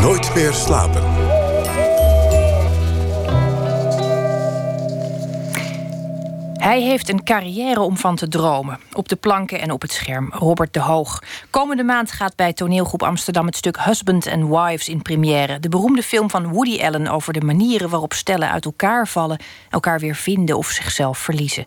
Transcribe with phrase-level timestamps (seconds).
[0.00, 1.02] Nooit meer slapen.
[6.54, 8.78] Hij heeft een carrière om van te dromen.
[8.92, 10.30] Op de planken en op het scherm.
[10.32, 11.22] Robert de Hoog.
[11.50, 15.60] Komende maand gaat bij toneelgroep Amsterdam het stuk Husband and Wives in première.
[15.60, 19.40] De beroemde film van Woody Allen over de manieren waarop stellen uit elkaar vallen,
[19.70, 21.64] elkaar weer vinden of zichzelf verliezen.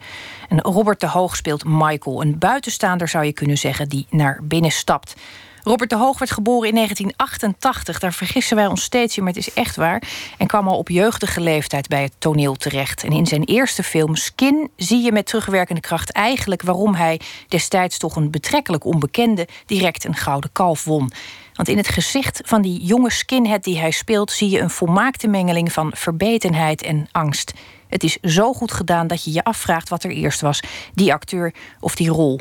[0.50, 4.71] En Robert de Hoog speelt Michael, een buitenstaander zou je kunnen zeggen, die naar binnen
[4.71, 5.15] stapt.
[5.64, 8.00] Robert de Hoog werd geboren in 1988.
[8.00, 10.04] Daar vergissen wij ons steeds in, maar het is echt waar.
[10.38, 13.04] En kwam al op jeugdige leeftijd bij het toneel terecht.
[13.04, 17.97] En in zijn eerste film Skin zie je met terugwerkende kracht eigenlijk waarom hij destijds
[17.97, 21.11] toch een betrekkelijk onbekende direct een gouden kalf won.
[21.54, 25.27] Want in het gezicht van die jonge skinhead die hij speelt, zie je een volmaakte
[25.27, 27.54] mengeling van verbetenheid en angst.
[27.88, 31.54] Het is zo goed gedaan dat je je afvraagt wat er eerst was: die acteur
[31.80, 32.39] of die rol.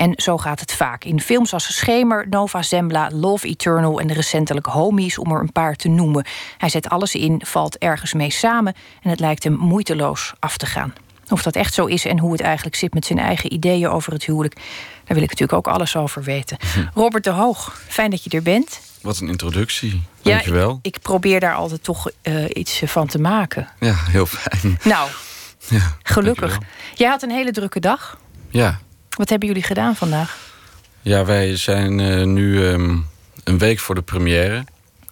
[0.00, 1.04] En zo gaat het vaak.
[1.04, 5.76] In films als Schemer, Nova Zembla, Love Eternal en recentelijk Homies, om er een paar
[5.76, 6.26] te noemen.
[6.58, 10.66] Hij zet alles in, valt ergens mee samen en het lijkt hem moeiteloos af te
[10.66, 10.92] gaan.
[11.28, 14.12] Of dat echt zo is en hoe het eigenlijk zit met zijn eigen ideeën over
[14.12, 14.54] het huwelijk,
[15.04, 16.56] daar wil ik natuurlijk ook alles over weten.
[16.74, 16.86] Hm.
[16.94, 18.80] Robert de Hoog, fijn dat je er bent.
[19.02, 20.02] Wat een introductie.
[20.22, 20.68] Dankjewel.
[20.68, 23.68] Ja, ik, ik probeer daar altijd toch uh, iets van te maken.
[23.80, 24.78] Ja, heel fijn.
[24.84, 25.10] Nou,
[25.68, 26.58] ja, gelukkig.
[26.94, 28.18] Jij had een hele drukke dag.
[28.48, 28.80] Ja.
[29.20, 30.38] Wat hebben jullie gedaan vandaag?
[31.00, 33.06] Ja, wij zijn uh, nu um,
[33.44, 34.64] een week voor de première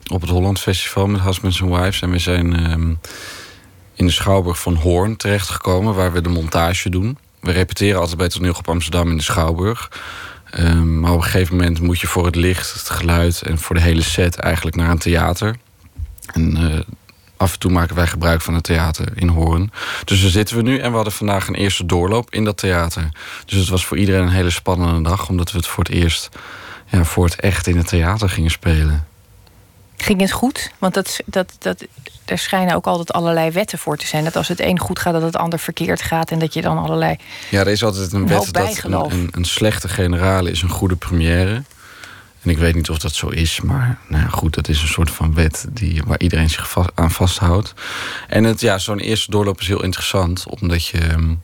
[0.06, 2.02] op het Holland Festival met Husbands and Wives.
[2.02, 2.98] En we zijn um,
[3.94, 7.18] in de Schouwburg van Hoorn terechtgekomen, waar we de montage doen.
[7.40, 9.90] We repeteren altijd bij Toneelgroep Amsterdam in de Schouwburg.
[10.58, 13.74] Um, maar op een gegeven moment moet je voor het licht, het geluid en voor
[13.74, 15.56] de hele set eigenlijk naar een theater.
[16.32, 16.80] En uh,
[17.38, 19.72] af en toe maken wij gebruik van het theater in Hoorn.
[20.04, 23.08] Dus daar zitten we nu en we hadden vandaag een eerste doorloop in dat theater.
[23.44, 26.28] Dus het was voor iedereen een hele spannende dag, omdat we het voor het eerst
[26.86, 29.06] ja, voor het echt in het theater gingen spelen.
[29.96, 30.70] Ging het goed?
[30.78, 31.84] Want dat, dat, dat,
[32.24, 34.24] er schijnen ook altijd allerlei wetten voor te zijn.
[34.24, 36.30] Dat als het een goed gaat, dat het ander verkeerd gaat.
[36.30, 37.16] En dat je dan allerlei.
[37.50, 40.96] Ja, er is altijd een wet dat een, een, een slechte generale is een goede
[40.96, 41.62] première.
[42.48, 44.88] En ik weet niet of dat zo is, maar nou ja, goed, dat is een
[44.88, 47.74] soort van wet die, waar iedereen zich aan vasthoudt.
[48.28, 50.98] En het, ja, zo'n eerste doorloop is heel interessant, omdat je.
[50.98, 51.34] Ehm,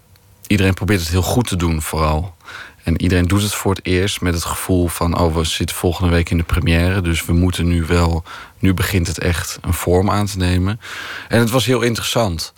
[0.47, 2.37] iedereen probeert het heel goed te doen, vooral.
[2.83, 6.11] En iedereen doet het voor het eerst met het gevoel van: oh, we zitten volgende
[6.11, 8.25] week in de première, dus we moeten nu wel.
[8.59, 10.81] Nu begint het echt een vorm aan te nemen.
[11.29, 12.53] En het was heel interessant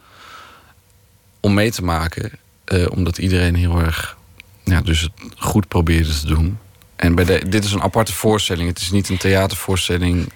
[1.41, 2.31] om mee te maken,
[2.65, 4.17] eh, omdat iedereen heel erg.
[4.65, 6.59] Ja, dus het goed probeerde te doen.
[6.97, 8.69] En bij de, dit is een aparte voorstelling.
[8.69, 10.33] Het is niet een theatervoorstelling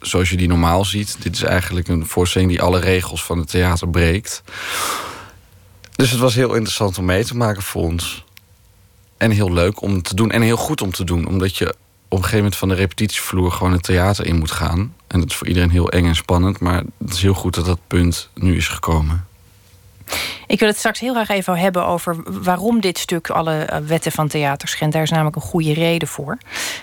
[0.00, 1.16] zoals je die normaal ziet.
[1.22, 4.42] Dit is eigenlijk een voorstelling die alle regels van het theater breekt.
[5.92, 8.24] Dus het was heel interessant om mee te maken voor ons.
[9.16, 10.30] En heel leuk om te doen.
[10.30, 11.26] En heel goed om te doen.
[11.26, 11.76] Omdat je op
[12.10, 14.94] een gegeven moment van de repetitievloer gewoon het theater in moet gaan.
[15.06, 16.60] En dat is voor iedereen heel eng en spannend.
[16.60, 19.27] Maar het is heel goed dat dat punt nu is gekomen.
[20.46, 24.12] Ik wil het straks heel graag even hebben over waarom dit stuk alle eh, wetten
[24.12, 24.94] van theater schendt.
[24.94, 26.38] Daar is namelijk een goede reden voor.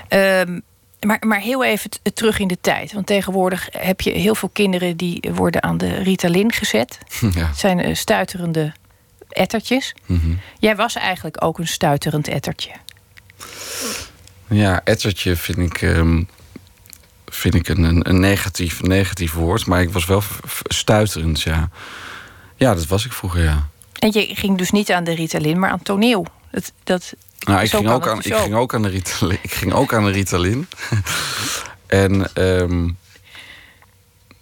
[0.10, 0.64] Um,
[1.06, 2.94] maar, maar heel even terug in de tijd.
[2.94, 6.98] Want tegenwoordig heb je heel veel kinderen die worden aan de Ritalin gezet.
[7.36, 7.48] Ja.
[7.48, 8.74] Het zijn uh, stuiterende
[9.30, 9.96] ettertjes.
[10.06, 10.40] Mm -hmm.
[10.60, 12.72] Jij was eigenlijk ook een stuiterend ettertje.
[14.48, 16.28] Ja, ettertje vind ik, um,
[17.26, 19.66] vind ik een, een negatief, negatief woord.
[19.66, 20.24] Maar ik was wel
[20.68, 21.70] stuiterend, ja.
[22.56, 23.68] Ja, dat was ik vroeger, ja.
[24.00, 26.26] En je ging dus niet aan de Ritalin, maar aan toneel.
[26.52, 29.38] Dat, dat, nou, ik ging, ook aan, ik ging ook aan de Ritalin.
[29.42, 30.68] Ik ging ook aan de Ritalin.
[31.88, 32.98] en um,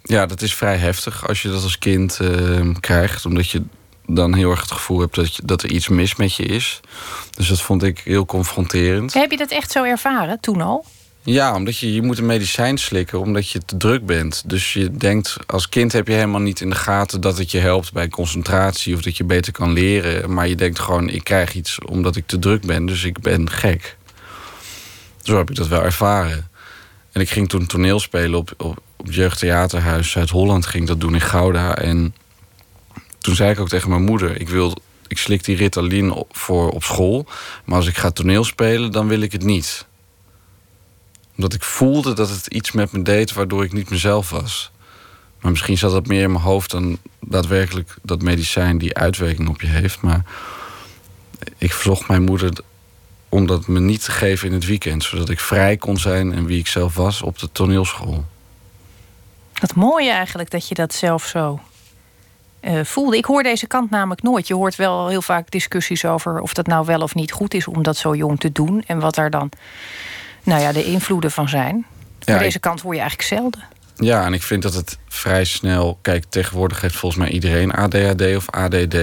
[0.04, 3.26] ja, dat is vrij heftig als je dat als kind uh, krijgt.
[3.26, 3.64] Omdat je
[4.06, 6.80] dan heel erg het gevoel hebt dat, je, dat er iets mis met je is.
[7.30, 9.14] Dus dat vond ik heel confronterend.
[9.14, 10.86] Heb je dat echt zo ervaren toen al?
[11.26, 14.44] Ja, omdat je, je moet een medicijn slikken omdat je te druk bent.
[14.46, 17.60] Dus je denkt, als kind heb je helemaal niet in de gaten dat het je
[17.60, 20.34] helpt bij concentratie of dat je beter kan leren.
[20.34, 23.50] Maar je denkt gewoon, ik krijg iets omdat ik te druk ben, dus ik ben
[23.50, 23.98] gek.
[25.22, 26.50] Zo heb ik dat wel ervaren.
[27.12, 31.76] En ik ging toen toneel spelen op, op, Jeugdtheaterhuis Zuid-Holland, ging dat doen in Gouda.
[31.76, 32.16] En
[33.20, 34.78] toen zei ik ook tegen mijn moeder, ik wil
[35.08, 37.26] ik slik die Ritalin voor op school.
[37.66, 39.86] Maar als ik ga toneel spelen, dan wil ik het niet
[41.36, 44.72] omdat ik voelde dat het iets met me deed waardoor ik niet mezelf was.
[45.42, 49.62] Maar misschien zat dat meer in mijn hoofd dan daadwerkelijk dat medicijn die uitwerking op
[49.62, 50.02] je heeft.
[50.02, 50.26] Maar
[51.58, 52.52] ik verzocht mijn moeder
[53.30, 55.04] om dat me niet te geven in het weekend.
[55.04, 58.26] Zodat ik vrij kon zijn en wie ik zelf was op de toneelschool.
[59.54, 61.60] Wat mooi eigenlijk dat je dat zelf zo
[62.62, 63.18] uh, voelde.
[63.18, 64.48] Ik hoor deze kant namelijk nooit.
[64.48, 67.68] Je hoort wel heel vaak discussies over of dat nou wel of niet goed is
[67.68, 68.84] om dat zo jong te doen.
[68.88, 69.50] En wat daar dan
[70.44, 71.86] nou ja, de invloeden van zijn.
[72.20, 73.64] Ja, deze kant hoor je eigenlijk zelden.
[73.96, 76.00] Ja, en ik vind dat het vrij snel...
[76.02, 78.96] Kijk, tegenwoordig heeft volgens mij iedereen ADHD of ADD.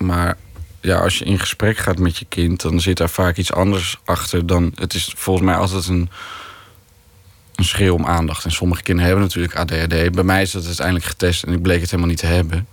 [0.00, 0.36] Maar
[0.80, 2.60] ja, als je in gesprek gaat met je kind...
[2.60, 4.72] dan zit daar vaak iets anders achter dan...
[4.74, 6.10] Het is volgens mij altijd een,
[7.54, 8.44] een schreeuw om aandacht.
[8.44, 10.12] En sommige kinderen hebben natuurlijk ADHD.
[10.12, 12.66] Bij mij is dat uiteindelijk getest en ik bleek het helemaal niet te hebben.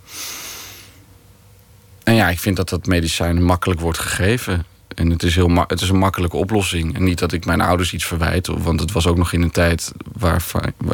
[2.04, 4.66] En ja, ik vind dat dat medicijn makkelijk wordt gegeven.
[4.96, 6.94] En het is, heel het is een makkelijke oplossing.
[6.94, 8.46] En niet dat ik mijn ouders iets verwijt.
[8.46, 10.44] Want het was ook nog in een tijd waar,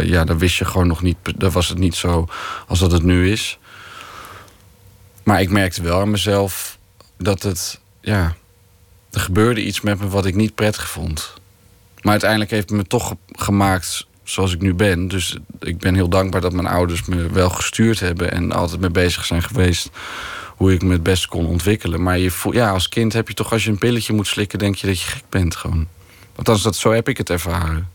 [0.01, 1.17] ja, daar wist je gewoon nog niet.
[1.37, 2.29] Daar was het niet zo
[2.67, 3.59] als dat het nu is.
[5.23, 6.79] Maar ik merkte wel aan mezelf
[7.19, 7.81] dat het.
[8.01, 8.35] Ja,
[9.11, 11.35] er gebeurde iets met me wat ik niet prettig vond.
[12.01, 15.09] Maar uiteindelijk heeft het me toch gemaakt zoals ik nu ben.
[15.09, 18.91] Dus ik ben heel dankbaar dat mijn ouders me wel gestuurd hebben en altijd mee
[18.91, 19.91] bezig zijn geweest
[20.57, 22.03] hoe ik me het best kon ontwikkelen.
[22.03, 24.59] Maar je voel, ja, als kind heb je toch, als je een pilletje moet slikken,
[24.59, 25.87] denk je dat je gek bent gewoon.
[26.37, 27.91] Althans, dat, zo heb ik het ervaren.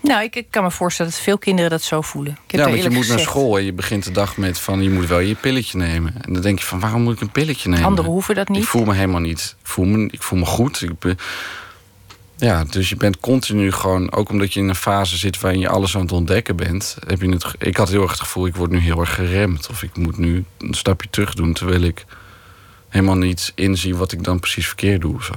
[0.00, 2.32] Nou, ik, ik, kan me voorstellen dat veel kinderen dat zo voelen.
[2.32, 4.82] Ik heb ja, want je moet naar school en je begint de dag met van
[4.82, 6.14] je moet wel je pilletje nemen.
[6.20, 7.84] En dan denk je van waarom moet ik een pilletje nemen?
[7.86, 8.62] Anderen hoeven dat niet.
[8.62, 9.56] Ik voel me helemaal niet.
[9.60, 10.82] Ik voel me, ik voel me goed.
[10.82, 11.18] Ik ben,
[12.38, 15.68] ja, dus je bent continu gewoon, ook omdat je in een fase zit waarin je
[15.68, 17.44] alles aan het ontdekken bent, heb je het.
[17.58, 19.68] Ik had heel erg het gevoel, ik word nu heel erg geremd.
[19.70, 22.04] Of ik moet nu een stapje terug doen, terwijl ik
[22.88, 25.22] helemaal niet inzie wat ik dan precies verkeerd doe.
[25.22, 25.32] Zo.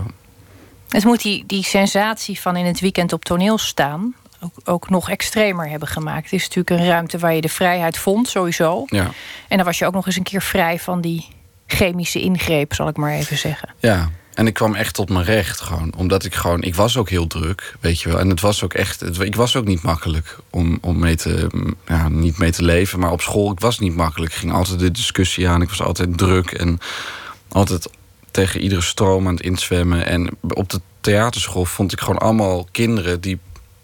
[0.89, 5.09] Het moet die, die sensatie van in het weekend op toneel staan ook, ook nog
[5.09, 6.23] extremer hebben gemaakt.
[6.23, 8.83] Het is natuurlijk een ruimte waar je de vrijheid vond, sowieso.
[8.87, 9.11] Ja.
[9.47, 11.27] En dan was je ook nog eens een keer vrij van die
[11.67, 13.69] chemische ingreep, zal ik maar even zeggen.
[13.79, 15.93] Ja, en ik kwam echt tot mijn recht gewoon.
[15.95, 18.19] Omdat ik gewoon, ik was ook heel druk, weet je wel.
[18.19, 21.47] En het was ook echt, het, ik was ook niet makkelijk om, om mee te,
[21.87, 22.99] ja, niet mee te leven.
[22.99, 24.31] Maar op school, ik was niet makkelijk.
[24.31, 25.61] Ik ging altijd de discussie aan.
[25.61, 26.79] Ik was altijd druk en
[27.47, 27.89] altijd
[28.31, 30.05] tegen iedere stroom aan het inzwemmen.
[30.05, 33.39] En op de theaterschool vond ik gewoon allemaal kinderen die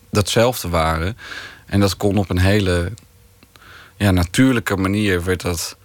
[0.09, 1.17] datzelfde waren.
[1.65, 2.91] En dat kon op een hele
[3.97, 5.77] ja, natuurlijke manier werd dat,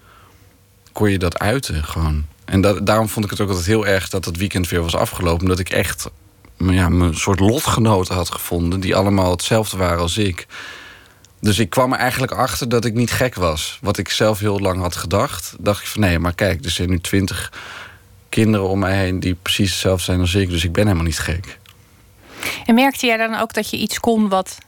[0.92, 2.26] kon je dat uiten gewoon.
[2.52, 4.94] En dat, daarom vond ik het ook altijd heel erg dat het weekend weer was
[4.94, 5.42] afgelopen.
[5.42, 6.10] Omdat ik echt
[6.56, 8.80] ja, mijn soort lotgenoten had gevonden.
[8.80, 10.46] Die allemaal hetzelfde waren als ik.
[11.40, 13.78] Dus ik kwam er eigenlijk achter dat ik niet gek was.
[13.80, 15.54] Wat ik zelf heel lang had gedacht.
[15.58, 17.52] Dacht ik van nee, maar kijk, er zijn nu twintig
[18.28, 20.48] kinderen om mij heen die precies hetzelfde zijn als ik.
[20.48, 21.58] Dus ik ben helemaal niet gek.
[22.66, 24.58] En merkte jij dan ook dat je iets kon wat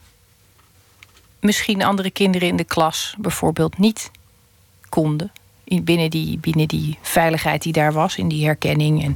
[1.39, 4.11] misschien andere kinderen in de klas bijvoorbeeld niet
[4.89, 5.31] konden?
[5.65, 9.03] Binnen die, binnen die veiligheid die daar was, in die herkenning.
[9.03, 9.15] En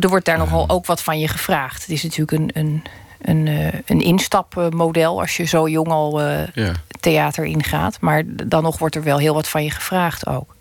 [0.00, 1.80] er wordt daar nogal ook wat van je gevraagd.
[1.80, 2.82] Het is natuurlijk een, een,
[3.20, 6.72] een, eh, een instapmodel als je zo jong al uh, ja.
[7.00, 8.00] theater ingaat.
[8.00, 10.54] Maar dan nog wordt er wel heel wat van je gevraagd ook.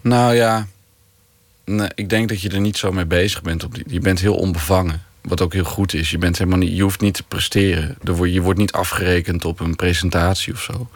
[0.00, 0.66] Nou ja,
[1.64, 3.66] nee, ik denk dat je er niet zo mee bezig bent.
[3.86, 5.02] Je bent heel onbevangen.
[5.20, 6.10] Wat ook heel goed is.
[6.10, 7.96] Je, bent helemaal niet, je hoeft niet te presteren.
[8.32, 10.88] Je wordt niet afgerekend op een presentatie of zo.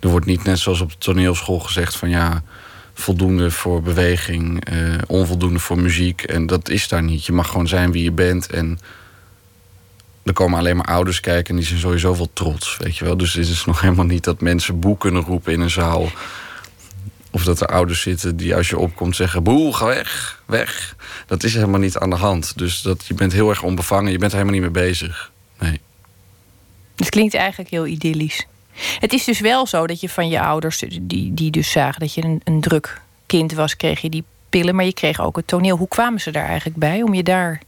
[0.00, 2.42] Er wordt niet net zoals op de toneelschool gezegd van ja,
[2.94, 4.76] voldoende voor beweging, eh,
[5.06, 6.22] onvoldoende voor muziek.
[6.22, 7.26] En dat is daar niet.
[7.26, 8.50] Je mag gewoon zijn wie je bent.
[8.50, 8.78] En
[10.22, 13.16] er komen alleen maar ouders kijken en die zijn sowieso wel trots, weet je wel.
[13.16, 16.10] Dus het is nog helemaal niet dat mensen boe kunnen roepen in een zaal.
[17.30, 19.42] Of dat er ouders zitten die als je opkomt zeggen...
[19.42, 20.96] boe, ga weg, weg.
[21.26, 22.58] Dat is helemaal niet aan de hand.
[22.58, 24.12] Dus dat, je bent heel erg onbevangen.
[24.12, 25.30] Je bent er helemaal niet mee bezig.
[25.58, 25.80] Nee.
[26.96, 28.46] Het klinkt eigenlijk heel idyllisch.
[28.74, 32.14] Het is dus wel zo dat je van je ouders, die, die dus zagen dat
[32.14, 35.46] je een, een druk kind was, kreeg je die pillen, maar je kreeg ook het
[35.46, 35.76] toneel.
[35.76, 37.60] Hoe kwamen ze daar eigenlijk bij om je daar.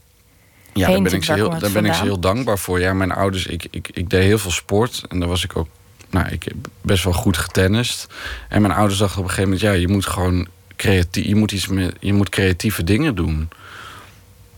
[0.73, 2.79] Ja, daar ben, ik ze, heel, daar ben ik ze heel dankbaar voor.
[2.79, 5.67] Ja, mijn ouders, ik, ik, ik deed heel veel sport en daar was ik ook
[6.13, 8.07] nou, ik heb best wel goed getennist.
[8.49, 11.51] En mijn ouders dachten op een gegeven moment: ja, je moet gewoon creatief, je moet
[11.51, 13.49] iets met, je moet creatieve dingen doen.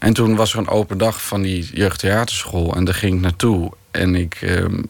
[0.05, 3.71] En toen was er een open dag van die jeugdtheaterschool en daar ging ik naartoe.
[3.91, 4.83] En ik, ehm,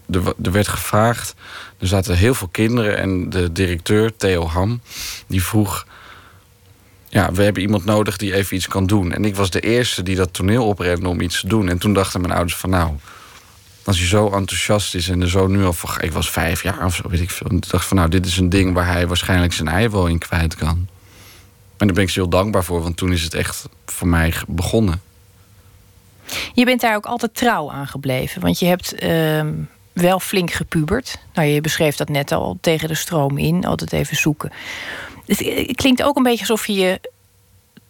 [0.43, 1.35] er, werd gevraagd,
[1.79, 4.81] er zaten heel veel kinderen en de directeur, Theo Ham,
[5.27, 5.87] die vroeg...
[7.09, 9.11] Ja, we hebben iemand nodig die even iets kan doen.
[9.11, 11.69] En ik was de eerste die dat toneel oprende om iets te doen.
[11.69, 12.91] En toen dachten mijn ouders van nou,
[13.83, 15.75] als hij zo enthousiast is en er zo nu al...
[15.99, 17.47] Ik was vijf jaar of zo, weet ik veel.
[17.49, 20.17] En dacht van nou, dit is een ding waar hij waarschijnlijk zijn ei wel in
[20.17, 20.87] kwijt kan.
[21.77, 24.33] En daar ben ik ze heel dankbaar voor, want toen is het echt voor mij
[24.47, 25.01] begonnen.
[26.53, 28.41] Je bent daar ook altijd trouw aan gebleven.
[28.41, 29.45] Want je hebt uh,
[29.93, 31.17] wel flink gepubert.
[31.33, 33.65] Nou, je beschreef dat net al tegen de stroom in.
[33.65, 34.51] Altijd even zoeken.
[35.25, 36.99] Het klinkt ook een beetje alsof je je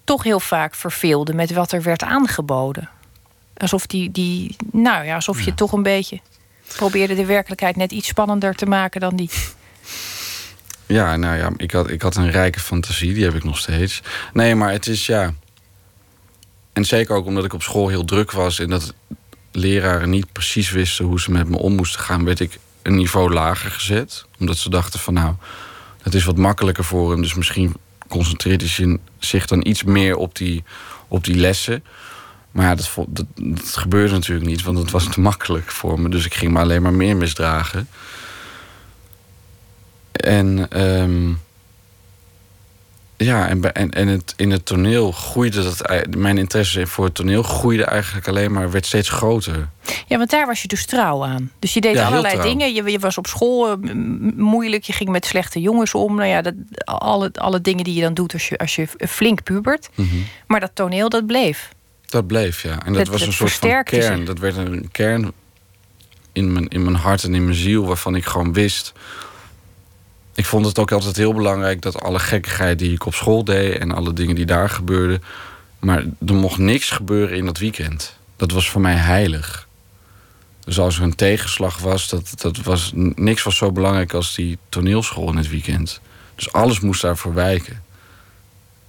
[0.03, 2.89] toch heel vaak verveelde met wat er werd aangeboden.
[3.57, 6.19] Alsof die, die nou ja, alsof je toch een beetje
[6.75, 9.29] probeerde de werkelijkheid net iets spannender te maken dan die.
[10.85, 14.01] Ja, nou ja, ik had, ik had een rijke fantasie, die heb ik nog steeds.
[14.33, 15.33] Nee, maar het is ja.
[16.73, 18.93] En zeker ook omdat ik op school heel druk was en dat
[19.51, 23.33] leraren niet precies wisten hoe ze met me om moesten gaan, werd ik een niveau
[23.33, 24.25] lager gezet.
[24.39, 25.35] Omdat ze dachten van nou,
[26.01, 27.21] het is wat makkelijker voor hem.
[27.21, 27.75] Dus misschien
[28.07, 30.63] concentreert hij zich dan iets meer op die,
[31.07, 31.83] op die lessen.
[32.51, 36.09] Maar ja, dat, dat, dat gebeurde natuurlijk niet, want het was te makkelijk voor me.
[36.09, 37.87] Dus ik ging me alleen maar meer misdragen.
[40.15, 41.39] En um,
[43.17, 46.05] ja, en, en, en het, in het toneel groeide dat.
[46.17, 49.69] Mijn interesse voor het toneel groeide eigenlijk alleen maar, werd steeds groter.
[50.07, 51.51] Ja, want daar was je dus trouw aan.
[51.59, 52.73] Dus je deed allerlei dingen.
[52.73, 53.93] Je, je, was op school eh,
[54.35, 56.15] moeilijk, je ging met slechte jongens om.
[56.15, 56.53] Nou ja, dat,
[56.85, 59.89] alle, alle dingen die je dan doet als je, als je flink pubert.
[59.95, 60.15] Mhm.
[60.47, 61.69] Maar dat toneel, dat bleef.
[62.05, 62.85] Dat bleef, ja.
[62.85, 64.25] En dat, was een soort van kern.
[64.25, 65.31] Dat werd een kern
[66.31, 68.93] in mijn, in mijn hart en in mijn ziel, waarvan ik gewoon wist
[70.35, 73.77] ik vond het ook altijd heel belangrijk dat alle gekkigheid die ik op school deed
[73.77, 75.23] en alle dingen die daar gebeurden.
[75.79, 78.17] Maar er mocht niks gebeuren in dat weekend.
[78.35, 79.67] Dat was voor mij heilig.
[80.65, 84.57] Dus als er een tegenslag was, dat, dat was, niks was zo belangrijk als die
[84.69, 86.01] toneelschool in het weekend.
[86.35, 87.83] Dus alles moest daarvoor wijken.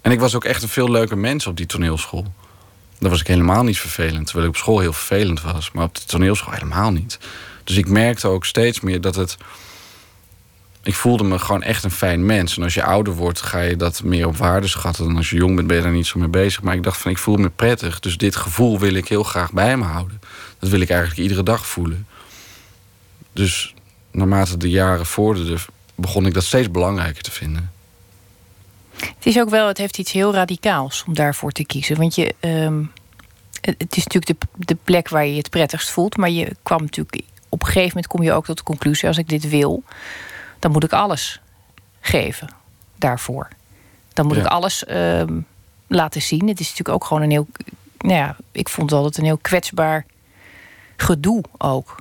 [0.00, 2.26] En ik was ook echt een veel leuker mens op die toneelschool.
[2.98, 4.26] Daar was ik helemaal niet vervelend.
[4.26, 5.70] Terwijl ik op school heel vervelend was.
[5.72, 7.18] Maar op de toneelschool helemaal niet.
[7.64, 9.36] Dus ik merkte ook steeds meer dat het
[10.86, 12.56] ik voelde me gewoon echt een fijn mens.
[12.56, 15.04] En als je ouder wordt, ga je dat meer op waarde schatten.
[15.04, 16.62] Dan als je jong bent, ben je daar niet zo mee bezig.
[16.62, 18.00] Maar ik dacht van, ik voel me prettig.
[18.00, 20.20] Dus dit gevoel wil ik heel graag bij me houden.
[20.58, 22.06] Dat wil ik eigenlijk iedere dag voelen.
[23.32, 23.74] Dus
[24.10, 25.58] naarmate de jaren vorderden,
[25.94, 27.72] begon ik dat steeds belangrijker te vinden.
[28.96, 31.96] Het is ook wel, het heeft iets heel radicaals om daarvoor te kiezen.
[31.96, 32.82] Want je, ehm,
[33.60, 36.16] het is natuurlijk de, de plek waar je je het prettigst voelt.
[36.16, 39.18] Maar je kwam natuurlijk, op een gegeven moment kom je ook tot de conclusie: als
[39.18, 39.82] ik dit wil,
[40.58, 41.40] dan moet ik alles
[42.00, 42.48] geven
[42.96, 43.48] daarvoor.
[44.12, 45.40] Dan moet ik alles ehm,
[45.86, 46.48] laten zien.
[46.48, 47.46] Het is natuurlijk ook gewoon een heel.
[47.98, 50.06] Nou ja, ik vond het altijd een heel kwetsbaar
[50.96, 51.96] gedoe ook.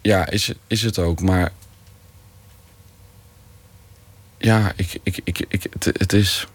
[0.00, 1.20] Ja, is, is het ook.
[1.20, 1.52] Maar.
[4.38, 6.46] Ja, ik, ik, ik, ik, het, het is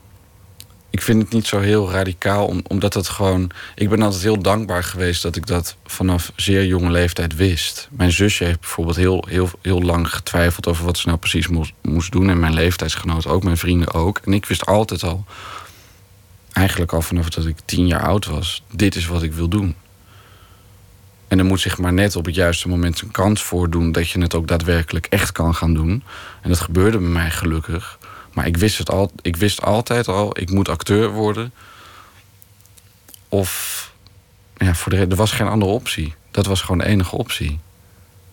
[0.95, 3.51] ik vind het niet zo heel radicaal, omdat het gewoon.
[3.75, 7.87] Ik ben altijd heel dankbaar geweest dat ik dat vanaf zeer jonge leeftijd wist.
[7.91, 11.73] Mijn zusje heeft bijvoorbeeld heel, heel, heel lang getwijfeld over wat ze nou precies moest,
[11.81, 12.29] moest doen.
[12.29, 14.19] En mijn leeftijdsgenoten ook, mijn vrienden ook.
[14.23, 15.25] En ik wist altijd al,
[16.51, 19.75] eigenlijk al vanaf dat ik tien jaar oud was, dit is wat ik wil doen.
[21.27, 24.21] En er moet zich maar net op het juiste moment een kans voordoen dat je
[24.21, 26.03] het ook daadwerkelijk echt kan gaan doen.
[26.41, 27.94] En dat gebeurde bij mij gelukkig.
[28.35, 31.53] Maar ik wist, het al, ik wist altijd al, ik moet acteur worden.
[33.29, 33.91] Of
[34.57, 36.13] ja, voor de, er was geen andere optie.
[36.31, 37.59] Dat was gewoon de enige optie.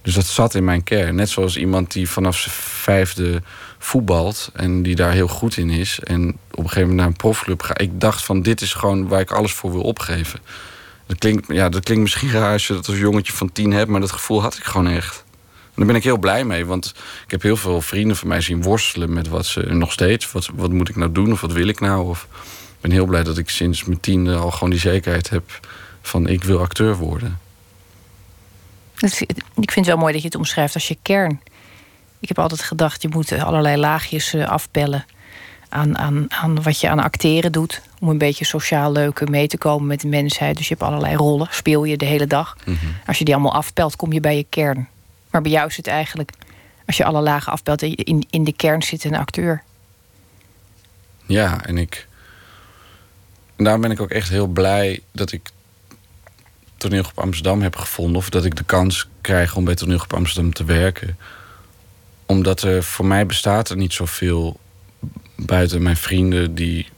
[0.03, 1.15] Dus dat zat in mijn kern.
[1.15, 3.43] Net zoals iemand die vanaf zijn vijfde
[3.79, 6.01] voetbalt en die daar heel goed in is.
[6.01, 7.81] En op een gegeven moment naar een profclub gaat.
[7.81, 10.41] Ik dacht van dit is gewoon waar ik alles voor wil opgeven.
[11.07, 13.91] Dat klinkt, ja, dat klinkt misschien raar als je dat als jongetje van tien hebt,
[13.91, 15.22] maar dat gevoel had ik gewoon echt
[15.75, 18.63] daar ben ik heel blij mee, want ik heb heel veel vrienden van mij zien
[18.63, 20.33] worstelen met wat ze nog steeds.
[20.33, 22.09] Wat, wat moet ik nou doen of wat wil ik nou?
[22.09, 25.61] Of, ik ben heel blij dat ik sinds mijn tiende al gewoon die zekerheid heb
[26.03, 27.39] van ik wil acteur worden.
[29.55, 31.41] Ik vind het wel mooi dat je het omschrijft als je kern.
[32.21, 35.05] Ik heb altijd gedacht, je moet allerlei laagjes eh, afbellen
[35.69, 37.83] aan, aan, aan wat je aan acteren doet.
[38.01, 40.57] Om een beetje sociaal leuk mee te komen met de mensheid.
[40.57, 42.57] Dus je hebt allerlei rollen, speel je de hele dag.
[42.65, 42.77] Mhm.
[43.07, 44.89] Als je die allemaal afpelt, kom je bij je kern.
[45.33, 46.31] Maar bij jou het eigenlijk,
[46.87, 49.63] als je alle lagen afbelt, in, in de kern zit een acteur.
[51.27, 52.07] Ja, en ik.
[53.57, 55.51] En daarom ben ik ook echt heel blij dat ik
[56.77, 58.17] toneelgroep Amsterdam heb gevonden.
[58.17, 61.19] Of dat ik de kans krijg om bij toneelgroep Amsterdam te werken.
[62.27, 64.61] Omdat er voor mij bestaat er niet zoveel
[65.37, 66.89] buiten mijn vrienden die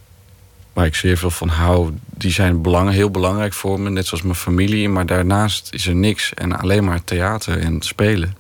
[0.75, 3.91] waar ik zeer veel van hou, die zijn belang, heel belangrijk voor me.
[3.91, 4.89] Net zoals mijn familie.
[4.89, 6.35] Maar daarnaast is er niks.
[6.35, 8.37] En alleen maar theater en spelen.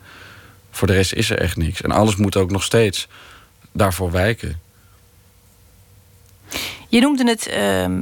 [0.70, 1.82] Voor de rest is er echt niks.
[1.82, 3.08] En alles moet ook nog steeds
[3.72, 4.60] daarvoor wijken.
[6.88, 8.00] Je noemde het, ehm,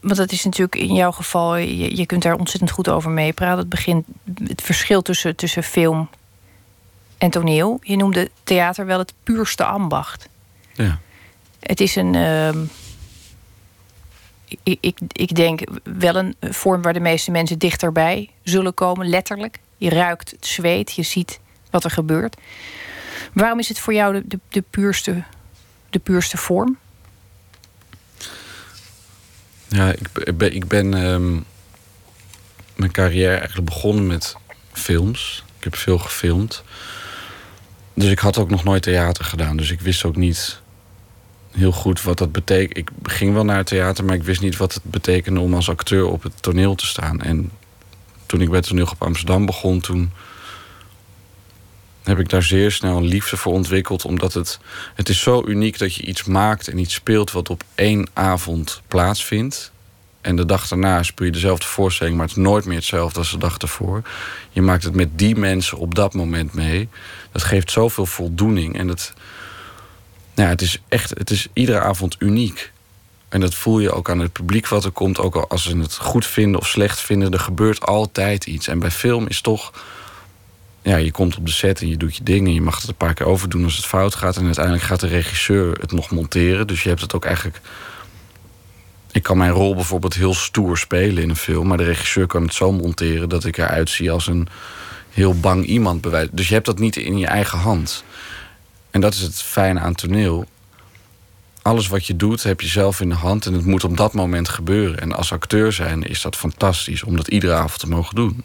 [0.00, 3.58] want dat is natuurlijk in jouw geval, je, je kunt daar ontzettend goed over meepraten.
[3.58, 4.06] Het begint
[4.44, 6.08] het verschil tussen, tussen film
[7.18, 7.78] en toneel.
[7.82, 10.28] Je noemde theater wel het puurste ambacht.
[10.74, 10.98] Ja.
[11.60, 12.14] Het is een.
[12.14, 12.58] Ehm,
[14.62, 19.58] ik, ik, ik denk wel een vorm waar de meeste mensen dichterbij zullen komen, letterlijk.
[19.76, 22.36] Je ruikt het zweet, je ziet wat er gebeurt.
[23.32, 25.22] Waarom is het voor jou de, de, puurste,
[25.90, 26.78] de puurste vorm?
[29.68, 31.32] Ja, ik, ben, ik ben ehm,
[32.76, 34.36] mijn carrière eigenlijk begonnen met
[34.72, 35.44] films.
[35.58, 36.62] Ik heb veel gefilmd.
[37.94, 39.56] Dus ik had ook nog nooit theater gedaan.
[39.56, 40.60] Dus ik wist ook niet
[41.56, 42.76] heel goed wat dat betekent.
[42.76, 45.68] Ik ging wel naar het theater, maar ik wist niet wat het betekende om als
[45.68, 47.20] acteur op het toneel te staan.
[47.20, 47.50] En
[48.26, 50.12] toen ik bij het toneel op Amsterdam begon, toen
[52.02, 54.04] heb ik daar zeer snel een liefde voor ontwikkeld.
[54.04, 54.58] Omdat het,
[54.94, 58.82] het is zo uniek dat je iets maakt en iets speelt wat op één avond
[58.88, 59.72] plaatsvindt.
[60.20, 63.30] En de dag daarna speel je dezelfde voorstelling, maar het is nooit meer hetzelfde als
[63.30, 64.02] de dag ervoor.
[64.50, 66.88] Je maakt het met die mensen op dat moment mee.
[67.32, 68.78] Dat geeft zoveel voldoening.
[68.78, 69.14] En het,
[70.36, 72.72] nou, het is echt, het is iedere avond uniek.
[73.28, 75.18] En dat voel je ook aan het publiek wat er komt.
[75.18, 78.68] Ook als ze het goed vinden of slecht vinden, er gebeurt altijd iets.
[78.68, 79.72] En bij film is toch
[80.86, 82.54] ja, je komt op de set en je doet je dingen.
[82.54, 84.36] Je mag het een paar keer overdoen als het fout gaat.
[84.36, 86.66] En uiteindelijk gaat de regisseur het nog monteren.
[86.66, 87.60] Dus je hebt het ook eigenlijk.
[89.12, 91.66] Ik kan mijn rol bijvoorbeeld heel stoer spelen in een film.
[91.66, 94.48] Maar de regisseur kan het zo monteren dat ik eruit zie als een
[95.10, 96.00] heel bang iemand.
[96.00, 96.28] Bewijs.
[96.32, 98.04] Dus je hebt dat niet in je eigen hand.
[98.96, 100.44] En dat is het fijne aan toneel.
[101.62, 103.46] Alles wat je doet, heb je zelf in de hand.
[103.46, 105.00] En het moet op dat moment gebeuren.
[105.00, 108.44] En als acteur zijn is dat fantastisch om dat iedere avond te mogen doen.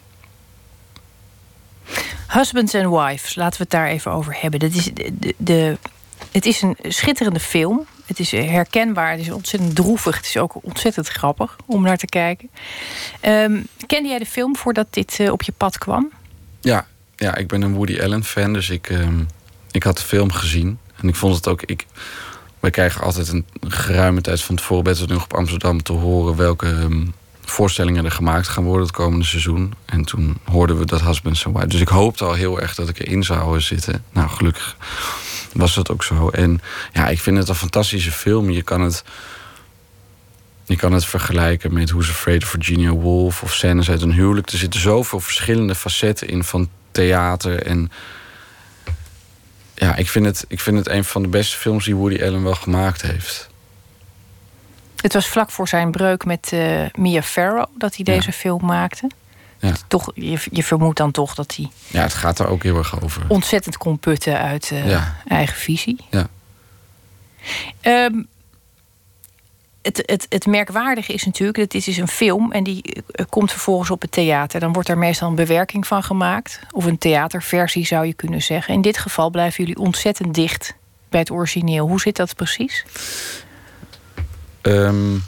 [2.28, 4.60] Husbands and Wives, laten we het daar even over hebben.
[4.60, 5.78] Dat is de, de,
[6.30, 7.86] het is een schitterende film.
[8.06, 10.16] Het is herkenbaar, het is ontzettend droevig.
[10.16, 12.50] Het is ook ontzettend grappig om naar te kijken.
[13.24, 16.10] Um, kende jij de film voordat dit uh, op je pad kwam?
[16.60, 19.28] Ja, ja, ik ben een Woody Allen fan, dus ik, um,
[19.72, 20.78] ik had de film gezien.
[20.96, 21.62] En ik vond het ook.
[21.62, 21.86] Ik,
[22.60, 26.66] wij krijgen altijd een geruime tijd van tevoren bij nog op Amsterdam te horen welke
[26.66, 27.14] um,
[27.44, 29.74] voorstellingen er gemaakt gaan worden het komende seizoen.
[29.84, 31.72] En toen hoorden we dat Husbands and Wives.
[31.72, 34.04] Dus ik hoopte al heel erg dat ik erin zou zitten.
[34.12, 34.76] Nou, gelukkig
[35.52, 36.28] was dat ook zo.
[36.28, 36.60] En
[36.92, 38.50] ja, ik vind het een fantastische film.
[38.50, 39.04] Je kan het,
[40.64, 44.50] je kan het vergelijken met Who's Afraid of Virginia Woolf of Scènes uit een huwelijk.
[44.50, 47.62] Er zitten zoveel verschillende facetten in van theater.
[47.62, 47.90] En
[49.82, 52.42] ja, ik vind het, ik vind het een van de beste films die Woody Allen
[52.42, 53.50] wel gemaakt heeft.
[54.96, 59.10] Het was vlak voor zijn breuk met uh, Mia Farrow dat hij deze film maakte.
[59.58, 59.72] Ja.
[59.88, 61.70] Toch, je, je vermoedt dan toch dat hij.
[61.86, 63.22] Ja, het gaat er ook heel erg over.
[63.28, 65.96] Ontzettend kon putten uit uh, eigen visie.
[66.10, 66.28] Ja.
[67.82, 68.26] Um,
[69.82, 73.50] het, het, het merkwaardige is natuurlijk dat dit is een film en die uh, komt
[73.50, 74.60] vervolgens op het theater.
[74.60, 76.60] Dan wordt er meestal een bewerking van gemaakt.
[76.70, 78.74] Of een theaterversie zou je kunnen zeggen.
[78.74, 80.74] In dit geval blijven jullie ontzettend dicht
[81.08, 81.88] bij het origineel.
[81.88, 82.84] Hoe zit dat precies?
[84.62, 85.24] Um,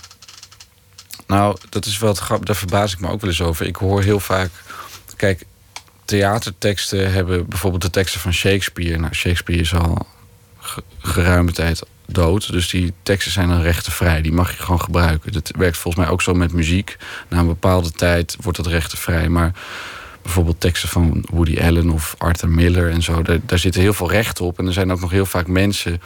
[1.27, 2.47] nou, dat is wel het grap.
[2.47, 3.67] Daar verbaas ik me ook wel eens over.
[3.67, 4.51] Ik hoor heel vaak.
[5.17, 5.45] Kijk,
[6.05, 8.99] theaterteksten hebben bijvoorbeeld de teksten van Shakespeare.
[8.99, 10.07] Nou, Shakespeare is al
[10.99, 12.53] geruime tijd dood.
[12.53, 14.23] Dus die teksten zijn dan rechtenvrij.
[14.23, 15.33] Die mag je gewoon gebruiken.
[15.33, 16.97] Dat werkt volgens mij ook zo met muziek.
[17.29, 19.29] Na een bepaalde tijd wordt dat rechtenvrij.
[19.29, 19.53] Maar
[20.23, 23.23] bijvoorbeeld teksten van Woody Allen of Arthur Miller en zo.
[23.23, 24.59] Daar, zitten heel veel rechten op.
[24.59, 26.01] En er zijn ook nog heel vaak mensen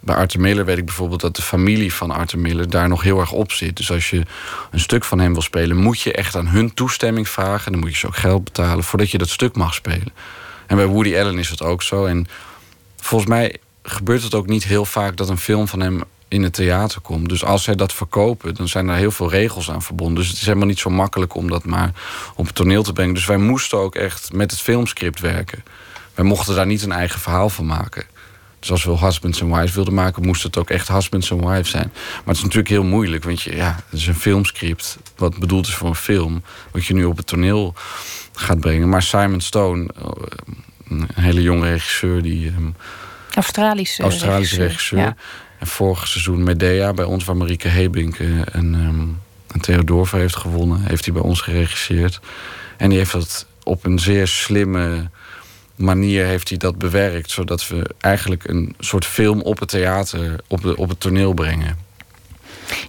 [0.00, 3.20] bij Arthur Miller weet ik bijvoorbeeld dat de familie van Arthur Miller daar nog heel
[3.20, 3.76] erg op zit.
[3.76, 4.22] Dus als je
[4.70, 7.72] een stuk van hem wil spelen, moet je echt aan hun toestemming vragen.
[7.72, 10.12] Dan moet je ze ook geld betalen voordat je dat stuk mag spelen.
[10.66, 12.04] En bij Woody Allen is het ook zo.
[12.04, 12.26] En
[12.96, 13.56] volgens mij
[13.90, 17.28] gebeurt het ook niet heel vaak dat een film van hem in het theater komt.
[17.28, 20.16] Dus als zij dat verkopen, dan zijn er heel veel regels aan verbonden.
[20.16, 21.92] Dus het is helemaal niet zo makkelijk om dat maar
[22.34, 23.14] op het toneel te brengen.
[23.14, 25.64] Dus wij moesten ook echt met het filmscript werken.
[26.14, 28.04] Wij mochten daar niet een eigen verhaal van maken.
[28.58, 31.70] Dus als we Husbands and Wives wilden maken, moest het ook echt Husbands and Wives
[31.70, 31.90] zijn.
[31.94, 34.98] Maar het is natuurlijk heel moeilijk, want je, ja, het is een filmscript.
[35.16, 37.74] Wat bedoeld is voor een film, wat je nu op het toneel
[38.34, 38.88] gaat brengen.
[38.88, 40.08] Maar Simon Stone, eh,
[40.88, 42.52] een hele jonge regisseur, die.
[43.30, 45.14] Ehm, Australische, Australische regisseur.
[45.58, 50.84] En vorig seizoen Medea bij ons, waar Marieke Hebink een, um, een Theodorve heeft gewonnen,
[50.86, 52.20] heeft hij bij ons geregisseerd.
[52.76, 55.10] En die heeft dat op een zeer slimme
[55.74, 57.30] manier heeft hij dat bewerkt.
[57.30, 61.78] Zodat we eigenlijk een soort film op het theater, op, de, op het toneel brengen.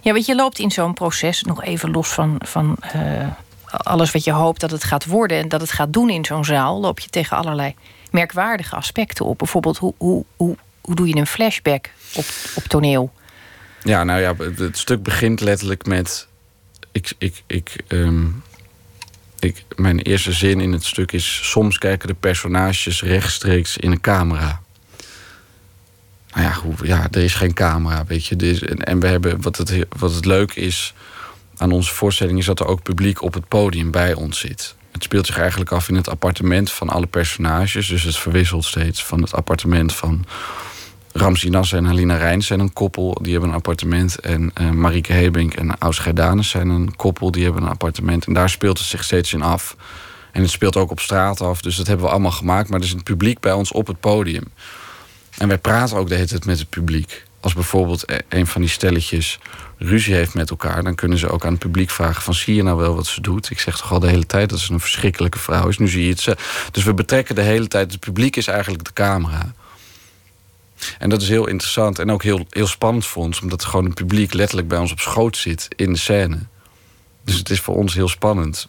[0.02, 3.26] Ja, want je loopt in zo'n proces, nog even los van, van uh,
[3.66, 6.44] alles wat je hoopt dat het gaat worden en dat het gaat doen in zo'n
[6.44, 7.74] zaal, loop je tegen allerlei
[8.12, 9.38] merkwaardige aspecten op.
[9.38, 13.12] Bijvoorbeeld, hoe, hoe, hoe, hoe doe je een flashback op, op toneel?
[13.82, 16.26] Ja, nou ja, het stuk begint letterlijk met.
[16.92, 18.42] Ik, ik, ik, um,
[19.38, 24.00] ik, mijn eerste zin in het stuk is: soms kijken de personages rechtstreeks in een
[24.00, 24.60] camera.
[26.34, 28.36] Nou ja, hoe, ja er is geen camera, weet je.
[28.36, 30.94] Is, en, en, we hebben, wat het, wat het leuk is
[31.56, 34.74] aan onze voorstelling, is dat er ook publiek op het podium bij ons zit.
[34.92, 37.86] Het speelt zich eigenlijk af in het appartement van alle personages.
[37.86, 40.24] Dus het verwisselt steeds van het appartement van
[41.12, 44.18] Ramsi Nasser en Halina Rijns zijn een koppel, die hebben een appartement.
[44.18, 48.26] En uh, Marieke Hebink en Aus Danes zijn een koppel, die hebben een appartement.
[48.26, 49.76] En daar speelt het zich steeds in af.
[50.32, 52.68] En het speelt ook op straat af, dus dat hebben we allemaal gemaakt.
[52.68, 54.44] Maar er is het publiek bij ons op het podium.
[55.38, 57.24] En wij praten ook de hele tijd met het publiek.
[57.42, 59.38] Als bijvoorbeeld e- een van die stelletjes
[59.78, 62.62] ruzie heeft met elkaar, dan kunnen ze ook aan het publiek vragen: van zie je
[62.62, 63.50] nou wel wat ze doet?
[63.50, 65.78] Ik zeg toch al de hele tijd dat ze een verschrikkelijke vrouw is.
[65.78, 66.36] Nu zie je het ze.
[66.70, 67.92] Dus we betrekken de hele tijd.
[67.92, 69.52] Het publiek is eigenlijk de camera.
[70.98, 73.94] En dat is heel interessant en ook heel, heel spannend voor ons, omdat gewoon het
[73.94, 76.38] publiek letterlijk bij ons op schoot zit in de scène.
[77.24, 78.66] Dus het is voor ons heel spannend.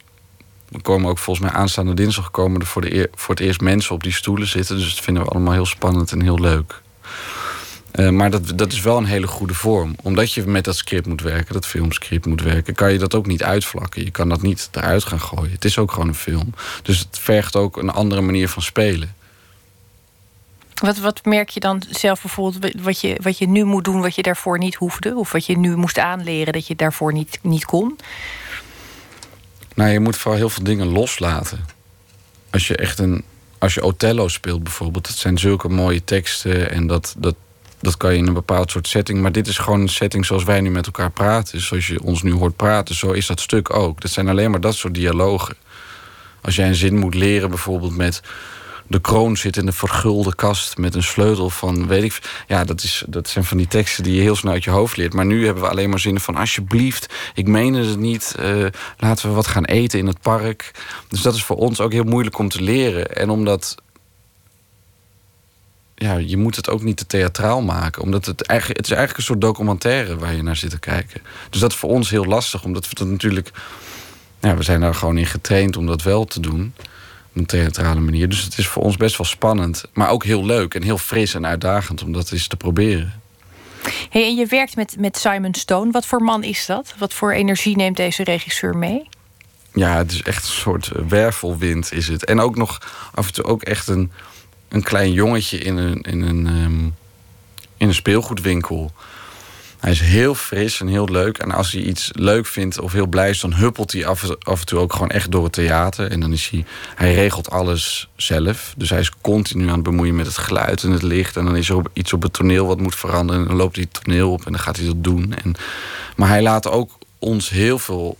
[0.71, 3.95] Er komen ook volgens mij aanstaande dinsdag komen er voor, de voor het eerst mensen
[3.95, 4.77] op die stoelen zitten.
[4.77, 6.81] Dus dat vinden we allemaal heel spannend en heel leuk.
[7.95, 9.95] Uh, maar dat, dat is wel een hele goede vorm.
[10.01, 13.25] Omdat je met dat script moet werken, dat filmscript moet werken, kan je dat ook
[13.25, 14.03] niet uitvlakken.
[14.03, 15.51] Je kan dat niet eruit gaan gooien.
[15.51, 16.53] Het is ook gewoon een film.
[16.83, 19.15] Dus het vergt ook een andere manier van spelen.
[20.73, 24.15] Wat, wat merk je dan zelf bijvoorbeeld wat je, wat je nu moet doen, wat
[24.15, 25.15] je daarvoor niet hoefde?
[25.15, 27.99] Of wat je nu moest aanleren dat je daarvoor niet, niet kon?
[29.75, 31.65] Nou, je moet vooral heel veel dingen loslaten.
[32.49, 33.23] Als je echt een.
[33.57, 37.35] Als je Othello speelt bijvoorbeeld, dat zijn zulke mooie teksten en dat, dat,
[37.83, 39.21] dat kan je in een bepaald soort setting.
[39.21, 41.61] Maar dit is gewoon een setting zoals wij nu met elkaar praten.
[41.61, 44.01] Zoals je ons nu hoort praten, zo is dat stuk ook.
[44.01, 45.55] Dat zijn alleen maar dat soort dialogen.
[46.41, 48.21] Als jij een zin moet leren, bijvoorbeeld met
[48.87, 52.43] de kroon zit in de vergulde kast met een sleutel van weet ik.
[52.47, 54.97] Ja, dat, is, dat zijn van die teksten die je heel snel uit je hoofd
[54.97, 55.13] leert.
[55.13, 58.35] Maar nu hebben we alleen maar zinnen van alsjeblieft, ik meen het niet.
[58.39, 58.65] Uh,
[58.97, 60.71] laten we wat gaan eten in het park.
[61.07, 63.15] Dus dat is voor ons ook heel moeilijk om te leren.
[63.15, 63.75] En omdat
[65.95, 68.01] ja, je moet het ook niet te theatraal maken.
[68.01, 71.21] Omdat het eigenlijk, het is eigenlijk een soort documentaire waar je naar zit te kijken.
[71.49, 73.51] Dus dat is voor ons heel lastig, omdat we dat natuurlijk.
[74.39, 76.73] Ja, we zijn daar gewoon in getraind om dat wel te doen
[77.33, 78.29] een theatrale manier.
[78.29, 79.83] Dus het is voor ons best wel spannend.
[79.93, 83.21] Maar ook heel leuk en heel fris en uitdagend om dat eens te proberen.
[84.09, 85.91] Hey, en je werkt met, met Simon Stone.
[85.91, 86.93] Wat voor man is dat?
[86.97, 89.09] Wat voor energie neemt deze regisseur mee?
[89.73, 92.25] Ja, het is echt een soort wervelwind is het.
[92.25, 92.79] En ook nog
[93.13, 94.11] af en toe ook echt een,
[94.73, 96.95] een klein jongetje in een, in een, um,
[97.77, 98.91] in een speelgoedwinkel.
[99.79, 101.37] Hij is heel fris en heel leuk.
[101.37, 104.59] En als hij iets leuk vindt of heel blij is, dan huppelt hij af, af
[104.59, 106.11] en toe ook gewoon echt door het theater.
[106.11, 108.73] En dan is hij, hij regelt alles zelf.
[108.77, 111.37] Dus hij is continu aan het bemoeien met het geluid en het licht.
[111.37, 113.41] En dan is er iets op het toneel wat moet veranderen.
[113.41, 115.33] En dan loopt hij het toneel op en dan gaat hij dat doen.
[115.33, 115.55] En,
[116.15, 118.17] maar hij laat ook ons heel veel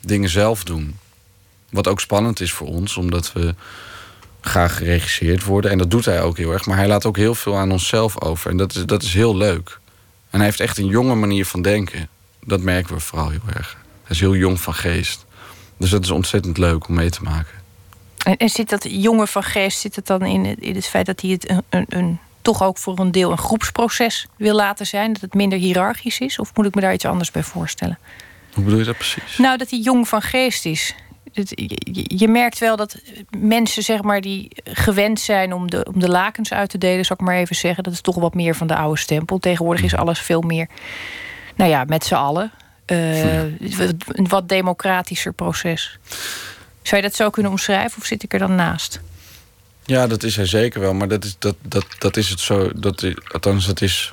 [0.00, 0.98] dingen zelf doen.
[1.70, 3.54] Wat ook spannend is voor ons, omdat we
[4.44, 5.70] graag geregisseerd worden.
[5.70, 6.66] En dat doet hij ook heel erg.
[6.66, 8.50] Maar hij laat ook heel veel aan onszelf over.
[8.50, 9.78] En dat is, dat is heel leuk.
[10.30, 12.08] En hij heeft echt een jonge manier van denken.
[12.44, 13.76] Dat merken we vooral heel erg.
[14.02, 15.24] Hij is heel jong van geest.
[15.76, 17.62] Dus dat is ontzettend leuk om mee te maken.
[18.24, 21.06] En, en zit dat jonge van geest, zit het dan in het, in het feit
[21.06, 24.86] dat hij het een, een, een, toch ook voor een deel een groepsproces wil laten
[24.86, 25.12] zijn?
[25.12, 26.38] Dat het minder hiërarchisch is?
[26.38, 27.98] Of moet ik me daar iets anders bij voorstellen?
[28.54, 29.38] Hoe bedoel je dat precies?
[29.38, 30.94] Nou, dat hij jong van geest is
[31.92, 32.96] je merkt wel dat
[33.38, 37.18] mensen zeg maar, die gewend zijn om de, om de lakens uit te delen, zou
[37.18, 37.84] ik maar even zeggen.
[37.84, 39.38] Dat is toch wat meer van de oude stempel.
[39.38, 40.00] Tegenwoordig is mhm.
[40.00, 40.68] alles veel meer,
[41.54, 42.52] nou ja, met z'n allen.
[42.86, 45.98] Uh, een wat democratischer proces.
[46.82, 49.00] Zou je dat zo kunnen omschrijven of zit ik er dan naast?
[49.84, 50.94] Ja, dat is hij zeker wel.
[50.94, 52.70] Maar dat is, dat, dat, dat is het zo.
[52.74, 54.10] Dat, althans, dat is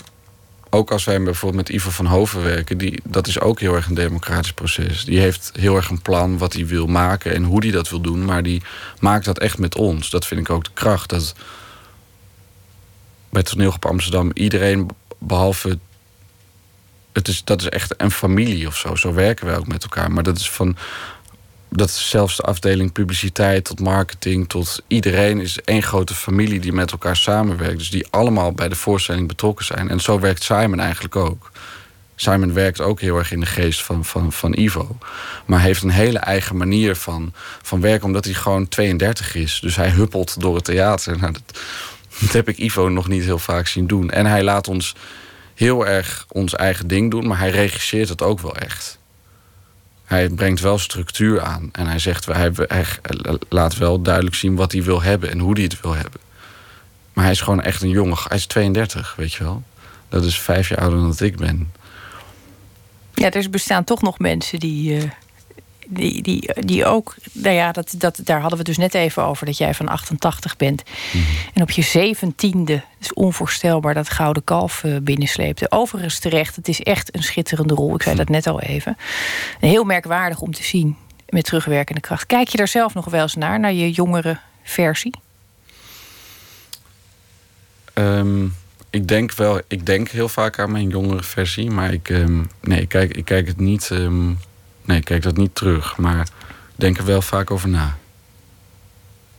[0.73, 3.88] ook als wij bijvoorbeeld met Ivo van Hoven werken, die, dat is ook heel erg
[3.88, 5.05] een democratisch proces.
[5.05, 8.01] Die heeft heel erg een plan wat hij wil maken en hoe hij dat wil
[8.01, 8.62] doen, maar die
[8.99, 10.10] maakt dat echt met ons.
[10.10, 11.10] Dat vind ik ook de kracht.
[11.10, 11.36] Dat
[13.29, 15.79] bij op Amsterdam iedereen behalve.
[17.12, 18.95] Het is, dat is echt een familie of zo.
[18.95, 20.12] Zo werken wij ook met elkaar.
[20.12, 20.77] Maar dat is van
[21.73, 26.91] dat zelfs de afdeling publiciteit tot marketing tot iedereen is één grote familie die met
[26.91, 27.77] elkaar samenwerkt.
[27.77, 29.89] Dus die allemaal bij de voorstelling betrokken zijn.
[29.89, 31.51] En zo werkt Simon eigenlijk ook.
[32.15, 34.97] Simon werkt ook heel erg in de geest van, van, van Ivo.
[35.45, 39.60] Maar heeft een hele eigen manier van, van werken, omdat hij gewoon 32 is.
[39.62, 41.17] Dus hij huppelt door het theater.
[41.19, 41.60] Nou, dat,
[42.19, 44.10] dat heb ik Ivo nog niet heel vaak zien doen.
[44.10, 44.95] En hij laat ons
[45.53, 48.99] heel erg ons eigen ding doen, maar hij regisseert het ook wel echt
[50.12, 51.69] hij brengt wel structuur aan.
[51.71, 52.86] En hij zegt, hij, hij
[53.50, 56.19] laat wel duidelijk zien wat hij wil hebben en hoe hij het wil hebben.
[57.13, 58.17] Maar hij is gewoon echt een jongen.
[58.28, 59.63] Hij is 32, weet je wel.
[60.10, 61.71] Dat is vijf jaar ouder dan ik ben.
[63.13, 65.10] Ja, er bestaan toch nog mensen die, uh,
[65.88, 69.46] die, die, die ook, nou ja, dat, dat, daar hadden we dus net even over
[69.46, 70.84] dat jij van 88 bent.
[71.12, 71.24] Mhm.
[71.54, 75.72] En op je zeventiende, is onvoorstelbaar, dat gouden kalf uh, binnensleepte.
[75.72, 77.96] Overigens terecht, het is echt een schitterende rol.
[77.96, 78.98] Ik zei dat net al even.
[79.60, 80.98] heel merkwaardig om te zien
[81.30, 82.26] met terugwerkende kracht.
[82.26, 85.13] Kijk je daar zelf nog wel eens naar, naar je jongere versie?
[87.94, 88.46] Ehm,
[88.89, 92.82] ik denk wel, ik denk heel vaak aan mijn jongere versie, maar ik, um, nee,
[92.82, 93.89] ik kijk, ik kijk het niet.
[93.89, 94.39] Um,
[94.86, 96.28] Nee, ik kijk dat niet terug, maar
[96.76, 97.98] denk er wel vaak over na.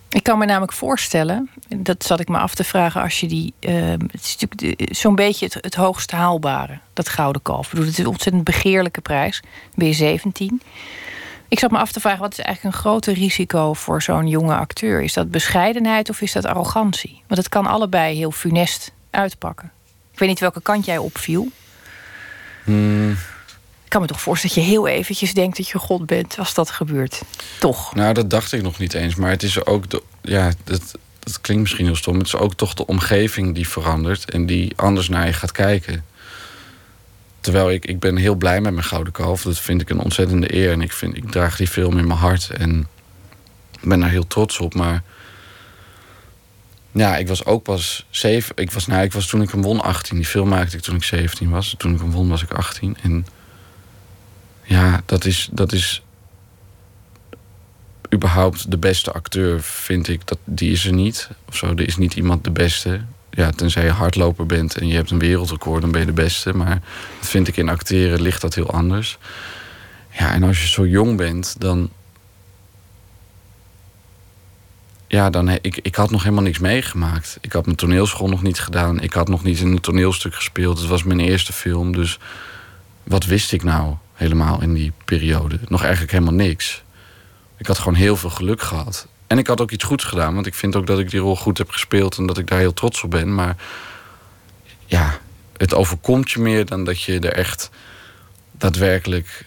[0.08, 3.54] Ik kan me namelijk voorstellen, dat zat ik me af te vragen als je die.
[3.60, 7.64] Uh, het is natuurlijk zo'n beetje het, het hoogst haalbare, dat Gouden Kalf.
[7.64, 9.40] Ik bedoel, het is een ontzettend begeerlijke prijs.
[9.40, 10.62] Dan ben je 17.
[11.48, 14.54] Ik zat me af te vragen, wat is eigenlijk een groter risico voor zo'n jonge
[14.54, 15.02] acteur?
[15.02, 17.22] Is dat bescheidenheid of is dat arrogantie?
[17.26, 19.72] Want het kan allebei heel funest uitpakken.
[20.12, 21.48] Ik weet niet welke kant jij opviel.
[22.64, 23.16] Hmm.
[23.92, 26.70] Kan me toch voorstellen dat je heel eventjes denkt dat je God bent als dat
[26.70, 27.22] gebeurt.
[27.60, 27.94] Toch?
[27.94, 29.14] Nou, dat dacht ik nog niet eens.
[29.14, 29.84] Maar het is ook.
[30.22, 30.98] Ja, dat,
[31.40, 32.18] klinkt misschien heel stom.
[32.18, 36.04] Het is ook toch de omgeving die verandert en die anders naar je gaat kijken.
[37.40, 39.42] Terwijl ik, ik ben heel blij met mijn gouden kalf.
[39.42, 40.72] Dat vind ik een ontzettende eer.
[40.72, 42.50] En ik, vind, ik draag die film in mijn hart.
[42.50, 42.88] En
[43.80, 44.74] ben daar heel trots op.
[44.74, 45.02] Maar
[46.92, 48.56] ja, ik was ook pas zeven.
[48.56, 50.16] Ik was, nou, ik was toen ik hem won 18.
[50.16, 51.74] Die film maakte ik toen ik 17 was.
[51.78, 52.96] Toen ik hem won was ik 18.
[53.02, 53.26] En
[54.62, 56.02] ja, dat is, dat is
[58.14, 60.26] überhaupt de beste acteur, vind ik.
[60.26, 61.28] Dat, die is er niet.
[61.48, 64.94] Of zo, er is niet iemand de beste ja, tenzij je hardloper bent en je
[64.94, 66.54] hebt een wereldrecord, dan ben je de beste.
[66.54, 66.80] Maar
[67.18, 69.18] dat vind ik in acteren ligt dat heel anders.
[70.10, 71.90] Ja, en als je zo jong bent, dan.
[75.06, 77.38] Ja, dan ik, ik had nog helemaal niks meegemaakt.
[77.40, 79.00] Ik had mijn toneelschool nog niet gedaan.
[79.00, 80.78] Ik had nog niet in een toneelstuk gespeeld.
[80.78, 81.92] Het was mijn eerste film.
[81.92, 82.18] Dus
[83.02, 85.58] wat wist ik nou helemaal in die periode?
[85.68, 86.82] Nog eigenlijk helemaal niks.
[87.56, 89.06] Ik had gewoon heel veel geluk gehad.
[89.26, 91.36] En ik had ook iets goeds gedaan, want ik vind ook dat ik die rol
[91.36, 93.34] goed heb gespeeld en dat ik daar heel trots op ben.
[93.34, 93.56] Maar
[94.86, 95.18] ja,
[95.56, 97.70] het overkomt je meer dan dat je er echt
[98.52, 99.46] daadwerkelijk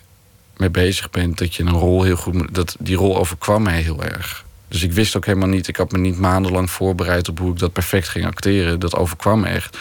[0.57, 1.37] mee bezig bent.
[1.37, 2.55] Dat je een rol heel goed.
[2.55, 4.45] Dat, die rol overkwam mij heel erg.
[4.67, 5.67] Dus ik wist ook helemaal niet.
[5.67, 8.79] Ik had me niet maandenlang voorbereid op hoe ik dat perfect ging acteren.
[8.79, 9.77] Dat overkwam me echt.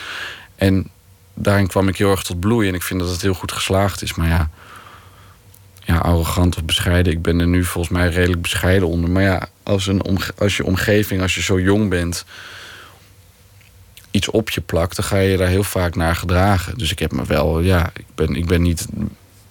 [0.57, 0.91] En
[1.35, 2.69] daarin kwam ik heel erg tot bloei.
[2.69, 4.15] En ik vind dat het heel goed geslaagd is.
[4.15, 4.51] Maar ja,
[5.85, 7.13] ja, arrogant of bescheiden.
[7.13, 9.11] Ik ben er nu volgens mij redelijk bescheiden onder.
[9.11, 10.03] Maar ja, als, een
[10.39, 12.25] als je omgeving, als je zo jong bent,
[14.11, 16.79] iets op je plakt, dan ga je daar heel vaak naar gedragen.
[16.79, 18.87] Dus ik heb me wel, ja, ik ben, ik ben niet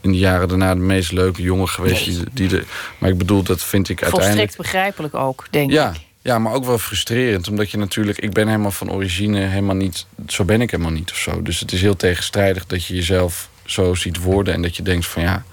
[0.01, 2.05] in de jaren daarna de meest leuke jongen geweest.
[2.05, 2.63] Die, die de,
[2.97, 4.51] maar ik bedoel, dat vind ik uiteindelijk.
[4.51, 5.99] Volstrekt begrijpelijk ook, denk ja, ik.
[6.21, 7.47] Ja, maar ook wel frustrerend.
[7.47, 10.05] Omdat je natuurlijk, ik ben helemaal van origine helemaal niet.
[10.27, 11.41] Zo ben ik helemaal niet of zo.
[11.41, 14.53] Dus het is heel tegenstrijdig dat je jezelf zo ziet worden.
[14.53, 15.43] En dat je denkt van ja,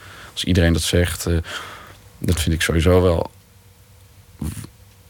[0.44, 1.38] iedereen dat zegt, uh,
[2.18, 3.30] dat vind ik sowieso wel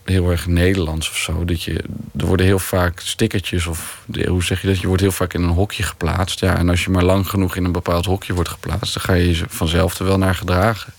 [0.05, 1.45] heel erg Nederlands of zo.
[1.45, 1.85] Dat je,
[2.17, 4.81] er worden heel vaak stickertjes of hoe zeg je dat?
[4.81, 6.41] Je wordt heel vaak in een hokje geplaatst.
[6.41, 9.13] Ja, en als je maar lang genoeg in een bepaald hokje wordt geplaatst, dan ga
[9.13, 10.93] je je vanzelf er wel naar gedragen.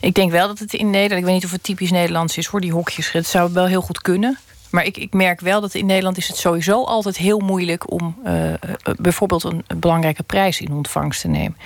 [0.00, 2.46] Ik denk wel dat het in Nederland, ik weet niet of het typisch Nederlands is
[2.46, 3.12] voor die hokjes.
[3.12, 4.38] Het zou wel heel goed kunnen.
[4.70, 8.16] Maar ik, ik merk wel dat in Nederland is het sowieso altijd heel moeilijk om
[8.26, 8.52] uh,
[8.96, 11.56] bijvoorbeeld een, een belangrijke prijs in ontvangst te nemen.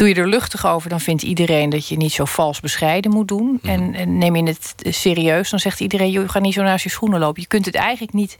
[0.00, 3.28] Doe je er luchtig over, dan vindt iedereen dat je niet zo vals bescheiden moet
[3.28, 3.58] doen.
[3.62, 3.72] Mhm.
[3.72, 6.90] En, en, neem je het serieus, dan zegt iedereen: je gaat niet zo naast je
[6.90, 7.42] schoenen lopen.
[7.42, 8.38] Je kunt het eigenlijk niet,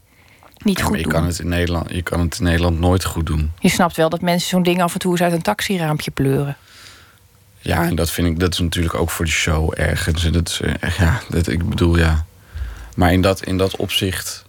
[0.64, 1.12] niet goed je doen.
[1.12, 3.52] Kan het in Nederland, je kan het in Nederland nooit goed doen.
[3.58, 6.56] Je snapt wel dat mensen zo'n ding af en toe eens uit een taxiraampje pleuren.
[7.58, 10.30] Ja, en dat vind ik, dat is natuurlijk ook voor de show ergens.
[10.30, 12.24] Dat is, eh, ja, dat, ik bedoel, ja.
[12.96, 14.44] Maar in dat, in dat opzicht.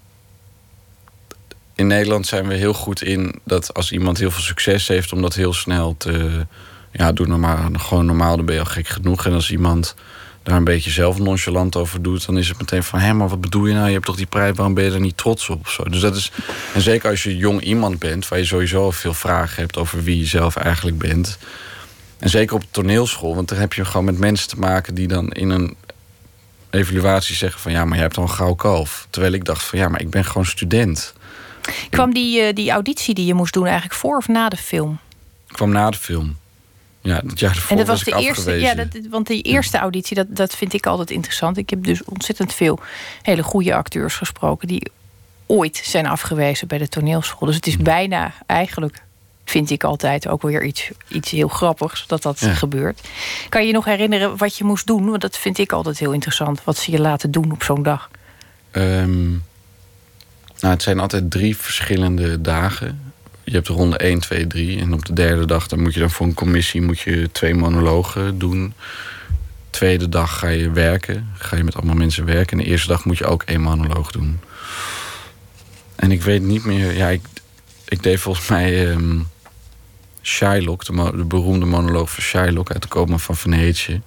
[1.76, 5.22] In Nederland zijn we heel goed in dat als iemand heel veel succes heeft, om
[5.22, 6.46] dat heel snel te
[6.92, 9.26] ja, doe normaal, gewoon normaal, dan ben je al gek genoeg.
[9.26, 9.96] En als iemand
[10.44, 13.42] daar een beetje zelf nonchalant over doet, dan is het meteen van: hé, maar wat
[13.42, 13.88] bedoel je nou?
[13.88, 15.68] Je hebt toch die prijs, waarom ben je er niet trots op?
[15.68, 15.84] Zo.
[15.84, 16.32] Dus dat is,
[16.74, 20.20] en zeker als je jong iemand bent, waar je sowieso veel vragen hebt over wie
[20.20, 21.38] je zelf eigenlijk bent.
[22.20, 25.08] En zeker op de toneelschool, want daar heb je gewoon met mensen te maken die
[25.08, 25.76] dan in een
[26.70, 29.08] evaluatie zeggen van ja, maar je hebt al een gauw kalf.
[29.10, 31.14] Terwijl ik dacht van ja, maar ik ben gewoon student.
[31.90, 35.00] Kwam die, eh, die auditie die je moest doen eigenlijk voor of na de film?
[35.52, 36.38] kwam na de film.
[37.02, 40.28] Ja, jaar ervoor en dat was, de eerste, ja, dat, want die eerste auditie, dat,
[40.30, 41.58] dat vind ik altijd interessant.
[41.58, 42.80] Ik heb dus ontzettend veel
[43.22, 44.92] hele goede acteurs gesproken die
[45.46, 47.48] ooit zijn afgewezen bij de toneelschool.
[47.48, 49.04] Dus het is bijna eigenlijk,
[49.46, 53.02] vind ik altijd, ook weer iets, iets heel grappigs dat dat gebeurt.
[53.50, 55.10] Kan je je nog herinneren wat je moest doen?
[55.10, 58.10] Want dat vind ik altijd heel interessant, wat ze je laten doen op zo'n dag.
[58.72, 59.44] Um,
[60.60, 63.11] nou, het zijn altijd drie verschillende dagen
[63.52, 64.80] je hebt ronde 1, 2, 3.
[64.80, 67.56] En op de derde dag dan moet je dan voor een commissie moet je twee
[67.56, 68.74] monologen doen.
[69.70, 71.30] Tweede dag ga je werken.
[71.38, 72.58] Ga je met allemaal mensen werken.
[72.58, 74.40] En de eerste dag moet je ook één monoloog doen.
[75.96, 76.98] En ik weet niet meer.
[76.98, 77.22] Ja, ik,
[77.88, 79.28] ik deed volgens mij um,
[80.22, 84.02] Shylock, de, de, beroemde monoloog van Shylock uit de Koopman van Venetië.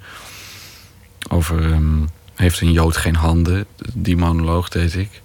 [1.31, 3.67] Over um, heeft een Jood geen handen.
[3.93, 5.21] Die monoloog deed ik.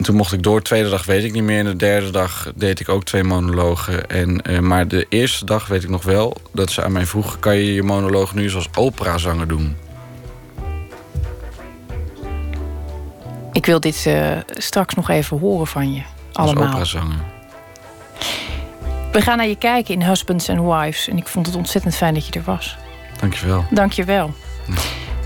[0.00, 0.56] En toen mocht ik door.
[0.56, 1.58] De tweede dag weet ik niet meer.
[1.58, 4.08] En de derde dag deed ik ook twee monologen.
[4.08, 7.38] En, uh, maar de eerste dag weet ik nog wel dat ze aan mij vroegen:
[7.38, 9.76] kan je je monoloog nu eens als operazanger doen?
[13.52, 16.02] Ik wil dit uh, straks nog even horen van je.
[16.32, 16.78] Allemaal.
[16.78, 17.20] Als zanger.
[19.12, 21.08] We gaan naar je kijken in Husbands and Wives.
[21.08, 22.76] En ik vond het ontzettend fijn dat je er was.
[23.20, 23.64] Dankjewel.
[23.70, 24.34] Dankjewel.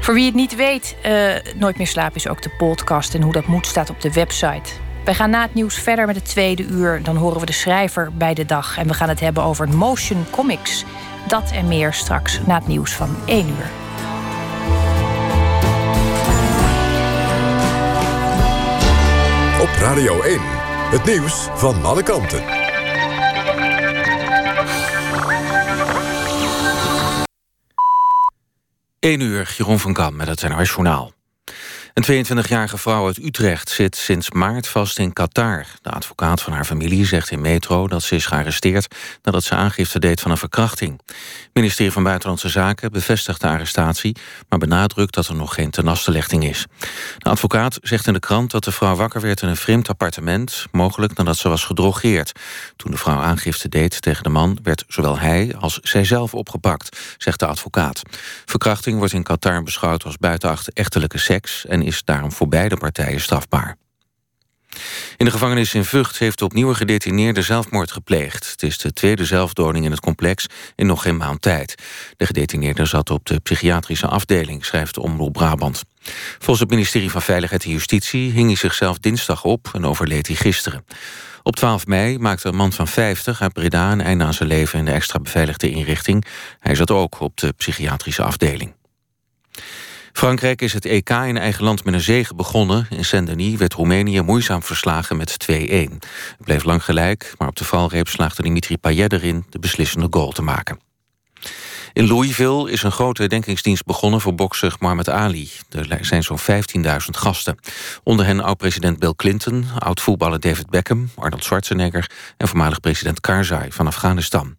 [0.00, 3.14] Voor wie het niet weet, uh, Nooit meer slapen is ook de podcast.
[3.14, 4.70] En hoe dat moet staat op de website.
[5.04, 7.02] Wij gaan na het nieuws verder met het tweede uur.
[7.02, 8.78] Dan horen we de schrijver bij de dag.
[8.78, 10.84] En we gaan het hebben over motion comics.
[11.28, 13.70] Dat en meer straks na het nieuws van 1 uur.
[19.60, 20.38] Op Radio 1,
[20.90, 22.63] het nieuws van alle kanten.
[29.04, 31.12] Eén uur, Jeroen van Kam met het NRS Journaal.
[31.94, 35.66] Een 22-jarige vrouw uit Utrecht zit sinds maart vast in Qatar.
[35.82, 38.94] De advocaat van haar familie zegt in Metro dat ze is gearresteerd...
[39.22, 41.00] nadat ze aangifte deed van een verkrachting.
[41.06, 44.16] Het ministerie van Buitenlandse Zaken bevestigt de arrestatie...
[44.48, 46.66] maar benadrukt dat er nog geen tenastenlichting is.
[47.18, 50.66] De advocaat zegt in de krant dat de vrouw wakker werd in een vreemd appartement...
[50.72, 52.32] mogelijk nadat ze was gedrogeerd.
[52.76, 54.58] Toen de vrouw aangifte deed tegen de man...
[54.62, 58.02] werd zowel hij als zijzelf opgepakt, zegt de advocaat.
[58.44, 61.66] Verkrachting wordt in Qatar beschouwd als buitenechtelijke seks...
[61.66, 63.76] en is daarom voor beide partijen strafbaar.
[65.16, 68.50] In de gevangenis in Vught heeft opnieuw gedetineerde zelfmoord gepleegd.
[68.50, 71.74] Het is de tweede zelfdoding in het complex in nog geen maand tijd.
[72.16, 75.82] De gedetineerde zat op de psychiatrische afdeling, schrijft de Omroep Brabant.
[76.38, 80.36] Volgens het ministerie van Veiligheid en Justitie hing hij zichzelf dinsdag op en overleed hij
[80.36, 80.84] gisteren.
[81.42, 84.78] Op 12 mei maakte een man van 50 uit Breda een einde aan zijn leven
[84.78, 86.24] in de extra beveiligde inrichting.
[86.58, 88.74] Hij zat ook op de psychiatrische afdeling.
[90.14, 92.86] Frankrijk is het EK in eigen land met een zege begonnen.
[92.90, 95.54] In Saint-Denis werd Roemenië moeizaam verslagen met 2-1.
[95.54, 95.98] Het
[96.38, 99.44] bleef lang gelijk, maar op de valreep slaagde Dimitri Payet erin...
[99.50, 100.78] de beslissende goal te maken.
[101.94, 105.50] In Louisville is een grote herdenkingsdienst begonnen voor bokser Muhammad Ali.
[105.70, 106.44] Er zijn zo'n 15.000
[107.10, 107.58] gasten.
[108.02, 111.10] Onder hen oud-president Bill Clinton, oud-voetballer David Beckham...
[111.14, 114.56] Arnold Schwarzenegger en voormalig president Karzai van Afghanistan.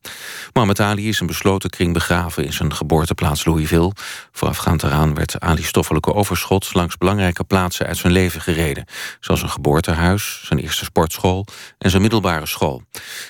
[0.54, 3.91] Muhammad Ali is een besloten kring begraven in zijn geboorteplaats Louisville.
[4.32, 6.74] Voorafgaand eraan werd Ali's stoffelijke overschot...
[6.74, 8.86] langs belangrijke plaatsen uit zijn leven gereden.
[9.19, 11.45] Zoals een geboortehuis, zijn eerste sportschool
[11.78, 12.84] en zijn middelbare school.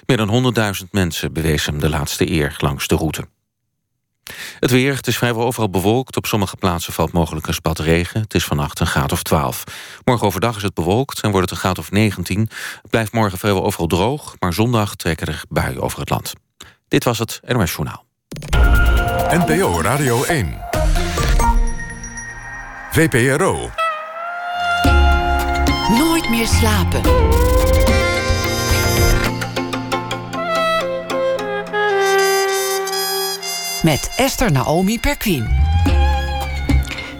[0.06, 3.28] Meer dan 100.000 mensen bewezen hem de laatste eer langs de route.
[4.60, 6.18] Het weer, het is vrijwel overal bewolkt.
[6.18, 8.22] Op sommige plaatsen valt mogelijk een spat regen.
[8.22, 9.64] Het is vannacht een graad of 12.
[10.04, 12.40] Morgen overdag is het bewolkt en wordt het een graad of 19.
[12.82, 14.36] Het blijft morgen vrijwel overal droog...
[14.40, 16.34] maar zondag trekken er buien over het land.
[16.88, 18.06] Dit was het NOS Journaal.
[19.30, 20.58] NPO Radio 1.
[22.92, 23.70] VPRO.
[25.90, 27.02] Nooit meer slapen.
[33.86, 35.48] Met Esther Naomi Perquin.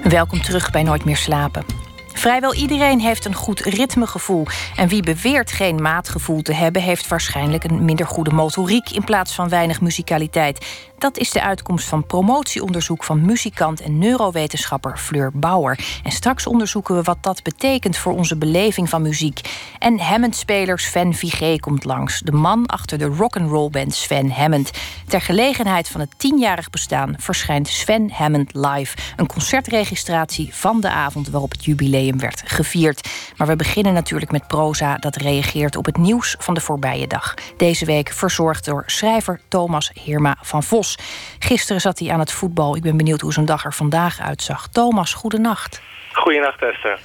[0.04, 1.85] Welkom terug bij Nooit meer slapen.
[2.16, 4.46] Vrijwel iedereen heeft een goed ritmegevoel.
[4.76, 9.34] En wie beweert geen maatgevoel te hebben, heeft waarschijnlijk een minder goede motoriek in plaats
[9.34, 10.66] van weinig muzikaliteit.
[10.98, 15.80] Dat is de uitkomst van promotieonderzoek van muzikant en neurowetenschapper Fleur Bauer.
[16.04, 19.42] En straks onderzoeken we wat dat betekent voor onze beleving van muziek.
[19.80, 22.20] En Hammond-speler Sven Vigé komt langs.
[22.20, 24.72] De man achter de rock'n'roll band Sven Hammond.
[25.08, 28.98] Ter gelegenheid van het tienjarig bestaan verschijnt Sven Hammond Live.
[29.16, 33.10] Een concertregistratie van de avond waarop het jubileum werd gevierd.
[33.38, 37.34] Maar we beginnen natuurlijk met proza dat reageert op het nieuws van de voorbije dag.
[37.58, 40.98] Deze week verzorgd door schrijver Thomas Heerma van Vos.
[41.40, 42.76] Gisteren zat hij aan het voetbal.
[42.76, 44.68] Ik ben benieuwd hoe zijn dag er vandaag uitzag.
[44.68, 45.82] Thomas, goedenacht.
[46.14, 47.00] Goedenacht, Esther.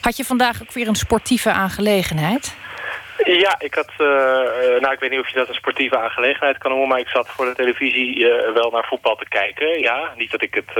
[0.00, 2.56] Had je vandaag ook weer een sportieve aangelegenheid?
[3.24, 4.06] Ja, ik had, uh,
[4.80, 7.28] nou ik weet niet of je dat een sportieve aangelegenheid kan noemen, maar ik zat
[7.28, 9.80] voor de televisie uh, wel naar voetbal te kijken.
[9.80, 10.70] Ja, niet dat ik het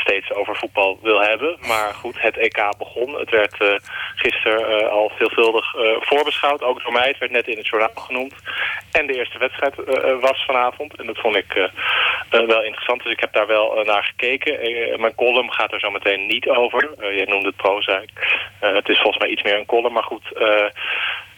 [0.00, 3.18] steeds over voetbal wil hebben, maar goed, het EK begon.
[3.18, 3.80] Het werd
[4.14, 7.08] gisteren al veelvuldig voorbeschouwd, ook door mij.
[7.08, 8.34] Het werd net in het journaal genoemd.
[8.92, 9.74] En de eerste wedstrijd
[10.20, 11.70] was vanavond en dat vond ik
[12.30, 15.00] wel interessant, dus ik heb daar wel naar gekeken.
[15.00, 16.90] mijn column gaat er zo meteen niet over.
[17.14, 18.02] je noemde het proza.
[18.60, 20.24] het is volgens mij iets meer een column, maar goed...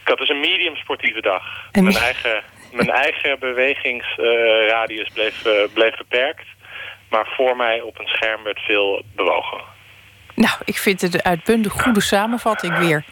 [0.04, 1.42] Ik had dus een medium sportieve dag.
[1.72, 6.46] Mijn eigen, mijn eigen bewegingsradius bleef, uh, bleef beperkt.
[7.08, 9.60] Maar voor mij op een scherm werd veel bewogen.
[10.34, 13.04] Nou, ik vind het een uitbundig goede samenvatting weer.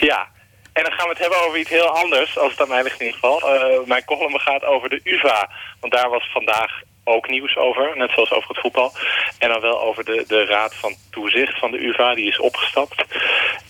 [0.00, 0.28] Ja,
[0.72, 3.00] en dan gaan we het hebben over iets heel anders, als het aan mij ligt
[3.00, 3.54] in ieder geval.
[3.54, 5.50] Uh, mijn column gaat over de UvA.
[5.80, 8.92] Want daar was vandaag ook nieuws over, net zoals over het voetbal.
[9.38, 13.04] En dan wel over de, de raad van toezicht van de UvA, die is opgestapt.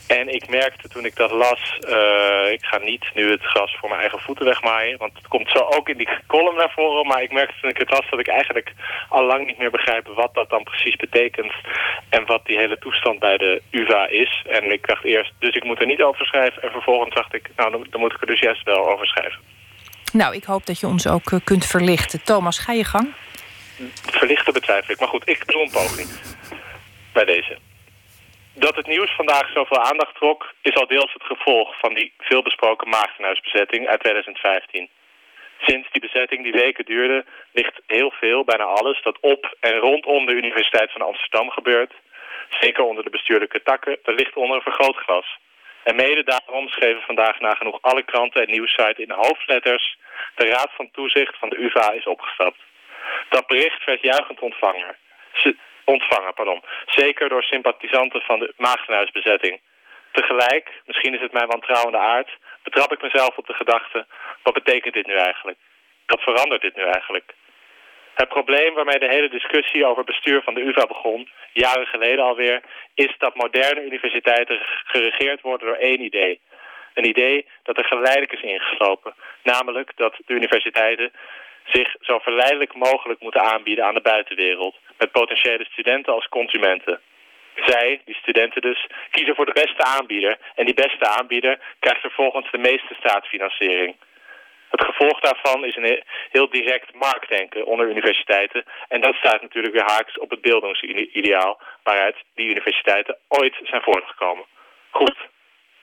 [0.06, 3.88] En ik merkte toen ik dat las, uh, ik ga niet nu het gras voor
[3.88, 7.22] mijn eigen voeten wegmaaien, want het komt zo ook in die column naar voren, maar
[7.22, 8.72] ik merkte toen ik het las dat ik eigenlijk
[9.08, 11.52] al lang niet meer begrijp wat dat dan precies betekent
[12.08, 14.42] en wat die hele toestand bij de UvA is.
[14.48, 17.50] En ik dacht eerst, dus ik moet er niet over schrijven en vervolgens dacht ik,
[17.56, 19.53] nou dan moet ik er dus juist wel over schrijven.
[20.20, 22.24] Nou, ik hoop dat je ons ook uh, kunt verlichten.
[22.24, 23.14] Thomas, ga je gang.
[24.20, 26.08] Verlichten betwijfel ik, maar goed, ik doe een poging
[27.12, 27.58] bij deze.
[28.52, 30.52] Dat het nieuws vandaag zoveel aandacht trok...
[30.62, 34.88] is al deels het gevolg van die veelbesproken Maagdenhuisbezetting uit 2015.
[35.58, 37.24] Sinds die bezetting die weken duurde...
[37.52, 41.92] ligt heel veel, bijna alles, dat op en rondom de Universiteit van Amsterdam gebeurt...
[42.60, 45.38] zeker onder de bestuurlijke takken, dat ligt onder een vergrootglas.
[45.84, 49.96] En mede daarom schreven vandaag nagenoeg alle kranten en nieuwsites in hoofdletters...
[50.34, 52.58] de Raad van Toezicht van de UvA is opgestapt.
[53.28, 54.96] Dat bericht werd juichend ontvangen
[55.84, 56.34] ontvangen.
[56.34, 56.62] Pardon.
[56.86, 59.60] Zeker door sympathisanten van de Maagdenhuisbezetting.
[60.12, 62.30] Tegelijk, misschien is het mijn wantrouwende aard,
[62.62, 64.06] betrap ik mezelf op de gedachte,
[64.42, 65.58] wat betekent dit nu eigenlijk?
[66.06, 67.34] Wat verandert dit nu eigenlijk?
[68.14, 72.62] Het probleem waarmee de hele discussie over bestuur van de UvA begon, jaren geleden alweer,
[72.94, 76.40] is dat moderne universiteiten geregeerd worden door één idee.
[76.94, 79.14] Een idee dat er geleidelijk is ingeslopen.
[79.42, 81.12] Namelijk dat de universiteiten
[81.64, 87.00] zich zo verleidelijk mogelijk moeten aanbieden aan de buitenwereld met potentiële studenten als consumenten.
[87.54, 90.38] Zij, die studenten dus, kiezen voor de beste aanbieder.
[90.54, 93.96] En die beste aanbieder krijgt vervolgens de meeste staatsfinanciering.
[94.70, 98.64] Het gevolg daarvan is een heel direct marktdenken onder universiteiten.
[98.88, 104.44] En dat staat natuurlijk weer haaks op het beeldingsideaal waaruit die universiteiten ooit zijn voortgekomen.
[104.90, 105.16] Goed,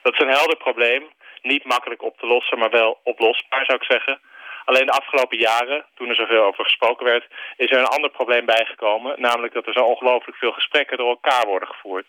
[0.02, 1.10] dat is een helder probleem.
[1.42, 4.20] Niet makkelijk op te lossen, maar wel oplosbaar zou ik zeggen.
[4.64, 7.26] Alleen de afgelopen jaren, toen er zoveel over gesproken werd,
[7.56, 9.20] is er een ander probleem bijgekomen.
[9.20, 12.06] Namelijk dat er zo ongelooflijk veel gesprekken door elkaar worden gevoerd.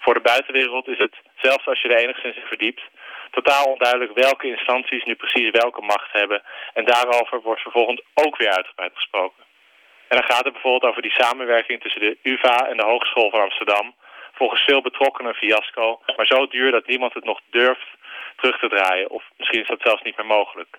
[0.00, 2.82] Voor de buitenwereld is het, zelfs als je er enigszins in verdiept,
[3.30, 6.42] totaal onduidelijk welke instanties nu precies welke macht hebben.
[6.74, 9.44] En daarover wordt vervolgens ook weer uitgebreid gesproken.
[10.08, 13.40] En dan gaat het bijvoorbeeld over die samenwerking tussen de UvA en de Hogeschool van
[13.40, 13.94] Amsterdam.
[14.34, 17.88] Volgens veel betrokkenen een fiasco, maar zo duur dat niemand het nog durft
[18.36, 19.10] terug te draaien.
[19.10, 20.78] Of misschien is dat zelfs niet meer mogelijk.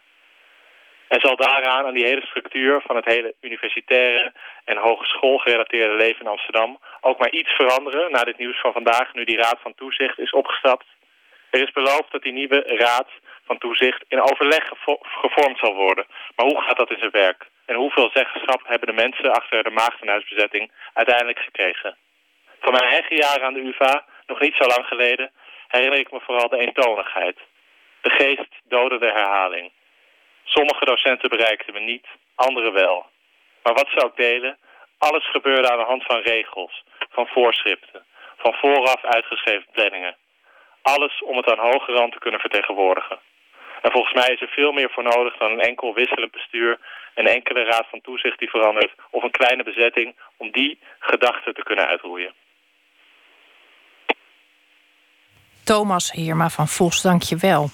[1.07, 4.33] En zal daaraan, aan die hele structuur van het hele universitaire
[4.65, 9.23] en hogeschoolgerelateerde leven in Amsterdam, ook maar iets veranderen na dit nieuws van vandaag, nu
[9.23, 10.85] die Raad van Toezicht is opgestapt.
[11.49, 13.09] Er is beloofd dat die nieuwe Raad
[13.45, 16.05] van Toezicht in overleg gevormd zal worden.
[16.35, 17.45] Maar hoe gaat dat in zijn werk?
[17.65, 21.97] En hoeveel zeggenschap hebben de mensen achter de Maagdenhuisbezetting uiteindelijk gekregen?
[22.65, 25.31] Van mijn eigen jaren aan de UvA, nog niet zo lang geleden,
[25.67, 27.37] herinner ik me vooral de eentonigheid.
[28.01, 29.71] De geest dode de herhaling.
[30.43, 33.05] Sommige docenten bereikten me niet, andere wel.
[33.63, 34.57] Maar wat zou ik delen?
[34.97, 38.05] Alles gebeurde aan de hand van regels, van voorschriften,
[38.37, 40.15] van vooraf uitgeschreven planningen.
[40.81, 43.19] Alles om het aan hoge rand te kunnen vertegenwoordigen.
[43.81, 46.79] En volgens mij is er veel meer voor nodig dan een enkel wisselend bestuur...
[47.13, 48.91] een enkele raad van toezicht die verandert...
[49.09, 52.33] of een kleine bezetting om die gedachten te kunnen uitroeien.
[55.65, 57.69] Thomas Heerma van Vos, dank je wel.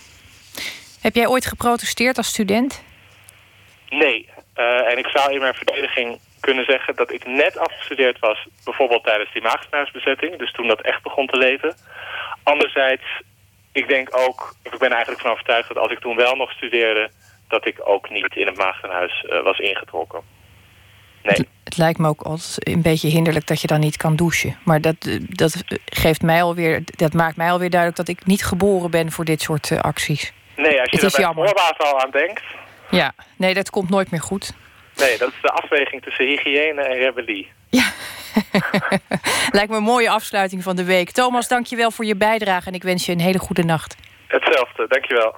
[1.02, 2.84] Heb jij ooit geprotesteerd als student?
[3.90, 4.30] Nee.
[4.56, 8.48] Uh, en ik zou in mijn verdediging kunnen zeggen dat ik net afgestudeerd was...
[8.64, 10.38] bijvoorbeeld tijdens die Maagdenhuisbezetting.
[10.38, 11.76] Dus toen dat echt begon te leven.
[12.44, 13.04] Anderzijds,
[13.72, 14.56] ik denk ook...
[14.64, 17.12] ik ben eigenlijk van overtuigd dat als ik toen wel nog studeerde...
[17.48, 20.22] dat ik ook niet in het Maagdenhuis uh, was ingetrokken.
[21.24, 21.48] Nee.
[21.72, 24.58] Het, het, lijkt me ook altijd een beetje hinderlijk dat je dan niet kan douchen.
[24.64, 28.92] Maar dat, dat, geeft mij alweer, dat maakt mij alweer duidelijk dat ik niet geboren
[28.92, 30.34] ben voor dit soort uh, acties.
[30.56, 32.44] Nee, als je er bij voorbaat al aan denkt...
[32.90, 34.54] Ja, nee, dat komt nooit meer goed.
[34.96, 37.52] Nee, dat is de afweging tussen hygiëne en rebellie.
[37.70, 37.92] Ja,
[39.58, 41.12] lijkt me een mooie afsluiting van de week.
[41.12, 43.96] Thomas, dank je wel voor je bijdrage en ik wens je een hele goede nacht.
[44.28, 45.36] Hetzelfde, dank je wel.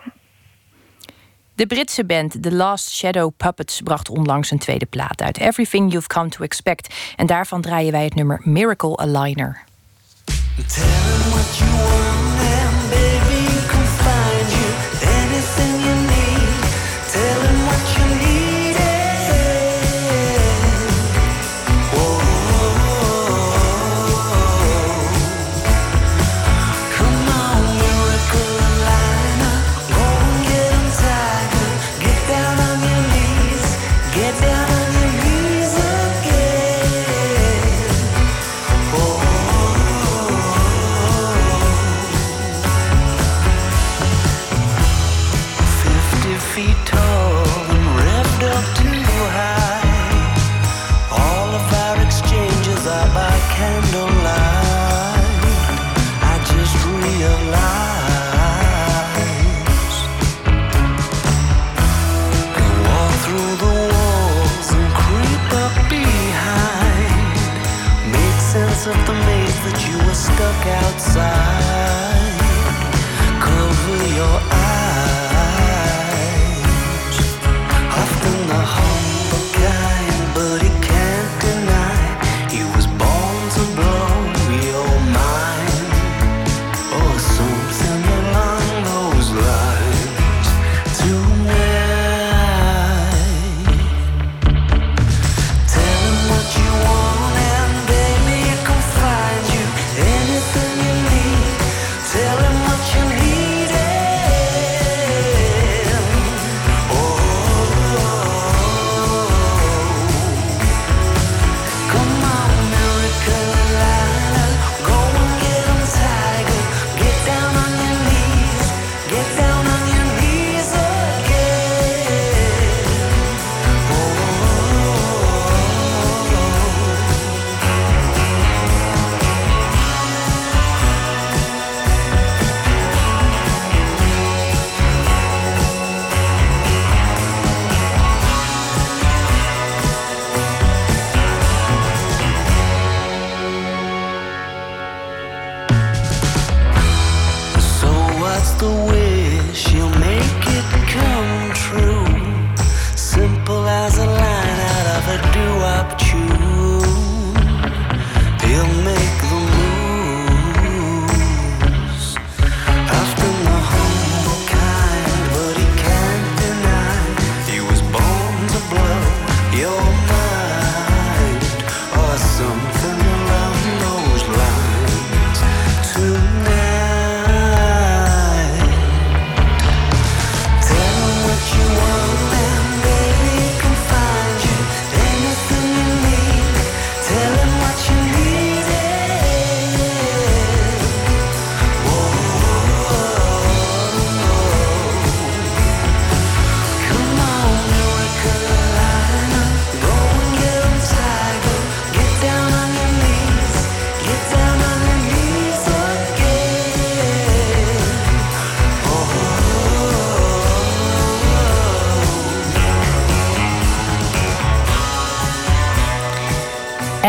[1.55, 5.37] De Britse band The Last Shadow Puppets bracht onlangs een tweede plaat uit.
[5.37, 6.93] Everything You've Come to Expect.
[7.15, 9.63] En daarvan draaien wij het nummer Miracle Aligner.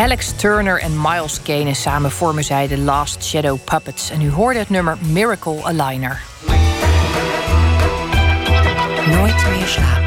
[0.05, 4.09] Alex Turner en Miles Kane samen vormen zij de Last Shadow Puppets.
[4.09, 6.21] En u hoorde het nummer Miracle Aligner.
[9.05, 10.04] Nooit meer slapen.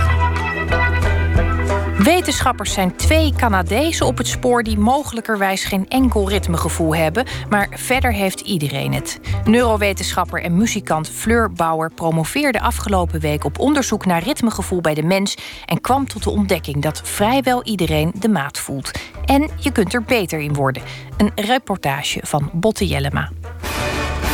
[1.99, 8.13] Wetenschappers zijn twee Canadezen op het spoor die mogelijkerwijs geen enkel ritmegevoel hebben, maar verder
[8.13, 9.21] heeft iedereen het.
[9.45, 15.37] Neurowetenschapper en muzikant Fleur Bauer promoveerde afgelopen week op onderzoek naar ritmegevoel bij de mens
[15.65, 18.91] en kwam tot de ontdekking dat vrijwel iedereen de maat voelt.
[19.25, 20.83] En je kunt er beter in worden.
[21.17, 23.31] Een reportage van Botte Jellema.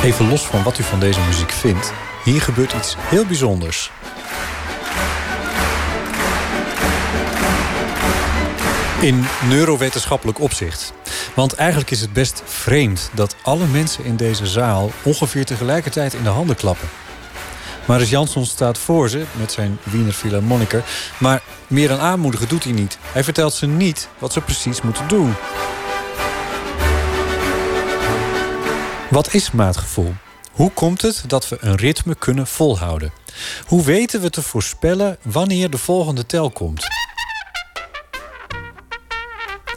[0.02, 1.92] Even los van wat u van deze muziek vindt,
[2.24, 3.90] hier gebeurt iets heel bijzonders.
[9.04, 10.92] In neurowetenschappelijk opzicht.
[11.34, 16.22] Want eigenlijk is het best vreemd dat alle mensen in deze zaal ongeveer tegelijkertijd in
[16.22, 16.88] de handen klappen.
[17.86, 20.84] Maris Jansson staat voor ze met zijn Wiener Philharmoniker.
[21.18, 22.98] Maar meer dan aanmoedigen doet hij niet.
[23.12, 25.34] Hij vertelt ze niet wat ze precies moeten doen.
[29.10, 30.14] Wat is maatgevoel?
[30.52, 33.12] Hoe komt het dat we een ritme kunnen volhouden?
[33.66, 37.03] Hoe weten we te voorspellen wanneer de volgende tel komt?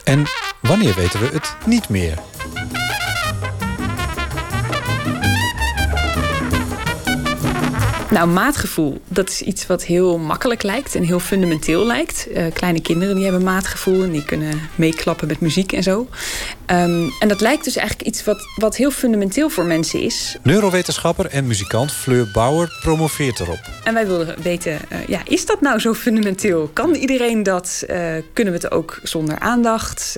[0.07, 0.23] En
[0.61, 2.17] wanneer weten we het niet meer?
[8.11, 12.27] Nou, maatgevoel, dat is iets wat heel makkelijk lijkt en heel fundamenteel lijkt.
[12.31, 15.99] Uh, kleine kinderen die hebben maatgevoel en die kunnen meeklappen met muziek en zo.
[15.99, 20.37] Um, en dat lijkt dus eigenlijk iets wat, wat heel fundamenteel voor mensen is.
[20.43, 23.59] Neurowetenschapper en muzikant Fleur Bauer promoveert erop.
[23.83, 26.69] En wij wilden weten, uh, ja, is dat nou zo fundamenteel?
[26.73, 27.83] Kan iedereen dat?
[27.89, 27.95] Uh,
[28.33, 30.17] kunnen we het ook zonder aandacht?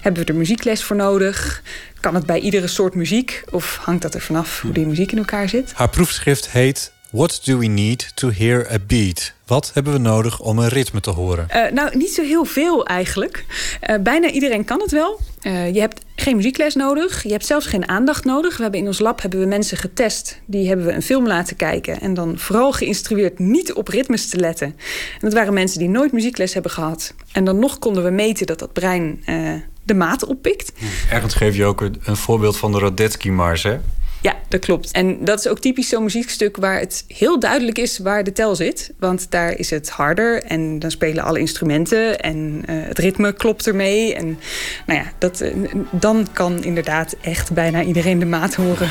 [0.00, 1.62] hebben we er muziekles voor nodig?
[2.00, 3.44] Kan het bij iedere soort muziek?
[3.50, 5.72] Of hangt dat er vanaf hoe die muziek in elkaar zit?
[5.72, 9.32] Haar proefschrift heet What do we need to hear a beat?
[9.46, 11.48] Wat hebben we nodig om een ritme te horen?
[11.54, 13.44] Uh, nou, niet zo heel veel eigenlijk.
[13.90, 15.20] Uh, bijna iedereen kan het wel.
[15.42, 17.22] Uh, je hebt geen muziekles nodig.
[17.22, 18.56] Je hebt zelfs geen aandacht nodig.
[18.56, 20.40] We hebben in ons lab hebben we mensen getest.
[20.46, 22.00] Die hebben we een film laten kijken.
[22.00, 24.66] En dan vooral geïnstrueerd niet op ritmes te letten.
[24.66, 27.14] En dat waren mensen die nooit muziekles hebben gehad.
[27.32, 29.22] En dan nog konden we meten dat dat brein
[29.86, 30.72] de maat oppikt.
[31.10, 33.78] Ergens geef je ook een voorbeeld van de Radetzky-mars, hè?
[34.20, 34.90] Ja, dat klopt.
[34.90, 38.56] En dat is ook typisch zo'n muziekstuk waar het heel duidelijk is waar de tel
[38.56, 38.92] zit.
[38.98, 43.66] Want daar is het harder en dan spelen alle instrumenten en uh, het ritme klopt
[43.66, 44.14] ermee.
[44.14, 44.38] En
[44.86, 45.54] nou ja, dat, uh,
[45.90, 48.88] dan kan inderdaad echt bijna iedereen de maat horen.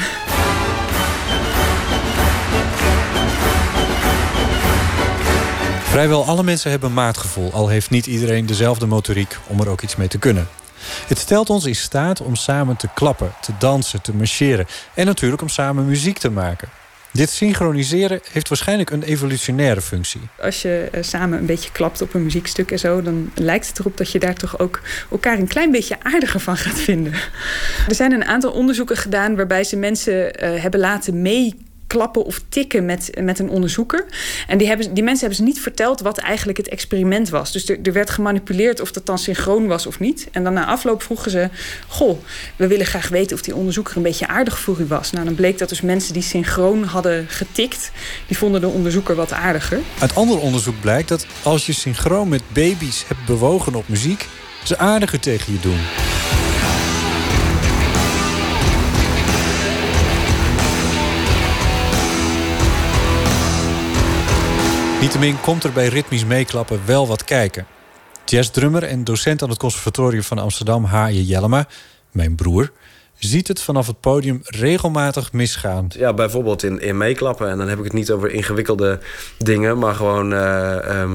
[5.84, 9.96] Vrijwel alle mensen hebben maatgevoel, al heeft niet iedereen dezelfde motoriek om er ook iets
[9.96, 10.48] mee te kunnen.
[11.08, 15.42] Het stelt ons in staat om samen te klappen, te dansen, te marcheren en natuurlijk
[15.42, 16.70] om samen muziek te maken.
[17.16, 20.22] Dit synchroniseren heeft waarschijnlijk een evolutionaire functie.
[20.42, 23.80] Als je uh, samen een beetje klapt op een muziekstuk en zo, dan lijkt het
[23.80, 24.82] erop dat je daar toch ook
[25.12, 27.14] elkaar een klein beetje aardiger van gaat vinden.
[27.88, 31.56] Er zijn een aantal onderzoeken gedaan waarbij ze mensen uh, hebben laten mee
[31.96, 34.06] klappen of tikken met, met een onderzoeker.
[34.48, 37.52] En die, hebben, die mensen hebben ze niet verteld wat eigenlijk het experiment was.
[37.52, 40.28] Dus er, er werd gemanipuleerd of dat dan synchroon was of niet.
[40.32, 41.50] En dan na afloop vroegen ze:
[41.88, 42.20] Goh,
[42.56, 45.12] we willen graag weten of die onderzoeker een beetje aardig voor u was.
[45.12, 47.92] Nou, dan bleek dat dus mensen die synchroon hadden getikt,
[48.28, 49.80] die vonden de onderzoeker wat aardiger.
[50.00, 54.28] Uit ander onderzoek blijkt dat als je synchroon met baby's hebt bewogen op muziek,
[54.64, 56.15] ze aardiger tegen je doen.
[65.02, 67.66] Niettemin komt er bij ritmisch meeklappen wel wat kijken.
[68.26, 71.68] Jazzdrummer en docent aan het Conservatorium van Amsterdam, Haaien Jellema,
[72.12, 72.72] mijn broer,
[73.18, 75.88] ziet het vanaf het podium regelmatig misgaan.
[75.90, 77.50] Ja, bijvoorbeeld in, in meeklappen.
[77.50, 79.00] En dan heb ik het niet over ingewikkelde
[79.38, 80.34] dingen, maar gewoon.
[80.34, 81.06] Uh,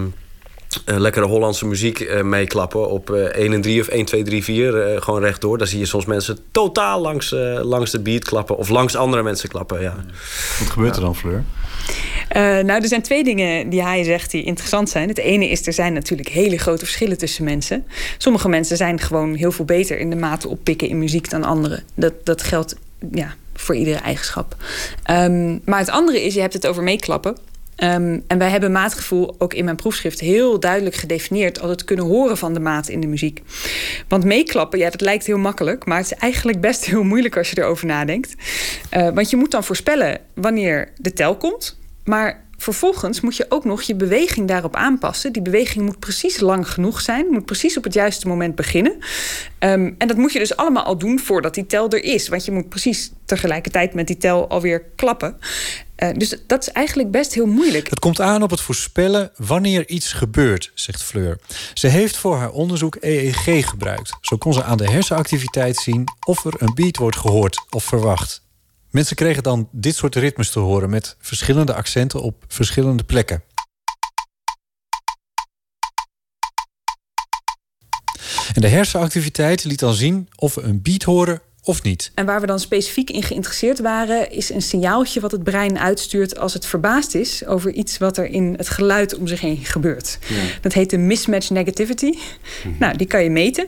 [0.85, 5.03] lekkere Hollandse muziek uh, meeklappen op uh, 1 en 3 of 1, 2, 3, 4.
[5.03, 5.59] gewoon rechtdoor.
[5.59, 8.57] Dan zie je soms mensen totaal langs, langs de beat klappen.
[8.57, 9.81] Of langs andere mensen klappen.
[9.81, 10.05] Ja.
[10.59, 11.45] Wat gebeurt er dan, Fleur?
[12.37, 15.09] Uh, nou, er zijn twee dingen die hij zegt die interessant zijn.
[15.09, 17.87] Het ene is, er zijn natuurlijk hele grote verschillen tussen mensen.
[18.19, 21.83] Sommige mensen zijn gewoon heel veel beter in de mate oppikken in muziek dan anderen.
[21.95, 22.77] Dat, dat geldt
[23.13, 24.57] ja, voor iedere eigenschap.
[25.11, 27.37] Um, maar het andere is, je hebt het over meeklappen.
[27.83, 32.05] Um, en wij hebben maatgevoel ook in mijn proefschrift heel duidelijk gedefinieerd als het kunnen
[32.05, 33.43] horen van de maat in de muziek.
[34.09, 37.51] Want meeklappen, ja, dat lijkt heel makkelijk, maar het is eigenlijk best heel moeilijk als
[37.51, 38.35] je erover nadenkt.
[38.97, 41.79] Uh, want je moet dan voorspellen wanneer de tel komt.
[42.05, 45.33] Maar vervolgens moet je ook nog je beweging daarop aanpassen.
[45.33, 48.93] Die beweging moet precies lang genoeg zijn, moet precies op het juiste moment beginnen.
[49.59, 52.29] Um, en dat moet je dus allemaal al doen voordat die tel er is.
[52.29, 55.37] Want je moet precies tegelijkertijd met die tel alweer klappen.
[55.97, 57.91] Uh, dus dat is eigenlijk best heel moeilijk.
[57.91, 61.39] Het komt aan op het voorspellen wanneer iets gebeurt, zegt Fleur.
[61.75, 64.17] Ze heeft voor haar onderzoek EEG gebruikt.
[64.21, 68.43] Zo kon ze aan de hersenactiviteit zien of er een beat wordt gehoord of verwacht.
[68.91, 73.43] Mensen kregen dan dit soort ritmes te horen met verschillende accenten op verschillende plekken.
[78.55, 82.11] En de hersenactiviteit liet dan zien of we een beat horen of niet.
[82.15, 86.39] En waar we dan specifiek in geïnteresseerd waren, is een signaaltje wat het brein uitstuurt
[86.39, 90.19] als het verbaasd is over iets wat er in het geluid om zich heen gebeurt.
[90.61, 92.11] Dat heet de mismatch negativity.
[92.65, 92.75] Mhm.
[92.79, 93.67] Nou, die kan je meten.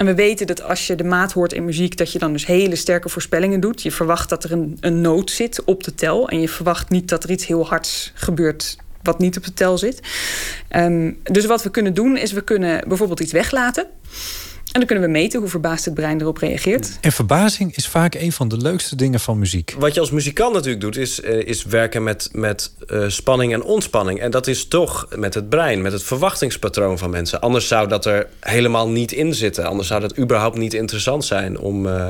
[0.00, 2.46] En we weten dat als je de maat hoort in muziek, dat je dan dus
[2.46, 3.82] hele sterke voorspellingen doet.
[3.82, 6.28] Je verwacht dat er een, een noot zit op de tel.
[6.28, 9.78] En je verwacht niet dat er iets heel hards gebeurt wat niet op de tel
[9.78, 10.00] zit.
[10.76, 13.86] Um, dus wat we kunnen doen, is we kunnen bijvoorbeeld iets weglaten.
[14.72, 16.98] En dan kunnen we meten hoe verbaasd het brein erop reageert.
[17.00, 19.74] En verbazing is vaak een van de leukste dingen van muziek.
[19.78, 23.62] Wat je als muzikant natuurlijk doet, is, uh, is werken met, met uh, spanning en
[23.62, 24.20] ontspanning.
[24.20, 27.40] En dat is toch met het brein, met het verwachtingspatroon van mensen.
[27.40, 29.64] Anders zou dat er helemaal niet in zitten.
[29.64, 32.06] Anders zou dat überhaupt niet interessant zijn om, uh,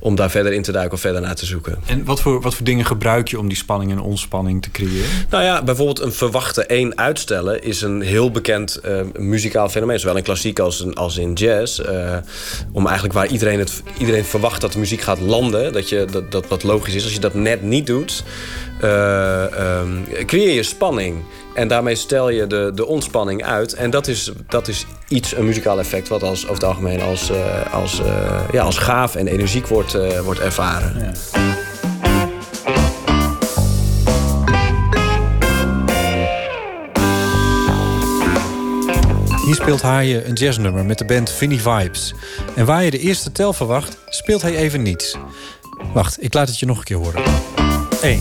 [0.00, 1.78] om daar verder in te duiken of verder naar te zoeken.
[1.86, 5.08] En wat voor, wat voor dingen gebruik je om die spanning en ontspanning te creëren?
[5.30, 8.80] Nou ja, bijvoorbeeld een verwachte één uitstellen is een heel bekend
[9.16, 10.00] muzikaal fenomeen.
[10.00, 11.86] Zowel in klassiek als in, als in jazz.
[11.92, 12.16] Uh,
[12.72, 16.32] om eigenlijk waar iedereen, het, iedereen verwacht dat de muziek gaat landen, dat, je, dat,
[16.32, 17.04] dat wat logisch is.
[17.04, 18.24] Als je dat net niet doet,
[18.84, 19.44] uh,
[19.80, 21.22] um, creëer je spanning.
[21.54, 23.74] En daarmee stel je de, de ontspanning uit.
[23.74, 27.30] En dat is, dat is iets, een muzikaal effect, wat als, over het algemeen als,
[27.30, 28.00] uh, als,
[28.52, 31.12] ja, als gaaf en energiek wordt, wordt ervaren.
[31.32, 31.67] Ja.
[39.48, 42.14] Hier speelt Haaien een jazznummer met de band Vinnie Vibes.
[42.54, 45.16] En waar je de eerste tel verwacht, speelt hij even niets.
[45.92, 47.22] Wacht, ik laat het je nog een keer horen.
[48.02, 48.20] 1.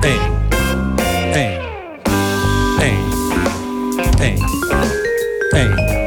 [0.00, 0.20] 1.
[1.32, 1.60] 1.
[2.78, 3.00] 1.
[4.18, 4.44] 1.
[5.50, 5.97] 1.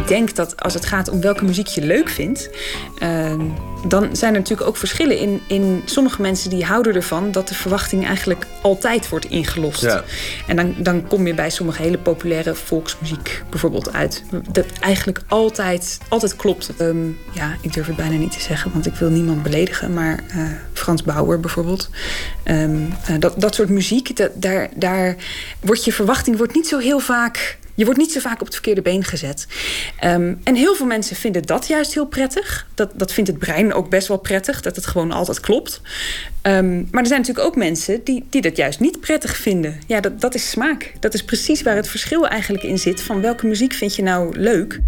[0.00, 2.50] Ik denk dat als het gaat om welke muziek je leuk vindt...
[3.02, 3.34] Uh,
[3.86, 7.54] dan zijn er natuurlijk ook verschillen in, in sommige mensen die houden ervan dat de
[7.54, 9.82] verwachting eigenlijk altijd wordt ingelost.
[9.82, 10.04] Ja.
[10.46, 14.24] En dan, dan kom je bij sommige hele populaire volksmuziek bijvoorbeeld uit.
[14.50, 16.70] Dat eigenlijk altijd, altijd klopt.
[16.80, 19.94] Um, ja, ik durf het bijna niet te zeggen, want ik wil niemand beledigen.
[19.94, 20.42] Maar uh,
[20.72, 21.90] Frans Bauer bijvoorbeeld.
[22.44, 25.16] Um, uh, dat, dat soort muziek, dat, daar, daar
[25.60, 28.54] wordt je verwachting wordt niet zo heel vaak je wordt niet zo vaak op het
[28.54, 29.46] verkeerde been gezet.
[30.04, 32.66] Um, en heel veel mensen vinden dat juist heel prettig.
[32.74, 35.80] Dat, dat vindt het brein ook best wel prettig, dat het gewoon altijd klopt.
[36.42, 39.80] Um, maar er zijn natuurlijk ook mensen die, die dat juist niet prettig vinden.
[39.86, 40.92] Ja, dat, dat is smaak.
[41.00, 43.02] Dat is precies waar het verschil eigenlijk in zit.
[43.02, 44.80] Van welke muziek vind je nou leuk?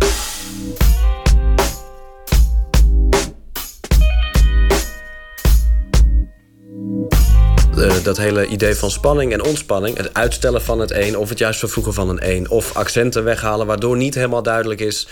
[7.81, 11.39] Uh, dat hele idee van spanning en ontspanning, het uitstellen van het een of het
[11.39, 15.09] juist vervroegen van een een, of accenten weghalen waardoor niet helemaal duidelijk is,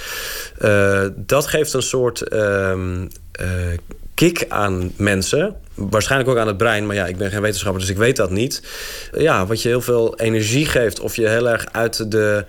[0.62, 2.74] uh, dat geeft een soort uh,
[4.14, 5.56] kick aan mensen.
[5.74, 8.30] Waarschijnlijk ook aan het brein, maar ja, ik ben geen wetenschapper, dus ik weet dat
[8.30, 8.62] niet.
[9.12, 12.44] Ja, wat je heel veel energie geeft, of je heel erg uit de,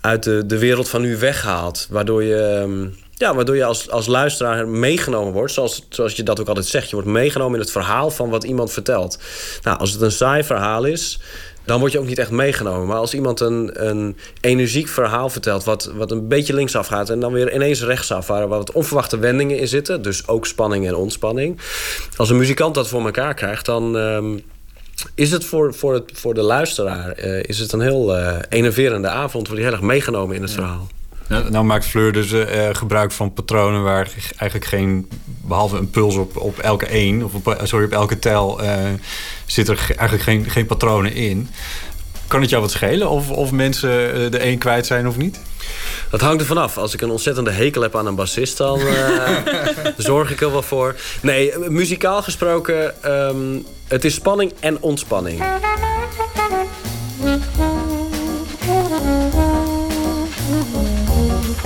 [0.00, 2.36] uit de, de wereld van nu weghaalt, waardoor je.
[2.36, 2.86] Ehm,
[3.18, 6.88] ja, waardoor je als, als luisteraar meegenomen wordt, zoals, zoals je dat ook altijd zegt.
[6.88, 9.18] Je wordt meegenomen in het verhaal van wat iemand vertelt.
[9.62, 11.20] Nou, als het een saai verhaal is,
[11.64, 12.86] dan word je ook niet echt meegenomen.
[12.86, 17.20] Maar als iemand een, een energiek verhaal vertelt, wat, wat een beetje linksaf gaat en
[17.20, 21.60] dan weer ineens rechtsaf, waar wat onverwachte wendingen in zitten, dus ook spanning en ontspanning.
[22.16, 23.94] Als een muzikant dat voor elkaar krijgt, dan.
[23.94, 24.42] Um,
[25.14, 29.08] is het voor, voor, het, voor de luisteraar uh, is het een heel uh, enerverende
[29.08, 30.86] avond, wordt hij heel erg meegenomen in het verhaal.
[31.28, 36.16] Nou, nou maakt Fleur dus uh, gebruik van patronen waar eigenlijk geen, behalve een puls
[36.16, 38.70] op, op elke één, of op, sorry, op elke tel, uh,
[39.46, 41.48] zit er eigenlijk geen, geen patronen in.
[42.26, 43.90] Kan het jou wat schelen of, of mensen
[44.30, 45.40] de een kwijt zijn of niet?
[46.10, 46.78] Dat hangt er vanaf.
[46.78, 49.38] Als ik een ontzettende hekel heb aan een bassist, dan uh,
[49.96, 50.94] zorg ik er wel voor.
[51.20, 55.42] Nee, muzikaal gesproken, um, het is spanning en ontspanning.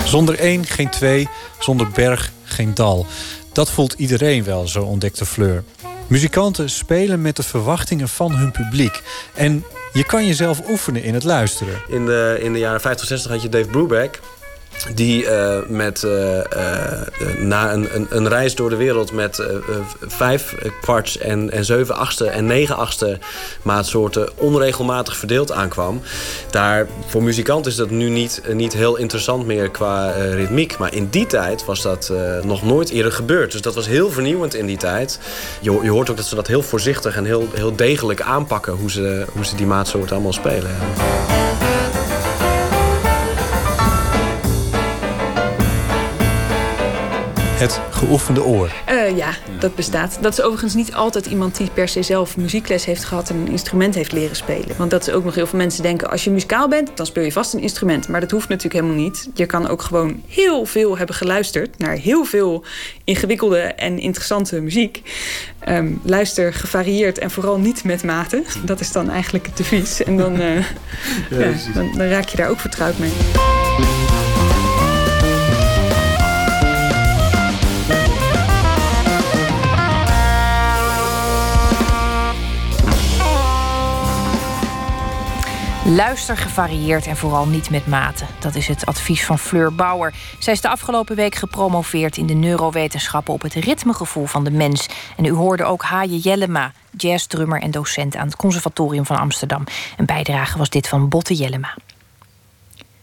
[0.04, 1.28] Zonder één geen twee,
[1.58, 3.06] zonder berg geen dal.
[3.52, 5.64] Dat voelt iedereen wel, zo ontdekte Fleur.
[6.06, 9.02] Muzikanten spelen met de verwachtingen van hun publiek.
[9.34, 11.82] En je kan jezelf oefenen in het luisteren.
[11.88, 14.20] In de, in de jaren 50, 60 had je Dave Brubeck
[14.94, 16.42] die uh, met, uh, uh,
[17.38, 19.42] na een, een, een, reis door de wereld met
[20.00, 23.18] vijf kwarts en, en zeven achtste en negen achtste
[23.62, 26.00] maatsoorten onregelmatig verdeeld aankwam.
[26.50, 30.78] Daar, voor muzikanten is dat nu niet, niet heel interessant meer qua ritmiek.
[30.78, 32.12] Maar in die tijd was dat
[32.42, 33.52] nog nooit eerder gebeurd.
[33.52, 35.18] Dus dat was heel vernieuwend in die tijd.
[35.60, 38.90] Je, je hoort ook dat ze dat heel voorzichtig en heel, heel degelijk aanpakken hoe
[38.90, 40.70] ze, hoe ze die maatsoorten allemaal spelen.
[47.60, 48.72] Het geoefende oor.
[48.90, 50.18] Uh, ja, dat bestaat.
[50.20, 53.48] Dat is overigens niet altijd iemand die per se zelf muziekles heeft gehad en een
[53.48, 54.76] instrument heeft leren spelen.
[54.76, 57.24] Want dat is ook nog heel veel mensen denken: als je muzikaal bent, dan speel
[57.24, 58.08] je vast een instrument.
[58.08, 59.28] Maar dat hoeft natuurlijk helemaal niet.
[59.34, 62.64] Je kan ook gewoon heel veel hebben geluisterd naar heel veel
[63.04, 65.02] ingewikkelde en interessante muziek.
[65.68, 68.42] Um, luister gevarieerd en vooral niet met mate.
[68.64, 70.02] Dat is dan eigenlijk het devies.
[70.02, 70.56] En dan, uh,
[71.30, 73.12] ja, dan, dan raak je daar ook vertrouwd mee.
[85.96, 88.24] Luister gevarieerd en vooral niet met mate.
[88.38, 90.14] Dat is het advies van Fleur Bauer.
[90.38, 94.88] Zij is de afgelopen week gepromoveerd in de neurowetenschappen op het ritmegevoel van de mens.
[95.16, 99.64] En u hoorde ook Haje Jellema, jazzdrummer en docent aan het Conservatorium van Amsterdam.
[99.96, 101.74] Een bijdrage was dit van Botte Jellema.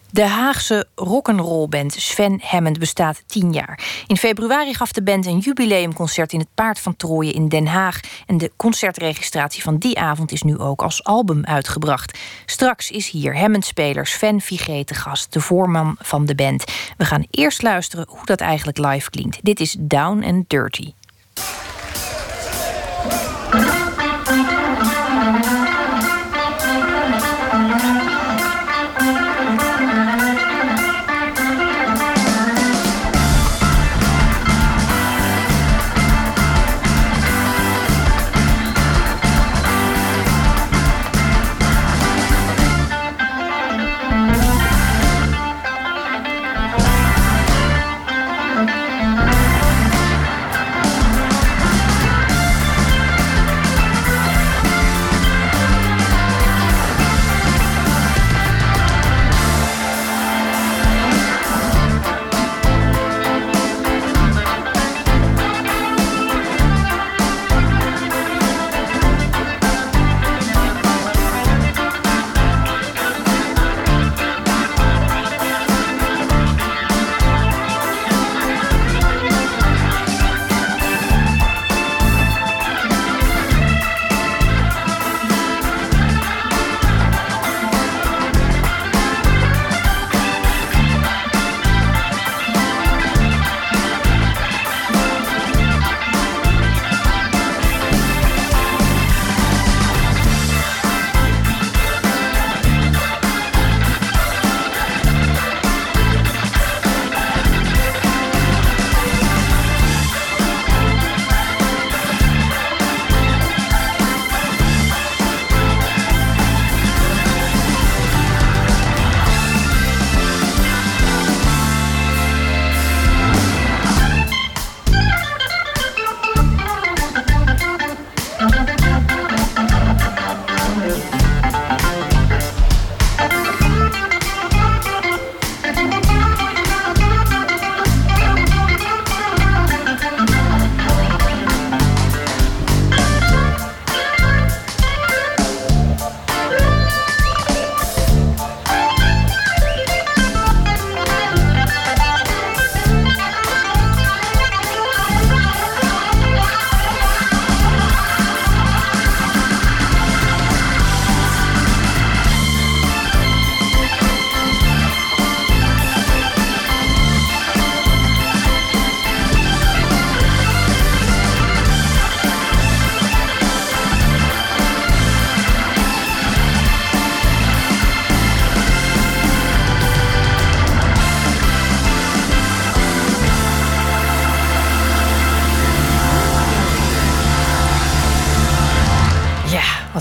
[0.10, 3.80] De Haagse rock'n'rollband Sven Hammond bestaat tien jaar.
[4.08, 8.00] In februari gaf de band een jubileumconcert in het Paard van Trooien in Den Haag.
[8.26, 12.18] En de concertregistratie van die avond is nu ook als album uitgebracht.
[12.46, 16.64] Straks is hier Hammond-speler Sven Vigé gast, de voorman van de band.
[16.98, 19.40] We gaan eerst luisteren hoe dat eigenlijk live klinkt.
[19.42, 20.94] Dit is Down and Dirty.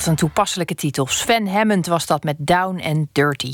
[0.07, 1.07] Een toepasselijke titel.
[1.07, 3.53] Sven Hammond was dat met Down and Dirty.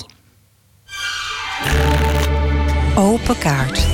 [2.97, 3.92] Open kaart.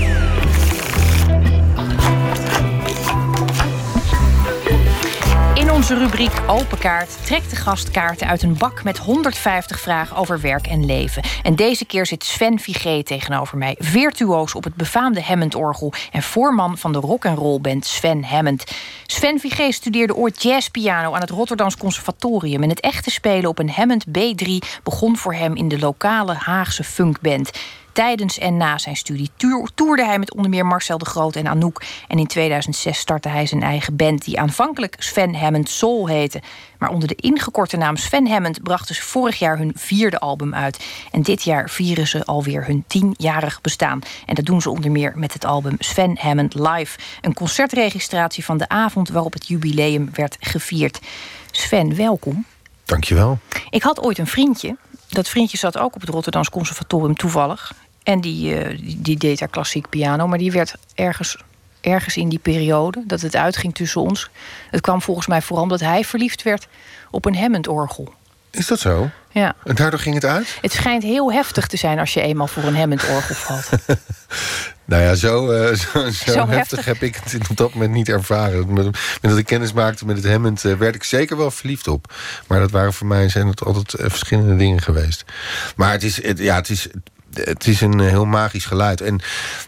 [5.78, 10.40] Onze rubriek Open Kaart trekt de gast kaarten uit een bak met 150 vragen over
[10.40, 11.22] werk en leven.
[11.42, 16.78] En deze keer zit Sven Vigé tegenover mij, virtuoos op het befaamde Hammond-orgel en voorman
[16.78, 18.64] van de rock and roll band Sven Hammond.
[19.06, 23.70] Sven Vigé studeerde ooit jazzpiano aan het Rotterdams Conservatorium en het echte spelen op een
[23.70, 24.50] Hammond B3
[24.82, 27.50] begon voor hem in de lokale Haagse funkband.
[27.92, 29.30] Tijdens en na zijn studie
[29.74, 31.82] toerde hij met onder meer Marcel de Groot en Anouk.
[32.08, 36.42] En in 2006 startte hij zijn eigen band, die aanvankelijk Sven Hammond Soul heette.
[36.78, 40.84] Maar onder de ingekorte naam Sven Hammond brachten ze vorig jaar hun vierde album uit.
[41.10, 44.00] En dit jaar vieren ze alweer hun tienjarig bestaan.
[44.26, 46.98] En dat doen ze onder meer met het album Sven Hammond Live.
[47.20, 51.00] Een concertregistratie van de avond waarop het jubileum werd gevierd.
[51.50, 52.44] Sven, welkom.
[52.84, 53.38] Dankjewel.
[53.70, 54.76] Ik had ooit een vriendje.
[55.08, 57.74] Dat vriendje zat ook op het Rotterdams Conservatorium toevallig.
[58.02, 60.26] En die, uh, die, deed daar klassiek piano.
[60.26, 61.36] Maar die werd ergens,
[61.80, 64.30] ergens in die periode dat het uitging tussen ons.
[64.70, 66.68] Het kwam volgens mij vooral omdat hij verliefd werd
[67.10, 68.14] op een Hammond-orgel.
[68.50, 69.10] Is dat zo?
[69.38, 69.54] Ja.
[69.64, 70.58] En daardoor ging het uit?
[70.60, 73.68] Het schijnt heel heftig te zijn als je eenmaal voor een Hammond-orgel valt.
[74.84, 78.72] nou ja, zo, uh, zo, zo, heftig, heb ik het op dat moment niet ervaren.
[78.72, 81.88] Met, met dat ik kennis maakte met het Hammond uh, werd ik zeker wel verliefd
[81.88, 82.14] op.
[82.46, 85.24] Maar dat waren voor mij zijn het altijd uh, verschillende dingen geweest.
[85.76, 86.88] Maar het is, het, ja, het is
[87.32, 89.00] het is een heel magisch geluid.
[89.00, 89.20] En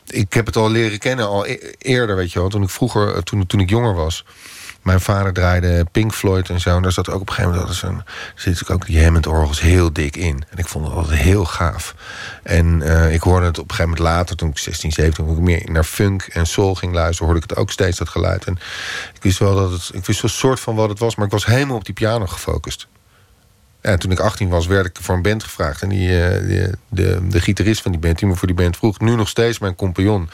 [0.07, 2.49] ik heb het al leren kennen al e-, eerder, weet je wel.
[2.49, 4.25] Toen ik vroeger, toen, toen ik jonger was.
[4.83, 6.77] Mijn vader draaide Pink Floyd en zo.
[6.77, 8.03] En daar zat ook op een gegeven moment zo'n,
[8.35, 10.45] zit ook die Hammond-orgels heel dik in.
[10.49, 11.95] En ik vond het altijd heel gaaf.
[12.43, 15.37] En uh, ik hoorde het op een gegeven moment later, toen ik 16, 17, toen
[15.37, 18.45] ik meer naar funk en soul ging luisteren, hoorde ik het ook steeds dat geluid.
[18.45, 18.59] En
[19.15, 21.33] ik wist wel dat het, ik wist wel soort van wat het was, maar ik
[21.33, 22.89] was helemaal op die piano gefocust.
[23.81, 25.83] En toen ik 18 was, werd ik voor een band gevraagd.
[25.83, 29.01] En die, de, de, de gitarist van die band, die me voor die band vroeg...
[29.01, 30.31] nu nog steeds mijn compagnon.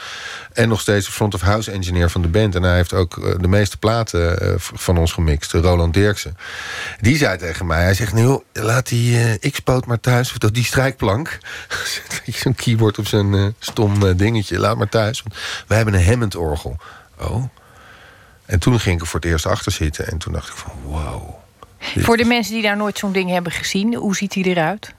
[0.52, 2.54] En nog steeds de front-of-house engineer van de band.
[2.54, 5.52] En hij heeft ook de meeste platen van ons gemixt.
[5.52, 6.36] Roland Dirksen.
[7.00, 8.12] Die zei tegen mij, hij zegt...
[8.12, 10.32] nou, laat die X-poot maar thuis.
[10.32, 11.38] Of die strijkplank.
[12.26, 14.58] Zo'n keyboard op zijn stom dingetje.
[14.58, 15.22] Laat maar thuis.
[15.22, 15.34] Want
[15.66, 16.76] wij hebben een Hammond-orgel.
[17.18, 17.44] Oh.
[18.46, 20.06] En toen ging ik er voor het eerst achter zitten.
[20.06, 21.44] En toen dacht ik van, wow...
[21.78, 24.94] Voor de mensen die daar nooit zo'n ding hebben gezien, hoe ziet hij eruit?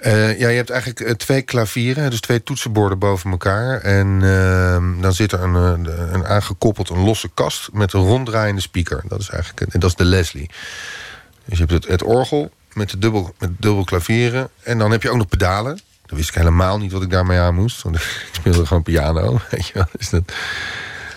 [0.00, 3.80] Uh, ja, je hebt eigenlijk uh, twee klavieren, dus twee toetsenborden boven elkaar.
[3.80, 5.54] En uh, dan zit er een,
[6.14, 9.02] een, aangekoppeld een losse kast met een ronddraaiende speaker.
[9.08, 10.50] Dat is eigenlijk dat is de Leslie.
[11.44, 14.48] Dus je hebt het, het orgel met, de dubbel, met dubbel klavieren.
[14.62, 15.80] En dan heb je ook nog pedalen.
[16.06, 17.82] Dan wist ik helemaal niet wat ik daarmee aan moest.
[17.82, 17.96] Want
[18.28, 19.40] ik speelde gewoon piano.
[19.50, 19.86] Weet je wel.
[19.98, 20.32] Dus dat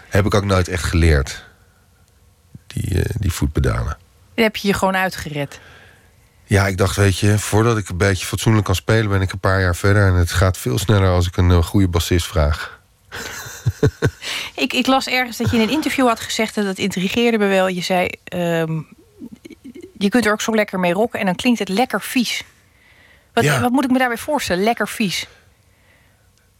[0.09, 1.43] heb ik ook nooit echt geleerd.
[2.67, 3.97] Die, die voetpedalen.
[4.35, 5.59] Heb je je gewoon uitgered.
[6.45, 9.09] Ja, ik dacht, weet je, voordat ik een beetje fatsoenlijk kan spelen...
[9.09, 10.07] ben ik een paar jaar verder.
[10.07, 12.81] En het gaat veel sneller als ik een uh, goede bassist vraag.
[14.55, 16.57] ik, ik las ergens dat je in een interview had gezegd...
[16.57, 17.67] en dat intrigeerde me wel.
[17.67, 18.87] Je zei, um,
[19.97, 21.19] je kunt er ook zo lekker mee rocken...
[21.19, 22.43] en dan klinkt het lekker vies.
[23.33, 23.61] Wat, ja.
[23.61, 24.63] wat moet ik me daarbij voorstellen?
[24.63, 25.27] Lekker vies.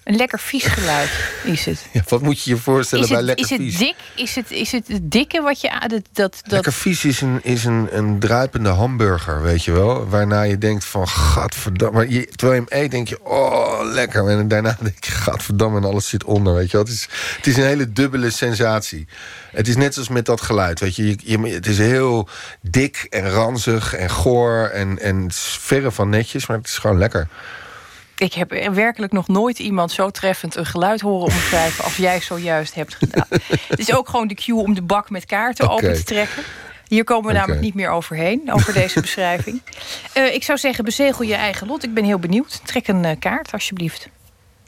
[0.04, 1.10] Een lekker vies geluid
[1.43, 1.86] is het.
[1.91, 3.78] Ja, wat moet je je voorstellen het, bij lekker is het vies?
[3.78, 3.95] Dik?
[4.16, 5.70] Is het, is het het dikke wat je...
[5.80, 6.51] Dat, dat, dat...
[6.51, 10.10] Lekker vies is, een, is een, een druipende hamburger, weet je wel.
[10.10, 11.97] Waarna je denkt van, gadverdamme.
[11.97, 14.28] Maar je, terwijl je hem eet, denk je, oh, lekker.
[14.30, 16.86] En daarna denk je, gadverdamme, en alles zit onder, weet je wel.
[16.86, 19.08] Het is, het is een hele dubbele sensatie.
[19.51, 21.06] Het is net zoals met dat geluid, weet je.
[21.08, 22.28] je, je het is heel
[22.62, 26.47] dik en ranzig en goor en, en verre van netjes.
[26.47, 27.28] Maar het is gewoon lekker.
[28.24, 32.74] Ik heb werkelijk nog nooit iemand zo treffend een geluid horen omschrijven als jij zojuist
[32.74, 33.28] hebt gedaan.
[33.67, 35.76] Het is ook gewoon de cue om de bak met kaarten okay.
[35.76, 36.43] open te trekken.
[36.88, 37.39] Hier komen we okay.
[37.39, 39.61] namelijk niet meer overheen, over deze beschrijving.
[40.17, 41.84] Uh, ik zou zeggen, bezegel je eigen lot.
[41.84, 42.61] Ik ben heel benieuwd.
[42.65, 44.09] Trek een uh, kaart, alsjeblieft.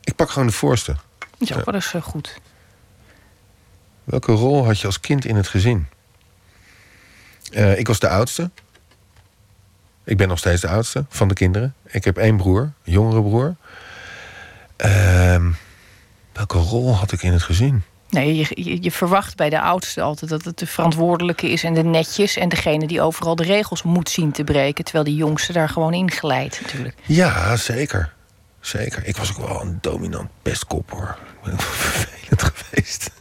[0.04, 0.96] Ik pak gewoon de voorste.
[1.20, 2.40] Dat is ook wel eens uh, goed.
[4.04, 5.88] Welke rol had je als kind in het gezin?
[7.76, 8.50] ik was de oudste.
[10.06, 11.74] Ik ben nog steeds de oudste van de kinderen.
[11.84, 13.56] Ik heb één broer, een jongere broer.
[14.86, 15.46] Uh,
[16.34, 17.84] welke rol had ik in het gezin?
[18.10, 21.74] Nee, je, je, je, verwacht bij de oudste altijd dat het de verantwoordelijke is en
[21.74, 25.54] de netjes en degene die overal de regels moet zien te breken, terwijl de jongste
[25.54, 26.96] daar gewoon in glijdt natuurlijk.
[27.06, 28.14] Ja, zeker.
[28.60, 29.06] Zeker.
[29.06, 31.18] Ik was ook wel een dominant pestkop hoor.
[31.34, 33.12] Ik ben vervelend geweest.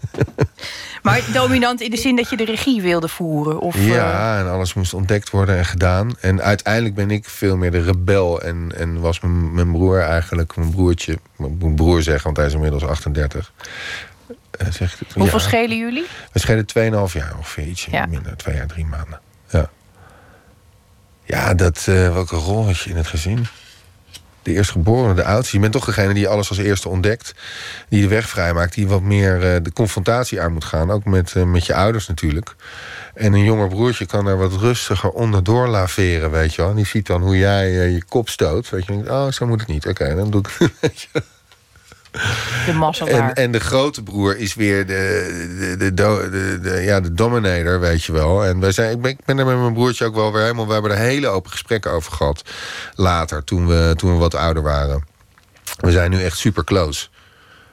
[1.05, 3.61] Maar dominant in de zin dat je de regie wilde voeren?
[3.61, 6.17] Of, ja, en alles moest ontdekt worden en gedaan.
[6.21, 8.43] En uiteindelijk ben ik veel meer de rebel.
[8.43, 11.19] En, en was mijn, mijn broer eigenlijk, mijn broertje...
[11.37, 13.53] Mijn broer zeggen, want hij is inmiddels 38.
[14.61, 16.07] Uh, zegt, Hoeveel ja, schelen jullie?
[16.33, 16.67] We schelen
[17.09, 18.07] 2,5 jaar ongeveer, ietsje ja.
[18.07, 18.37] minder.
[18.37, 19.21] Twee jaar, drie maanden.
[19.49, 19.71] Ja.
[21.25, 23.47] Ja, dat, welke rol had je in het gezin?
[24.45, 25.57] De eerstgeborene, de oudste.
[25.57, 27.35] Je bent toch degene die alles als eerste ontdekt.
[27.89, 28.75] Die de weg vrijmaakt.
[28.75, 30.91] Die wat meer uh, de confrontatie aan moet gaan.
[30.91, 32.55] Ook met, uh, met je ouders natuurlijk.
[33.15, 36.71] En een jonger broertje kan er wat rustiger onderdoor laveren, weet je wel.
[36.71, 38.71] En die ziet dan hoe jij uh, je kop stoot.
[38.71, 39.87] Weet je, oh, zo moet het niet.
[39.87, 41.09] Oké, dan doe ik
[42.67, 47.81] De En, en de grote broer is weer de, de, de, de, ja, de dominator,
[47.81, 48.45] weet je wel.
[48.45, 50.67] En wij zijn, ik, ben, ik ben er met mijn broertje ook wel weer helemaal...
[50.67, 52.43] We hebben er hele open gesprekken over gehad.
[52.95, 55.05] Later, toen we, toen we wat ouder waren.
[55.77, 57.09] We zijn nu echt super close.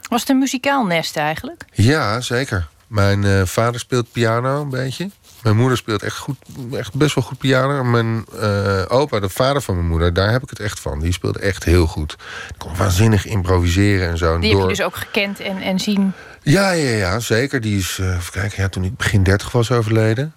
[0.09, 1.65] Was het een muzikaal nest eigenlijk?
[1.71, 2.67] Ja, zeker.
[2.87, 5.09] Mijn uh, vader speelt piano een beetje.
[5.43, 6.37] Mijn moeder speelt echt, goed,
[6.71, 7.83] echt best wel goed piano.
[7.83, 10.99] Mijn uh, opa, de vader van mijn moeder, daar heb ik het echt van.
[10.99, 12.15] Die speelt echt heel goed.
[12.47, 14.39] Die kon waanzinnig improviseren en zo.
[14.39, 14.59] Die door...
[14.59, 16.13] heb je dus ook gekend en, en zien?
[16.43, 17.61] Ja, ja, ja, zeker.
[17.61, 20.33] Die is, uh, even kijken, ja, toen ik begin 30 was overleden.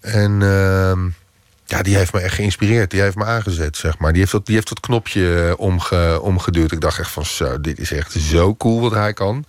[0.00, 0.92] En uh,
[1.64, 2.90] ja, die heeft me echt geïnspireerd.
[2.90, 4.10] Die heeft me aangezet, zeg maar.
[4.10, 6.72] Die heeft dat, die heeft dat knopje eh, omge, omgeduwd.
[6.72, 9.44] Ik dacht echt van, zo, dit is echt zo cool wat hij kan.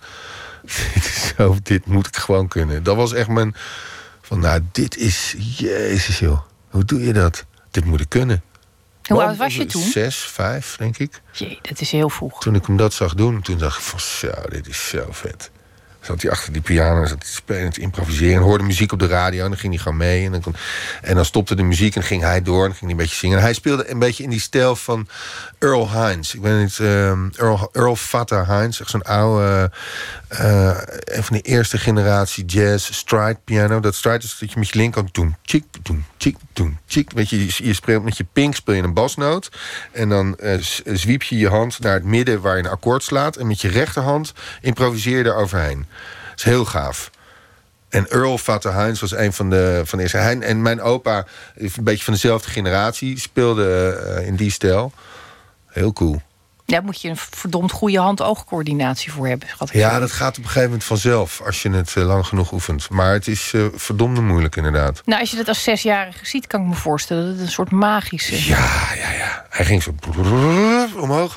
[0.94, 2.82] dit, is zo, dit moet ik gewoon kunnen.
[2.82, 3.54] Dat was echt mijn
[4.24, 5.34] van nou, dit is...
[5.38, 7.44] Jezus joh, hoe doe je dat?
[7.70, 8.42] Dit moet ik kunnen.
[9.02, 9.82] Hoe oud was je toen?
[9.82, 11.22] Zes, vijf, denk ik.
[11.32, 12.40] Jee, dat is heel vroeg.
[12.40, 15.50] Toen ik hem dat zag doen, toen dacht ik van zo, dit is zo vet
[16.04, 18.34] zat hij achter die piano, zat hij spelen, te improviseren.
[18.34, 20.24] En hoorde muziek op de radio en dan ging hij gewoon mee.
[20.24, 20.54] En dan,
[21.02, 23.36] en dan stopte de muziek en ging hij door en ging hij een beetje zingen.
[23.36, 25.08] En hij speelde een beetje in die stijl van
[25.58, 26.34] Earl Hines.
[26.34, 29.70] Ik weet niet, um, Earl, Earl Fata Hines, echt zo'n oude,
[30.32, 33.80] uh, een van de eerste generatie jazz stride piano.
[33.80, 37.10] Dat stride is dat je met je linkerhand doen, chik, doen, chik, doen, chik.
[37.12, 39.50] Weet je, je speelt met je pink speel je een basnoot.
[39.92, 43.36] En dan uh, zwiep je je hand naar het midden waar je een akkoord slaat.
[43.36, 45.86] En met je rechterhand improviseer je er overheen
[46.36, 47.10] is heel gaaf.
[47.88, 50.18] En Earl Vater Heinz was een van de, van eerste.
[50.18, 54.92] En mijn opa, een beetje van dezelfde generatie, speelde uh, in die stijl.
[55.66, 56.22] Heel cool.
[56.74, 59.48] Daar moet je een verdomd goede hand-oogcoördinatie voor hebben.
[59.48, 62.26] Schat ik ja, dat gaat op een gegeven moment vanzelf als je het uh, lang
[62.26, 62.90] genoeg oefent.
[62.90, 65.02] Maar het is uh, verdomde moeilijk, inderdaad.
[65.04, 67.70] Nou, als je dat als zesjarige ziet, kan ik me voorstellen dat het een soort
[67.70, 68.48] magische.
[68.48, 69.44] Ja, ja, ja.
[69.54, 69.94] Hij ging zo
[70.96, 71.34] omhoog.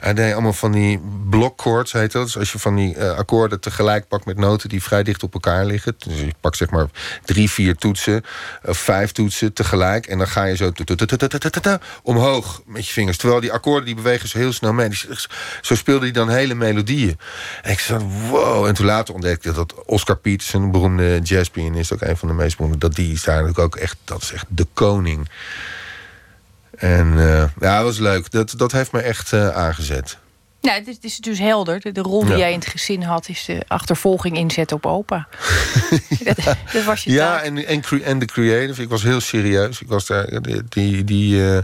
[0.00, 2.24] Hij deed allemaal van die blockchords, heet dat.
[2.24, 5.34] Dus als je van die uh, akkoorden tegelijk pakt met noten die vrij dicht op
[5.34, 5.94] elkaar liggen.
[5.98, 6.86] Dus je pakt zeg maar
[7.24, 8.24] drie, vier toetsen,
[8.64, 10.06] of vijf toetsen tegelijk.
[10.06, 10.72] En dan ga je zo
[12.02, 13.16] omhoog met je vingers.
[13.16, 14.88] Terwijl die akkoorden die bewegen zo heel snel mee.
[15.60, 17.18] Zo speelde hij dan hele melodieën.
[17.62, 18.66] En ik zat, wow.
[18.66, 22.34] En toen later ontdekte ik dat Oscar Peterson, een beroemde jazzpianist, ook een van de
[22.34, 25.28] meest beroemde, dat die is daar ook echt, dat is echt de koning.
[26.76, 28.30] En uh, ja, dat was leuk.
[28.30, 30.18] Dat, dat heeft me echt uh, aangezet.
[30.60, 31.80] Nou, het is, het is, dus helder.
[31.80, 33.28] De, de rol die jij in het gezin had...
[33.28, 35.28] is de achtervolging inzetten op opa.
[36.08, 38.82] ja, dat, dat, was je Ja, en, en, en de creative.
[38.82, 39.80] Ik was heel serieus.
[39.80, 40.42] Ik was daar...
[40.42, 40.62] Die...
[40.68, 41.58] die, die uh,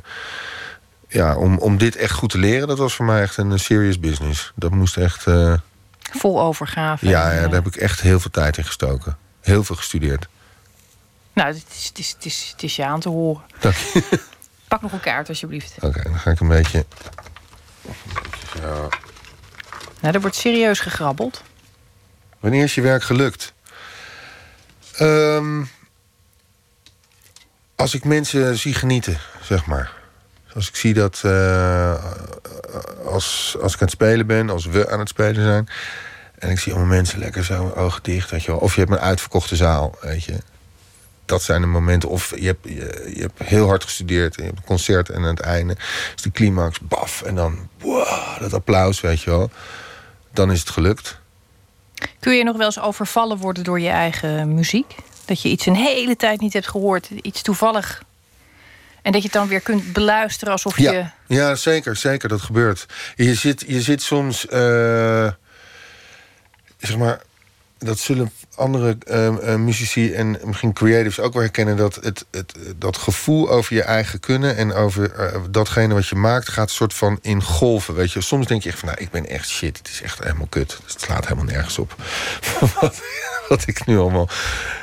[1.17, 4.01] ja, om, om dit echt goed te leren, dat was voor mij echt een serious
[4.01, 4.53] business.
[4.55, 5.27] Dat moest echt...
[5.27, 5.55] Uh...
[5.99, 7.09] Vol overgave.
[7.09, 9.17] Ja, ja, daar heb ik echt heel veel tijd in gestoken.
[9.41, 10.29] Heel veel gestudeerd.
[11.33, 13.43] Nou, het is, het is, het is, het is je aan te horen.
[13.61, 14.21] Dank je.
[14.69, 15.75] Pak nog een kaart, alsjeblieft.
[15.81, 16.85] Oké, dan ga ik een beetje...
[18.61, 18.89] Zo.
[20.01, 21.43] Nou, er wordt serieus gegrabbeld.
[22.41, 23.53] Wanneer is je werk gelukt?
[25.01, 25.69] Um,
[27.75, 29.96] als ik mensen zie genieten, zeg maar.
[30.57, 32.05] Als ik zie dat uh,
[33.05, 35.69] als, als ik aan het spelen ben, als we aan het spelen zijn...
[36.39, 38.61] en ik zie allemaal mensen lekker zo ogen dicht, weet je wel.
[38.61, 40.39] Of je hebt een uitverkochte zaal, weet je.
[41.25, 42.09] Dat zijn de momenten.
[42.09, 45.09] Of je hebt, je, hebt heel hard gestudeerd, en je hebt een concert...
[45.09, 45.77] en aan het einde
[46.17, 47.69] is de climax, baf, en dan
[48.39, 49.51] dat applaus, weet je wel.
[50.33, 51.19] Dan is het gelukt.
[52.21, 54.95] Kun je nog wel eens overvallen worden door je eigen muziek?
[55.25, 58.03] Dat je iets een hele tijd niet hebt gehoord, iets toevallig
[59.07, 60.93] en dat je het dan weer kunt beluisteren alsof ja.
[60.93, 61.05] je.
[61.27, 62.29] Ja, zeker, zeker.
[62.29, 62.87] Dat gebeurt.
[63.17, 64.47] Je zit, je zit soms.
[64.51, 65.31] Uh,
[66.79, 67.21] zeg maar.
[67.79, 71.77] Dat zullen andere uh, muzici en misschien creatives ook wel herkennen.
[71.77, 76.15] Dat het, het, dat gevoel over je eigen kunnen en over uh, datgene wat je
[76.15, 77.95] maakt, gaat een soort van in golven.
[77.95, 79.79] Weet je, soms denk je echt van nou, ik ben echt shit.
[79.79, 80.79] Het is echt helemaal kut.
[80.85, 81.97] Dus het slaat helemaal nergens op.
[83.49, 84.29] wat, ik nu allemaal.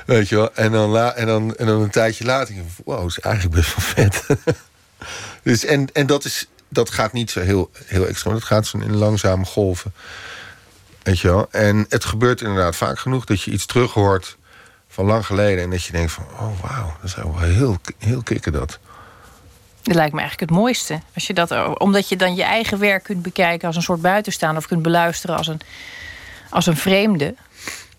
[0.06, 0.54] Weet je wel.
[0.54, 3.76] En dan, en dan, en dan een tijdje later denk ik, wow, is eigenlijk best
[3.76, 4.26] wel vet.
[5.44, 8.34] dus, en en dat, is, dat gaat niet zo heel, heel extreem.
[8.34, 9.94] Dat gaat zo in langzame golven.
[11.04, 11.48] Weet je wel?
[11.52, 14.38] En het gebeurt inderdaad vaak genoeg dat je iets terug hoort
[14.88, 15.64] van lang geleden.
[15.64, 18.80] En dat je denkt van, oh wauw, dat is wel heel, heel kikker dat.
[19.82, 21.00] Dat lijkt me eigenlijk het mooiste.
[21.14, 24.58] Als je dat, omdat je dan je eigen werk kunt bekijken als een soort buitenstaan...
[24.58, 25.62] of kunt beluisteren als een,
[26.50, 27.36] als een vreemde.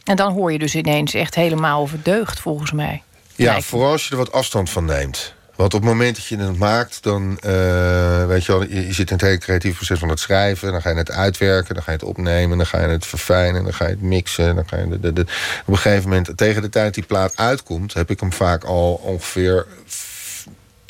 [0.05, 3.03] En dan hoor je dus ineens echt helemaal over deugd, volgens mij.
[3.35, 5.35] Ja, vooral als je er wat afstand van neemt.
[5.57, 9.11] Want op het moment dat je het maakt, dan uh, weet je wel, je, zit
[9.11, 11.91] in het hele creatieve proces van het schrijven, dan ga je het uitwerken, dan ga
[11.91, 14.77] je het opnemen, dan ga je het verfijnen, dan ga je het mixen, dan ga
[14.77, 15.29] je de, de, op
[15.67, 19.67] een gegeven moment, tegen de tijd die plaat uitkomt, heb ik hem vaak al ongeveer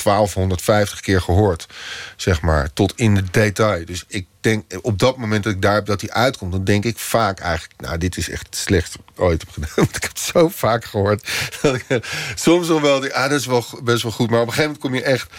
[0.04, 1.66] 1250 keer gehoord,
[2.16, 3.84] zeg maar, tot in de detail.
[3.84, 6.98] Dus ik denk, op dat moment dat ik daar dat hij uitkomt, dan denk ik
[6.98, 8.84] vaak eigenlijk, nou, dit is echt ik
[9.16, 9.70] ooit heb gedaan.
[9.84, 11.28] Want ik heb het zo vaak gehoord.
[11.62, 11.84] Dat ik,
[12.34, 14.30] soms nog wel, ah, dat is wel best wel goed.
[14.30, 15.32] Maar op een gegeven moment kom je echt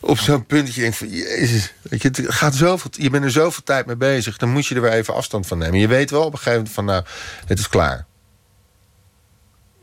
[0.00, 3.30] op zo'n punt dat je denkt van, jezus, je, het gaat zoveel, je bent er
[3.30, 5.78] zoveel tijd mee bezig, dan moet je er weer even afstand van nemen.
[5.78, 7.04] Je weet wel op een gegeven moment van, nou,
[7.46, 8.06] het is klaar.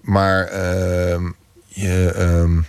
[0.01, 1.29] Maar uh,
[1.67, 2.13] je...
[2.17, 2.63] Uh,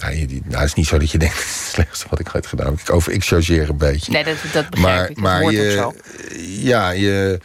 [0.00, 2.34] ja, nou, het is niet zo dat je denkt, het is het slechtste wat ik
[2.34, 2.80] ooit gedaan heb.
[2.80, 4.12] Ik, over, ik chargeer een beetje.
[4.12, 5.16] Nee, dat, dat begrijp maar, ik.
[5.16, 5.92] maar je,
[6.38, 7.40] ja, je,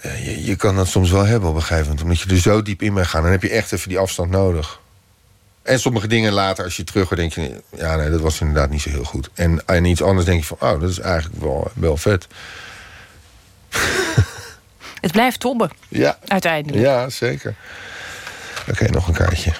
[0.00, 2.02] je, je, kan dat soms wel hebben op een gegeven moment.
[2.02, 3.22] Omdat je er zo diep in bent gaan.
[3.22, 4.80] Dan heb je echt even die afstand nodig.
[5.62, 7.62] En sommige dingen later, als je terug denk je...
[7.76, 9.30] ja, nee, dat was inderdaad niet zo heel goed.
[9.34, 12.26] En, en iets anders denk je van, oh, dat is eigenlijk wel, wel vet.
[15.00, 15.70] Het blijft tobben.
[15.88, 16.18] Ja.
[16.26, 16.82] Uiteindelijk.
[16.82, 17.54] Ja, zeker.
[18.70, 19.52] Oké, nog een kaartje.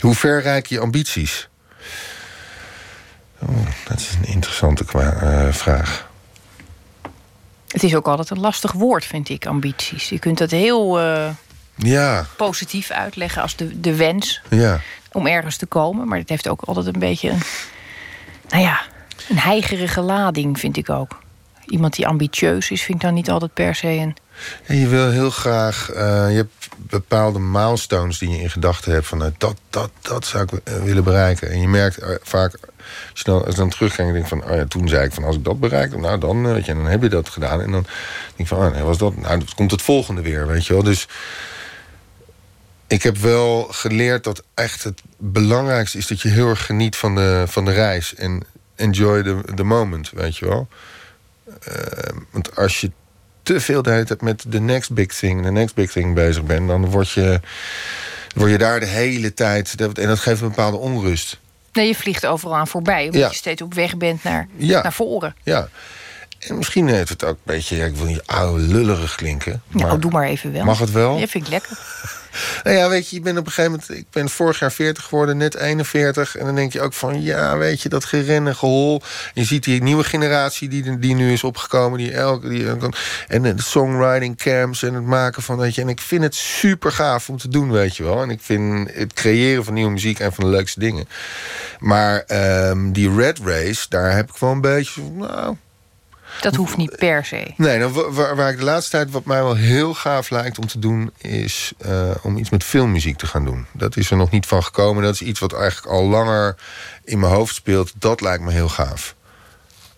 [0.00, 1.48] Hoe ver reiken je ambities?
[3.38, 6.08] Oh, dat is een interessante uh, vraag.
[7.68, 10.08] Het is ook altijd een lastig woord, vind ik, ambities.
[10.08, 11.28] Je kunt dat heel uh,
[11.74, 12.26] ja.
[12.36, 14.80] positief uitleggen als de, de wens ja.
[15.12, 16.08] om ergens te komen.
[16.08, 17.42] Maar het heeft ook altijd een beetje een,
[18.48, 18.80] nou ja,
[19.28, 21.18] een heigerige lading, vind ik ook.
[21.70, 24.16] Iemand die ambitieus is, vind ik dan niet altijd per se een
[24.66, 25.96] je wil heel graag, uh,
[26.28, 30.42] je hebt bepaalde milestones die je in gedachten hebt van nou, dat, dat, dat zou
[30.42, 31.50] ik eh, willen bereiken.
[31.50, 32.58] En je merkt vaak,
[33.12, 35.44] als dan, als je dan denk van, oh ja, toen zei ik van als ik
[35.44, 37.60] dat bereik, nou dan, weet je, dan heb je dat gedaan.
[37.60, 37.86] En dan
[38.36, 40.82] denk ik van, oh was dat, nou, dan komt het volgende weer, weet je wel.
[40.82, 41.08] Dus
[42.86, 47.14] ik heb wel geleerd dat echt het belangrijkste is dat je heel erg geniet van
[47.14, 48.14] de, van de reis.
[48.14, 48.42] En
[48.76, 50.68] enjoy the, the moment, weet je wel.
[52.30, 52.90] Want als je
[53.42, 56.44] te veel de hele tijd met de next big thing, de next big thing bezig
[56.44, 57.40] bent, dan word je,
[58.34, 59.74] word je daar de hele tijd.
[59.80, 61.38] En dat geeft een bepaalde onrust.
[61.72, 65.34] Nee, je vliegt overal aan voorbij, omdat je steeds op weg bent naar, naar voren.
[65.42, 65.68] Ja.
[66.40, 69.62] En misschien heeft het ook een beetje, ja, ik wil niet oude lullerig klinken.
[69.68, 70.64] Maar nou, doe maar even wel.
[70.64, 71.18] Mag het wel?
[71.18, 71.78] Ja, vind ik lekker.
[72.64, 73.98] Nou ja, weet je, je bent op een gegeven moment...
[73.98, 76.36] Ik ben vorig jaar 40 geworden, net 41.
[76.36, 79.02] En dan denk je ook van, ja, weet je, dat gerennen, gehol.
[79.34, 81.98] Je ziet die nieuwe generatie die, die nu is opgekomen.
[81.98, 82.66] Die elke, die,
[83.28, 85.80] en de songwriting camps en het maken van, weet je.
[85.80, 88.22] En ik vind het super gaaf om te doen, weet je wel.
[88.22, 91.08] En ik vind het creëren van nieuwe muziek een van de leukste dingen.
[91.78, 92.24] Maar
[92.68, 95.02] um, die Red Race, daar heb ik wel een beetje...
[95.02, 95.56] Nou,
[96.40, 97.52] dat hoeft niet per se.
[97.56, 100.66] Nee, nou, waar, waar, ik de laatste tijd wat mij wel heel gaaf lijkt om
[100.66, 103.66] te doen, is uh, om iets met filmmuziek te gaan doen.
[103.72, 105.02] Dat is er nog niet van gekomen.
[105.02, 106.56] Dat is iets wat eigenlijk al langer
[107.04, 107.92] in mijn hoofd speelt.
[107.98, 109.14] Dat lijkt me heel gaaf.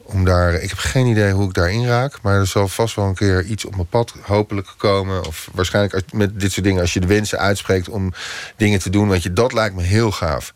[0.03, 2.19] Om daar, ik heb geen idee hoe ik daarin raak.
[2.23, 5.27] Maar er zal vast wel een keer iets op mijn pad hopelijk komen.
[5.27, 8.13] Of waarschijnlijk met dit soort dingen, als je de wensen uitspreekt om
[8.57, 9.09] dingen te doen.
[9.09, 10.55] Want je, dat lijkt me heel gaaf.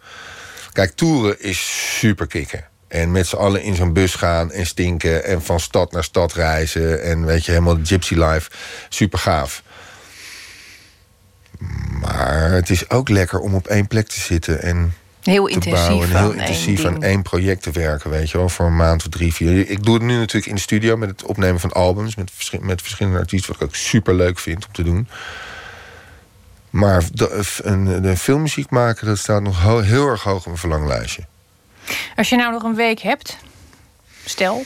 [0.72, 2.64] Kijk, toeren is super kicken.
[2.88, 5.24] En met z'n allen in zo'n bus gaan en stinken.
[5.24, 7.02] En van stad naar stad reizen.
[7.02, 8.50] En weet je, helemaal de gypsy life.
[8.88, 9.62] Super gaaf.
[12.00, 15.86] Maar het is ook lekker om op één plek te zitten en heel te intensief
[15.86, 16.10] bouwen.
[16.10, 18.48] En heel intensief aan één project te werken, weet je wel.
[18.48, 19.70] Voor een maand of drie, vier.
[19.70, 22.14] Ik doe het nu natuurlijk in de studio met het opnemen van albums.
[22.14, 22.30] Met,
[22.60, 25.08] met verschillende artiesten, wat ik ook super leuk vind om te doen.
[26.70, 31.26] Maar de, een, de filmmuziek maken, dat staat nog heel erg hoog op mijn verlanglijstje.
[32.16, 33.36] Als je nou nog een week hebt,
[34.24, 34.64] stel,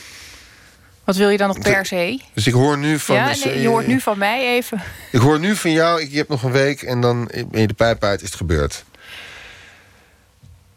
[1.05, 2.21] wat wil je dan nog per se?
[2.35, 3.15] Dus ik hoor nu van...
[3.15, 4.83] Ja, nee, je hoort nu van mij even.
[5.13, 7.67] Ik hoor nu van jou, ik, je hebt nog een week en dan ben je
[7.67, 8.85] de pijp uit, is het gebeurd.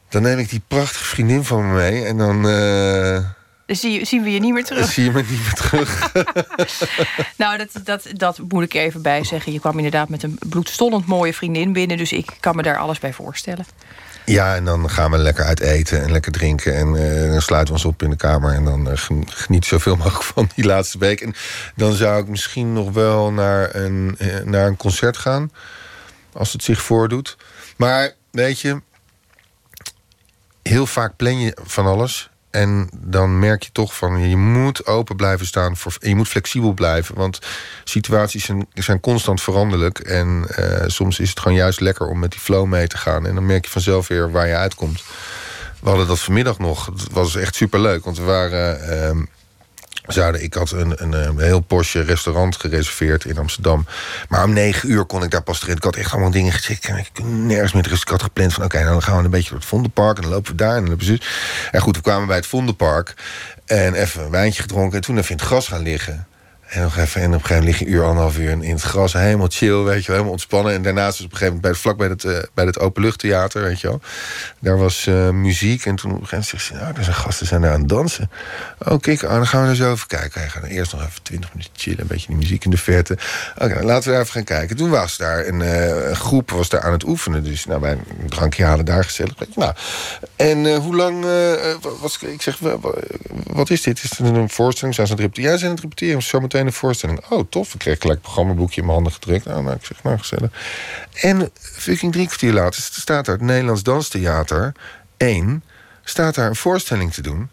[0.10, 2.48] Dan neem ik die prachtige vriendin van me mee en dan...
[2.48, 3.18] Uh...
[3.66, 4.92] Zie, zien we je niet meer terug.
[4.92, 6.12] zie je me niet meer terug.
[7.38, 9.52] nou, dat, dat, dat moet ik even bij zeggen.
[9.52, 11.98] Je kwam inderdaad met een bloedstollend mooie vriendin binnen.
[11.98, 13.66] Dus ik kan me daar alles bij voorstellen.
[14.26, 16.76] Ja, en dan gaan we lekker uit eten en lekker drinken.
[16.76, 18.54] En uh, dan sluiten we ons op in de kamer.
[18.54, 21.22] En dan uh, geniet zoveel mogelijk van die laatste week.
[21.22, 21.34] En
[21.76, 25.52] dan zou ik misschien nog wel naar een, uh, naar een concert gaan.
[26.34, 27.38] Als het zich voordoet.
[27.78, 28.82] Maar weet je,
[30.64, 32.30] heel vaak plan je van alles.
[32.54, 35.78] En dan merk je toch van je moet open blijven staan.
[35.78, 37.16] Voor, en je moet flexibel blijven.
[37.16, 37.40] Want
[37.84, 40.00] situaties zijn, zijn constant veranderlijk.
[40.00, 43.28] En uh, soms is het gewoon juist lekker om met die flow mee te gaan.
[43.28, 45.04] En dan merk je vanzelf weer waar je uitkomt.
[45.80, 46.86] We hadden dat vanmiddag nog.
[46.86, 48.04] Het was echt superleuk.
[48.04, 48.80] Want we waren
[49.18, 49.24] uh,
[50.42, 53.86] ik had een, een, heel Porsche restaurant gereserveerd in Amsterdam.
[54.30, 55.76] Maar om negen uur kon ik daar pas erin.
[55.76, 56.54] Ik had echt allemaal dingen.
[56.82, 57.90] En ik kon nergens meer.
[57.90, 60.16] Dus ik had gepland van oké, nou, dan gaan we een beetje door het Vondelpark.
[60.16, 61.20] En dan lopen we daar en dan lopen we
[61.72, 63.14] En goed, we kwamen bij het Vondelpark.
[63.66, 64.96] En even een wijntje gedronken.
[64.96, 66.28] En toen even in het gras gaan liggen.
[66.74, 68.74] En nog even, en op een gegeven moment lig je een uur, anderhalf uur in
[68.74, 69.14] het gras.
[69.14, 70.74] Helemaal chill, weet je wel, helemaal ontspannen.
[70.74, 73.82] En daarnaast was op een gegeven moment vlak bij het, uh, bij het openluchttheater, weet
[73.82, 74.02] je wel.
[74.60, 75.86] Daar was uh, muziek.
[75.86, 77.80] En toen op een gegeven moment zegt ze, nou, er zijn gasten zijn daar aan
[77.80, 78.30] het dansen.
[79.00, 80.50] Kijk, oh, dan gaan we er zo even kijken.
[80.50, 83.18] Gaan eerst nog even twintig minuten chillen, een beetje die muziek in de verte.
[83.58, 84.76] Oké, laten we daar even gaan kijken.
[84.76, 87.44] Toen was daar een, uh, een, groep was daar aan het oefenen.
[87.44, 89.34] Dus nou, wij een drankje halen daar gezellig.
[89.56, 89.74] Nou,
[90.36, 91.26] en hoe lang,
[92.02, 92.60] was, ik zeg,
[93.48, 94.04] wat is dit?
[94.04, 94.96] Is het een voorstelling?
[94.96, 95.50] Zijn ze aan het repeteren?
[95.50, 96.22] Ja, ze zijn aan het repeteren.
[96.22, 97.26] Zometeen een voorstelling.
[97.30, 97.74] Oh, tof.
[97.74, 99.46] Ik kreeg gelijk een programmaboekje in mijn handen gedrukt.
[99.46, 100.52] Nou, nou ik zeg, nou, gezellig.
[101.14, 104.72] En fucking drie kwartier later staat daar het Nederlands Danstheater
[105.18, 105.64] 1...
[106.04, 107.50] staat daar een voorstelling te doen...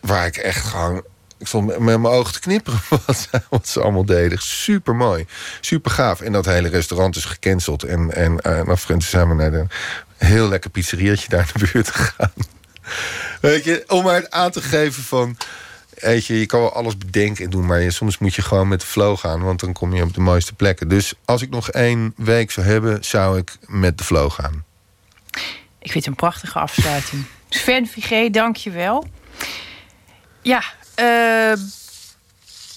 [0.00, 1.04] waar ik echt gewoon...
[1.38, 2.80] Ik stond met mijn ogen te knipperen
[3.50, 4.38] wat, ze allemaal deden.
[4.38, 5.26] Super mooi.
[5.60, 6.20] Super gaaf.
[6.20, 7.82] En dat hele restaurant is gecanceld.
[7.82, 9.70] En, en, af en toe zijn we naar een
[10.16, 12.32] heel lekker pizzeriaatje daar in de buurt gegaan.
[13.40, 15.36] Weet je, om maar het aan te geven van
[15.96, 18.68] weet je, je kan wel alles bedenken en doen, maar je, soms moet je gewoon
[18.68, 20.88] met de flow gaan, want dan kom je op de mooiste plekken.
[20.88, 24.64] Dus als ik nog één week zou hebben, zou ik met de flow gaan.
[25.78, 27.24] Ik vind het een prachtige afsluiting.
[27.48, 29.06] Sven Vigé, dank je wel.
[30.42, 30.62] Ja,
[31.00, 31.52] uh...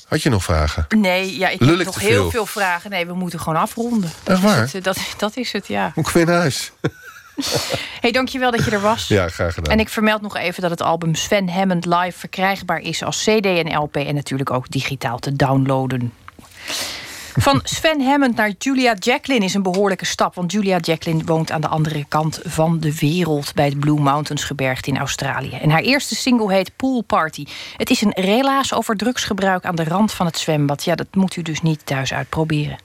[0.07, 0.85] Had je nog vragen?
[0.89, 2.89] Nee, ja, ik heb nog heel veel vragen.
[2.89, 4.11] Nee, we moeten gewoon afronden.
[4.23, 4.63] Dat, waar?
[4.63, 5.91] Is het, dat, dat is het, ja.
[5.93, 6.71] Hoe kom je naar huis?
[8.01, 9.07] hey, dankjewel dat je er was.
[9.07, 9.73] Ja, graag gedaan.
[9.73, 13.45] En ik vermeld nog even dat het album Sven Hammond Live verkrijgbaar is als CD
[13.45, 16.13] en LP en natuurlijk ook digitaal te downloaden.
[17.39, 20.35] Van Sven Hammond naar Julia Jacqueline is een behoorlijke stap.
[20.35, 23.53] Want Julia Jacqueline woont aan de andere kant van de wereld...
[23.53, 25.51] bij het Blue Mountains gebergte in Australië.
[25.51, 27.45] En haar eerste single heet Pool Party.
[27.77, 30.83] Het is een relaas over drugsgebruik aan de rand van het zwembad.
[30.83, 32.77] Ja, dat moet u dus niet thuis uitproberen.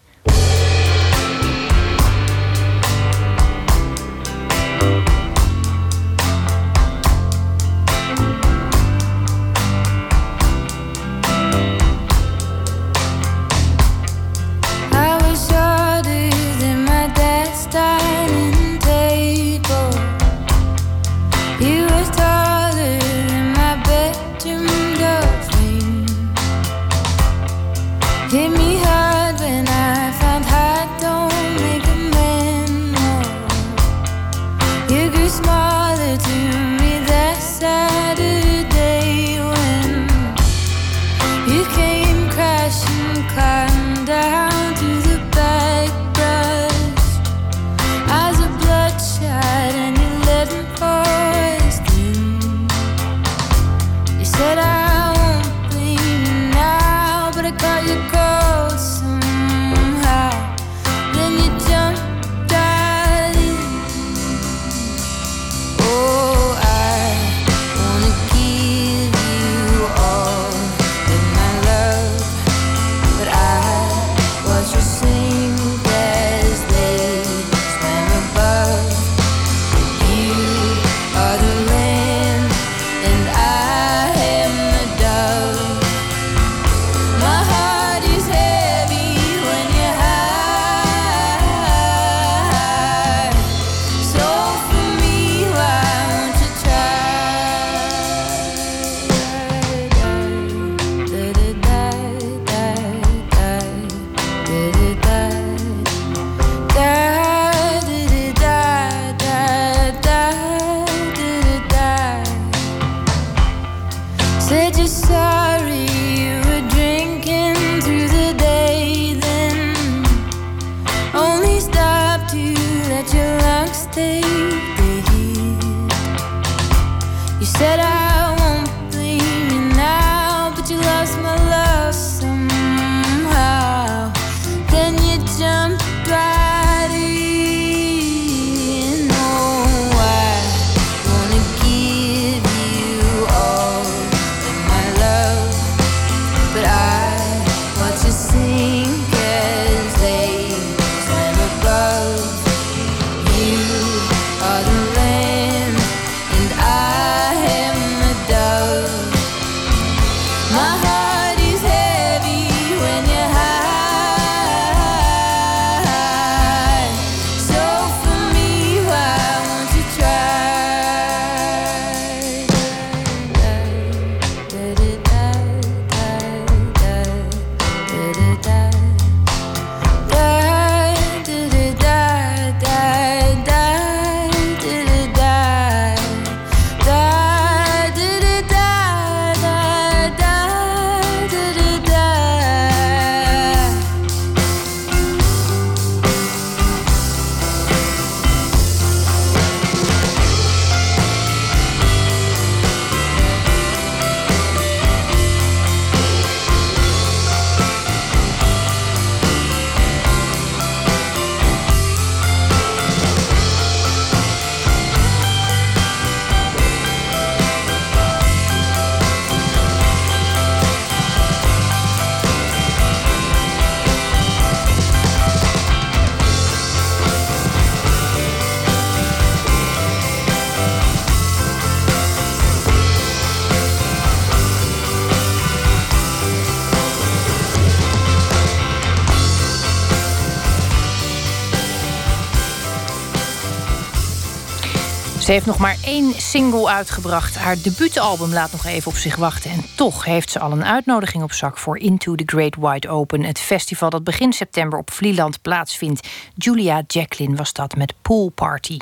[245.32, 247.36] Ze heeft nog maar één single uitgebracht.
[247.36, 249.50] Haar debuutalbum laat nog even op zich wachten.
[249.50, 253.24] En toch heeft ze al een uitnodiging op zak voor Into the Great Wide Open.
[253.24, 256.08] Het festival dat begin september op Vlieland plaatsvindt.
[256.34, 258.76] Julia Jacqueline was dat met Pool Party.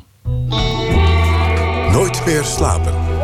[1.92, 3.19] Nooit meer slapen.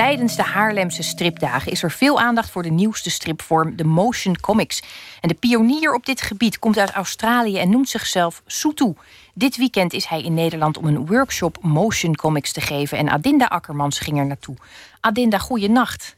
[0.00, 4.82] Tijdens de Haarlemse stripdagen is er veel aandacht voor de nieuwste stripvorm, de motion comics.
[5.20, 8.94] En de pionier op dit gebied komt uit Australië en noemt zichzelf Sutu.
[9.34, 13.44] Dit weekend is hij in Nederland om een workshop motion comics te geven en Adinda
[13.44, 14.56] Akkermans ging er naartoe.
[15.00, 16.16] Adinda, goeienacht.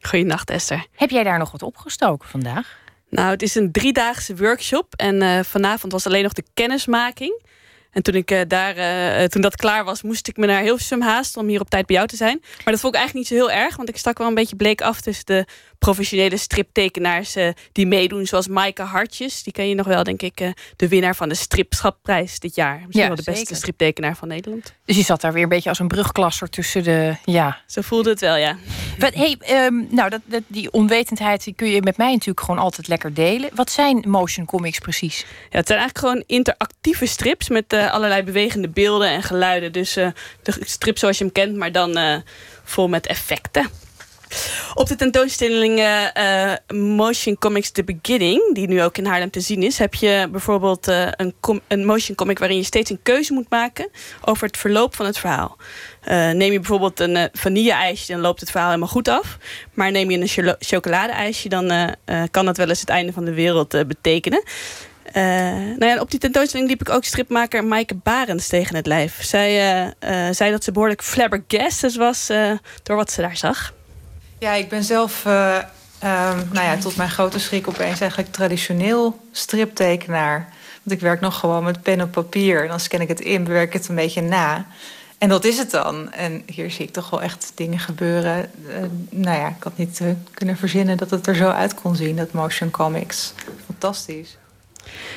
[0.00, 0.86] Goeienacht, Esther.
[0.94, 2.78] Heb jij daar nog wat opgestoken vandaag?
[3.08, 7.42] Nou, het is een driedaagse workshop en uh, vanavond was alleen nog de kennismaking.
[7.92, 11.02] En toen, ik, uh, daar, uh, toen dat klaar was, moest ik me naar Hilversum
[11.02, 12.38] haasten om hier op tijd bij jou te zijn.
[12.40, 14.56] Maar dat vond ik eigenlijk niet zo heel erg, want ik stak wel een beetje
[14.56, 15.46] bleek af tussen de
[15.78, 19.42] professionele striptekenaars uh, die meedoen, zoals Maaike Hartjes.
[19.42, 22.76] Die ken je nog wel, denk ik, de winnaar van de Stripschapprijs dit jaar.
[22.76, 23.56] Misschien ja, wel de beste zeker.
[23.56, 24.74] striptekenaar van Nederland.
[24.84, 27.16] Dus je zat daar weer een beetje als een brugklasser tussen de.
[27.24, 27.60] Ja.
[27.66, 28.56] Zo voelde het wel, ja.
[28.98, 32.60] But, hey, um, nou, dat, dat, die onwetendheid die kun je met mij natuurlijk gewoon
[32.60, 33.50] altijd lekker delen.
[33.54, 35.18] Wat zijn motion comics precies?
[35.50, 39.72] Ja, het zijn eigenlijk gewoon interactieve strips met allerlei bewegende beelden en geluiden.
[39.72, 40.08] Dus uh,
[40.42, 42.16] de strip zoals je hem kent, maar dan uh,
[42.64, 43.68] vol met effecten.
[44.74, 45.82] Op de tentoonstelling
[46.74, 50.86] Motion Comics The Beginning, die nu ook in Haarlem te zien is, heb je bijvoorbeeld
[50.86, 51.34] een,
[51.68, 53.88] een, motion comic waarin je steeds een keuze moet maken
[54.24, 55.56] over het verloop van het verhaal.
[56.06, 59.38] neem je bijvoorbeeld een vanille-ijsje, dan loopt het verhaal helemaal goed af.
[59.74, 61.96] Maar neem je een chocolade-ijsje, dan
[62.30, 64.42] kan dat wel eens het einde van de wereld betekenen.
[65.16, 65.22] Uh,
[65.78, 69.22] nou ja, op die tentoonstelling liep ik ook stripmaker Maaike Barends tegen het lijf.
[69.24, 72.26] Zij uh, zei dat ze behoorlijk flabbergasted was
[72.82, 73.72] door wat ze daar zag.
[74.38, 80.48] Ja, ik ben zelf um, nou ja, tot mijn grote schrik opeens eigenlijk traditioneel striptekenaar.
[80.82, 82.62] Want ik werk nog gewoon met pen op papier.
[82.62, 84.66] En dan scan ik het in, bewerk ik het een beetje na.
[85.18, 86.12] En dat is het dan.
[86.12, 88.50] En hier zie ik toch wel echt dingen gebeuren.
[89.10, 90.00] nou ja, ik had niet
[90.34, 93.32] kunnen verzinnen dat het er zo uit kon zien, dat motion comics.
[93.66, 94.36] Fantastisch.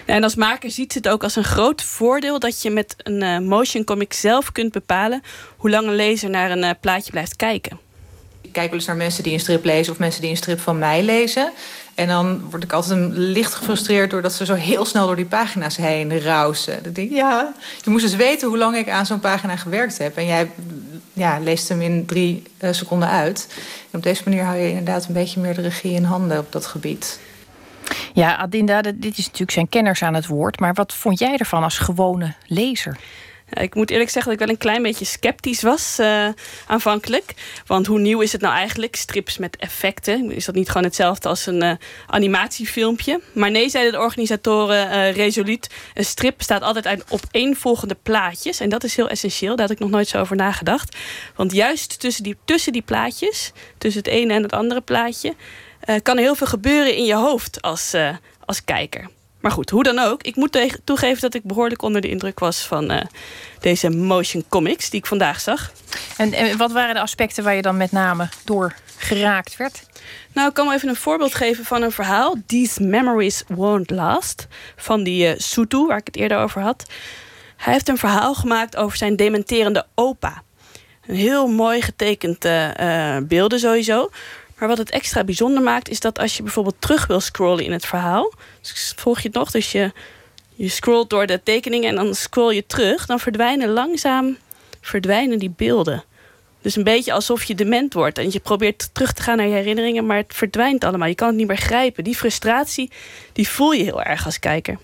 [0.05, 3.39] En als maker ziet het ook als een groot voordeel dat je met een uh,
[3.39, 5.21] motion comic zelf kunt bepalen
[5.57, 7.79] hoe lang een lezer naar een uh, plaatje blijft kijken.
[8.41, 10.59] Ik kijk wel eens naar mensen die een strip lezen of mensen die een strip
[10.59, 11.51] van mij lezen.
[11.95, 15.25] En dan word ik altijd een licht gefrustreerd doordat ze zo heel snel door die
[15.25, 16.83] pagina's heen rausen.
[16.83, 17.53] Dan denk ik, ja,
[17.83, 20.17] je moest eens weten hoe lang ik aan zo'n pagina gewerkt heb.
[20.17, 20.49] En jij
[21.13, 23.47] ja, leest hem in drie uh, seconden uit.
[23.91, 26.51] En op deze manier hou je inderdaad een beetje meer de regie in handen op
[26.51, 27.19] dat gebied.
[28.13, 30.59] Ja, Adinda, dit is natuurlijk zijn kenners aan het woord.
[30.59, 32.97] Maar wat vond jij ervan als gewone lezer?
[33.53, 36.27] Ik moet eerlijk zeggen dat ik wel een klein beetje sceptisch was uh,
[36.67, 37.33] aanvankelijk.
[37.65, 38.95] Want hoe nieuw is het nou eigenlijk?
[38.95, 40.31] Strips met effecten.
[40.31, 41.71] Is dat niet gewoon hetzelfde als een uh,
[42.07, 43.21] animatiefilmpje?
[43.33, 45.69] Maar nee, zeiden de organisatoren uh, resoluut.
[45.93, 48.59] Een strip bestaat altijd uit opeenvolgende plaatjes.
[48.59, 49.55] En dat is heel essentieel.
[49.55, 50.97] Daar had ik nog nooit zo over nagedacht.
[51.35, 55.33] Want juist tussen die, tussen die plaatjes, tussen het ene en het andere plaatje
[55.85, 58.09] uh, kan er heel veel gebeuren in je hoofd als, uh,
[58.45, 59.09] als kijker.
[59.43, 60.23] Maar goed, hoe dan ook.
[60.23, 63.01] Ik moet toegeven dat ik behoorlijk onder de indruk was van uh,
[63.59, 65.71] deze motion comics die ik vandaag zag.
[66.17, 69.83] En, en, wat waren de aspecten waar je dan met name door geraakt werd?
[70.33, 72.35] Nou, ik kan wel even een voorbeeld geven van een verhaal.
[72.45, 74.47] These Memories Won't Last.
[74.75, 76.85] Van die uh, Sutu, waar ik het eerder over had.
[77.57, 80.43] Hij heeft een verhaal gemaakt over zijn dementerende opa.
[81.05, 84.09] Een heel mooi getekend uh, beelden sowieso.
[84.63, 87.71] Maar wat het extra bijzonder maakt, is dat als je bijvoorbeeld terug wil scrollen in
[87.71, 88.33] het verhaal.
[88.61, 89.51] Dus volg je het nog?
[89.51, 89.91] Dus je,
[90.55, 93.05] je scrolt door de tekeningen en dan scroll je terug.
[93.05, 94.37] Dan verdwijnen langzaam
[94.81, 96.03] verdwijnen die beelden.
[96.61, 98.17] Dus een beetje alsof je dement wordt.
[98.17, 101.07] En je probeert terug te gaan naar je herinneringen, maar het verdwijnt allemaal.
[101.07, 102.03] Je kan het niet meer grijpen.
[102.03, 102.91] Die frustratie,
[103.33, 104.77] die voel je heel erg als kijker.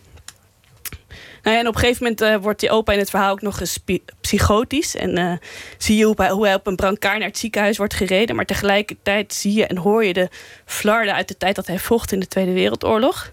[1.57, 3.79] En op een gegeven moment uh, wordt die opa in het verhaal ook nog eens
[4.21, 4.95] psychotisch.
[4.95, 5.33] En uh,
[5.77, 8.35] zie je hoe hij, hoe hij, op een brancard naar het ziekenhuis wordt gereden.
[8.35, 10.29] Maar tegelijkertijd zie je en hoor je de
[10.65, 13.31] flarden uit de tijd dat hij vocht in de Tweede Wereldoorlog.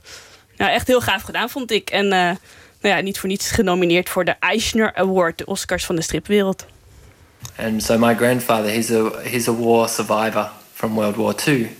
[0.56, 1.90] Nou, echt heel gaaf gedaan, vond ik.
[1.90, 2.36] En uh, nou
[2.80, 6.66] ja, niet voor niets genomineerd voor de Eisner Award, de Oscars van de stripwereld.
[7.58, 11.76] And so my grandfather, he's a, he's a war survivor from World War II.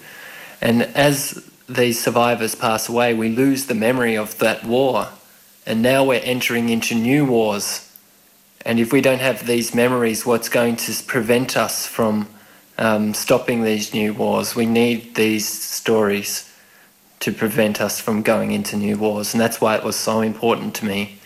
[0.59, 1.35] And as
[1.73, 5.09] these survivors pass away, we lose the memory of that war.
[5.67, 7.93] And now we're entering into new wars.
[8.65, 12.29] And if we don't have these memories, what's going to prevent us from
[12.79, 14.55] um, stopping these new wars?
[14.55, 16.53] We need these stories
[17.21, 19.35] to prevent us from going into new wars.
[19.35, 21.19] And that's why it was so important to me.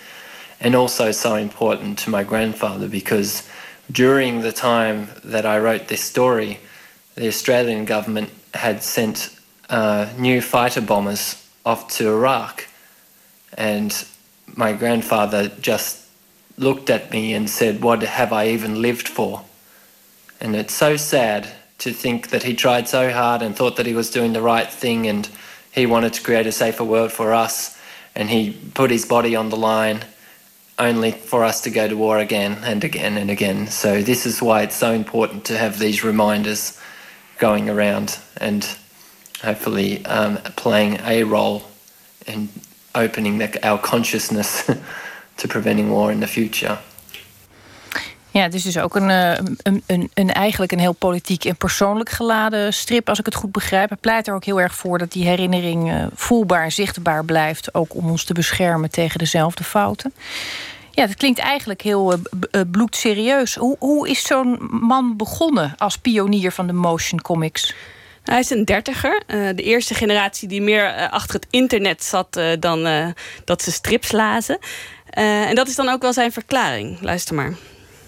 [0.59, 3.49] And also so important to my grandfather because
[3.91, 6.61] during the time that I wrote this story,
[7.15, 9.37] the Australian government had sent
[9.69, 12.67] uh, new fighter bombers off to Iraq.
[13.57, 13.93] And
[14.57, 16.07] my grandfather just
[16.59, 19.45] looked at me and said, What have I even lived for?
[20.41, 21.49] And it's so sad
[21.79, 24.71] to think that he tried so hard and thought that he was doing the right
[24.71, 25.29] thing and
[25.73, 27.79] he wanted to create a safer world for us
[28.15, 30.05] and he put his body on the line
[30.79, 33.67] only for us to go to war again and again and again.
[33.67, 36.79] So this is why it's so important to have these reminders
[37.39, 38.65] going around and
[39.43, 41.65] hopefully um, playing a role
[42.27, 42.49] in
[42.93, 44.65] opening our consciousness
[45.35, 46.79] to preventing war in the future.
[48.33, 51.57] Ja, het is dus ook een, eh, een, een, een, eigenlijk een heel politiek en
[51.57, 53.89] persoonlijk geladen strip, als ik het goed begrijp.
[53.89, 57.95] Hij pleit er ook heel erg voor dat die herinnering uh, voelbaar, zichtbaar blijft, ook
[57.95, 60.13] om ons te beschermen tegen dezelfde fouten.
[60.91, 63.55] Ja, dat klinkt eigenlijk heel uh, bloedserieus.
[63.55, 67.75] Hoe, hoe is zo'n man begonnen als pionier van de motion comics?
[68.25, 69.23] Hij is een dertiger.
[69.27, 73.13] de eerste generatie die meer achter het internet zat dan
[73.45, 74.59] dat ze strips lazen.
[75.11, 76.99] en dat is dan ook wel zijn verklaring.
[77.01, 77.55] Luister maar.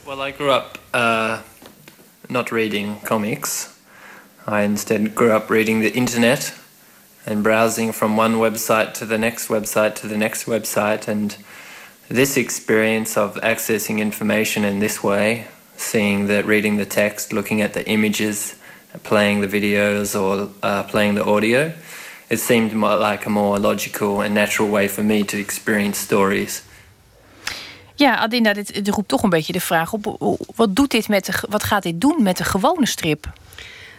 [0.05, 0.79] Well, I grew up
[2.29, 3.69] not reading comics.
[4.47, 6.55] I instead grew up reading the internet
[7.27, 11.09] and browsing from one website to the next website to the next website.
[11.09, 11.37] And
[12.09, 17.73] this experience of accessing information in this way, seeing that, reading the text, looking at
[17.73, 18.55] the images,
[19.01, 21.73] playing the videos or uh, playing the audio,
[22.27, 26.63] it seemed like a more logical and natural way for me to experience stories.
[27.95, 30.37] Ja, Adinda, dit, roept toch een beetje de vraag op.
[30.55, 33.33] Wat, doet dit met de, wat gaat dit doen met de gewone strip?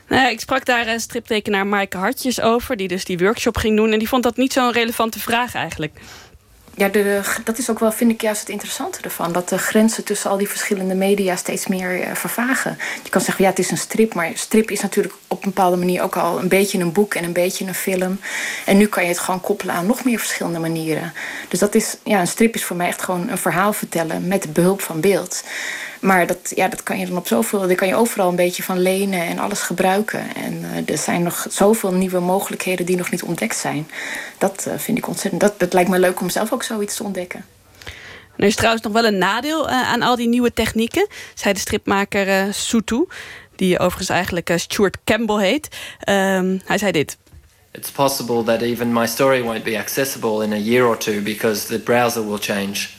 [0.07, 2.77] Nou ik sprak daar een striptekenaar Maaike Hartjes over...
[2.77, 3.91] die dus die workshop ging doen.
[3.91, 5.99] En die vond dat niet zo'n relevante vraag eigenlijk
[6.75, 6.89] ja,
[7.43, 9.31] dat is ook wel, vind ik juist het interessante ervan.
[9.31, 12.77] Dat de grenzen tussen al die verschillende media steeds meer uh, vervagen.
[13.03, 14.13] Je kan zeggen, ja, het is een strip.
[14.13, 17.23] Maar strip is natuurlijk op een bepaalde manier ook al een beetje een boek en
[17.23, 18.19] een beetje een film.
[18.65, 21.13] En nu kan je het gewoon koppelen aan nog meer verschillende manieren.
[21.47, 24.53] Dus dat is, ja, een strip is voor mij echt gewoon een verhaal vertellen met
[24.53, 25.43] behulp van beeld.
[26.03, 27.67] Maar dat, ja, dat kan je dan op zoveel.
[27.67, 30.35] Daar kan je overal een beetje van lenen en alles gebruiken.
[30.35, 33.87] En uh, er zijn nog zoveel nieuwe mogelijkheden die nog niet ontdekt zijn.
[34.37, 35.41] Dat uh, vind ik ontzettend.
[35.41, 37.45] Dat, dat lijkt me leuk om zelf ook zoiets te ontdekken.
[38.35, 41.59] Er is trouwens nog wel een nadeel uh, aan al die nieuwe technieken, zei de
[41.59, 43.07] stripmaker uh, Sutu,
[43.55, 45.67] die overigens eigenlijk uh, Stuart Campbell heet.
[46.09, 47.17] Um, hij zei dit.
[47.71, 51.67] It's possible that even my story won't be accessible in a year or two because
[51.67, 52.89] the browser will change,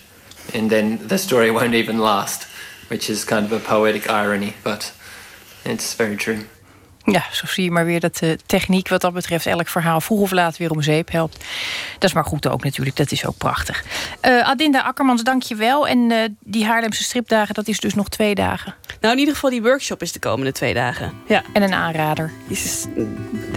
[0.54, 2.52] and then the story won't even last
[2.94, 4.92] which is kind of a poetic irony, but
[5.62, 6.46] it's very true.
[7.04, 10.20] Ja, zo zie je maar weer dat de techniek wat dat betreft elk verhaal vroeg
[10.20, 11.44] of laat weer om zeep helpt.
[11.92, 13.84] Dat is maar goed ook natuurlijk, dat is ook prachtig.
[14.22, 15.88] Uh, Adinda Akkermans, dank je wel.
[15.88, 18.74] En uh, die Haarlemse stripdagen, dat is dus nog twee dagen.
[19.00, 21.12] Nou, in ieder geval die workshop is de komende twee dagen.
[21.26, 21.42] Ja.
[21.52, 22.32] En een aanrader.
[22.46, 22.86] Jezus,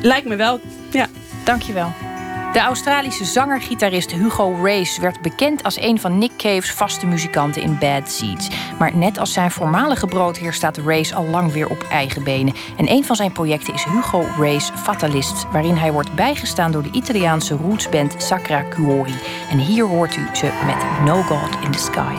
[0.02, 0.60] lijkt me wel,
[0.92, 1.08] ja.
[1.44, 2.07] Dank je wel.
[2.54, 7.78] De Australische zanger-gitarist Hugo Race werd bekend als een van Nick Cave's vaste muzikanten in
[7.80, 8.50] Bad Seeds.
[8.80, 12.54] Maar net als zijn voormalige broodheer staat Race al lang weer op eigen benen.
[12.78, 16.92] En een van zijn projecten is Hugo Race Fatalist, waarin hij wordt bijgestaan door de
[16.92, 19.16] Italiaanse rootsband Sacra Cuori.
[19.50, 22.16] En hier hoort u ze met No God in the Sky.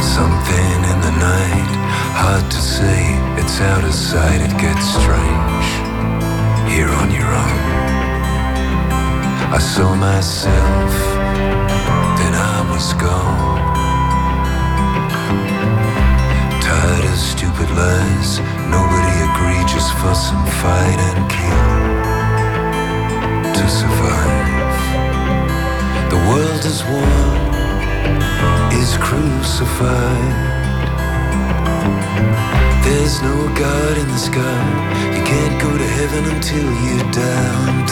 [0.00, 1.76] Something in the night,
[2.12, 5.64] hard to say, it's out of sight, it gets strange.
[6.68, 7.63] Here on your own.
[9.54, 10.92] I saw myself,
[12.18, 13.62] then I was gone.
[16.60, 21.70] Tired of stupid lies, nobody agreed, just fuss and fight and kill
[23.54, 24.74] to survive.
[26.10, 27.54] The world is one,
[28.82, 30.34] is crucified.
[32.82, 34.64] There's no God in the sky.
[35.14, 37.86] You can't go to heaven until you're down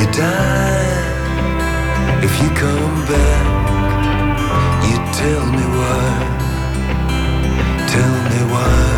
[0.00, 0.92] till die
[2.22, 3.46] if you come back.
[4.88, 6.10] You tell me why.
[7.88, 8.89] Tell me why.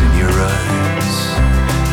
[0.00, 1.18] in your eyes.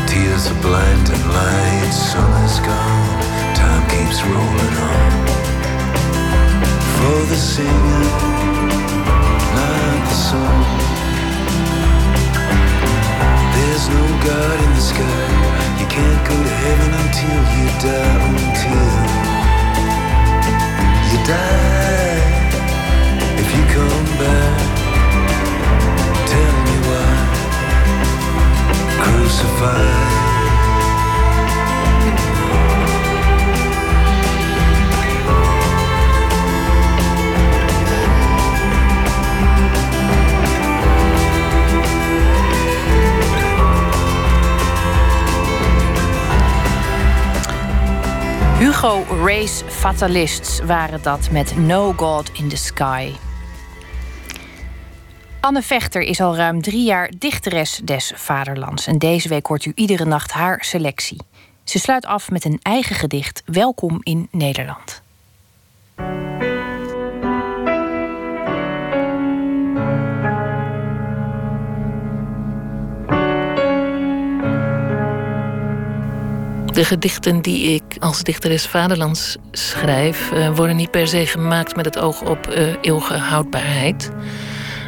[0.09, 1.91] Tears are blinding light.
[1.91, 3.21] Sun is gone.
[3.55, 5.11] Time keeps rolling on.
[6.95, 8.03] For the singer,
[9.57, 10.65] not the song.
[13.55, 15.25] There's no God in the sky.
[15.79, 18.19] You can't go to heaven until you die.
[18.29, 18.95] Until
[21.09, 22.21] you die.
[23.41, 24.74] If you come back.
[48.59, 53.13] Hugo Race Fatalists waren dat met No God in the Sky.
[55.45, 58.87] Anne Vechter is al ruim drie jaar dichteres des Vaderlands.
[58.87, 61.21] En deze week hoort u iedere nacht haar selectie.
[61.63, 63.43] Ze sluit af met een eigen gedicht.
[63.45, 65.01] Welkom in Nederland.
[76.65, 81.85] De gedichten die ik als dichteres vaderlands schrijf, uh, worden niet per se gemaakt met
[81.85, 84.11] het oog op uh, eeuwige houdbaarheid.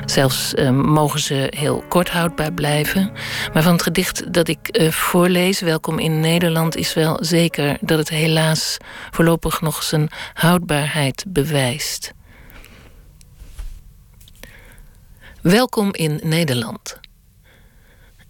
[0.10, 3.12] Zelfs uh, mogen ze heel kort houdbaar blijven.
[3.54, 8.10] Maar van het gedicht dat ik voorlees, Welkom in Nederland, is wel zeker dat het
[8.10, 8.78] helaas
[9.12, 12.14] voorlopig nog zijn houdbaarheid bewijst.
[15.42, 17.00] Welkom in Nederland.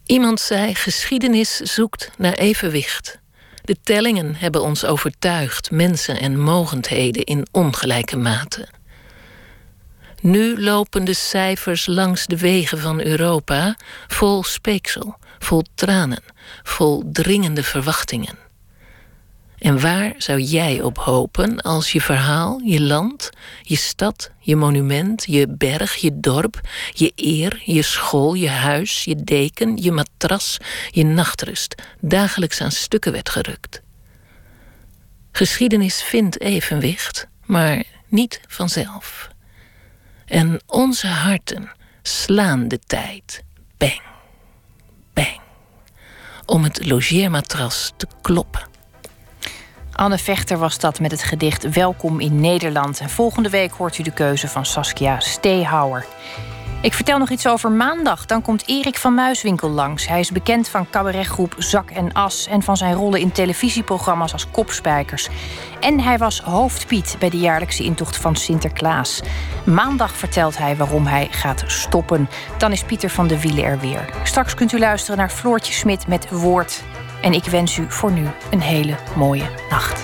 [0.06, 3.20] Iemand zei: geschiedenis zoekt naar evenwicht.
[3.62, 8.68] De tellingen hebben ons overtuigd mensen en mogendheden in ongelijke mate.
[10.28, 13.78] Nu lopen de cijfers langs de wegen van Europa
[14.08, 16.24] vol speeksel, vol tranen,
[16.64, 18.38] vol dringende verwachtingen.
[19.58, 23.30] En waar zou jij op hopen als je verhaal, je land,
[23.62, 26.62] je stad, je monument, je berg, je dorp,
[26.94, 30.58] je eer, je school, je huis, je deken, je matras,
[30.92, 33.82] je nachtrust dagelijks aan stukken werd gerukt?
[35.32, 39.36] Geschiedenis vindt evenwicht, maar niet vanzelf.
[40.28, 41.72] En onze harten
[42.02, 43.44] slaan de tijd,
[43.78, 44.02] bang,
[45.14, 45.40] bang,
[46.46, 48.62] om het logeermatras te kloppen.
[49.92, 53.00] Anne Vechter was dat met het gedicht Welkom in Nederland.
[53.00, 56.06] En volgende week hoort u de keuze van Saskia Steehouwer.
[56.82, 58.26] Ik vertel nog iets over maandag.
[58.26, 60.08] Dan komt Erik van Muiswinkel langs.
[60.08, 62.48] Hij is bekend van cabaretgroep Zak en As...
[62.48, 65.30] en van zijn rollen in televisieprogramma's als Kopspijkers.
[65.80, 69.22] En hij was hoofdpiet bij de jaarlijkse intocht van Sinterklaas.
[69.66, 72.30] Maandag vertelt hij waarom hij gaat stoppen.
[72.58, 74.14] Dan is Pieter van de Wielen er weer.
[74.24, 76.84] Straks kunt u luisteren naar Floortje Smit met Woord
[77.22, 80.04] en ik wens u voor nu een hele mooie nacht.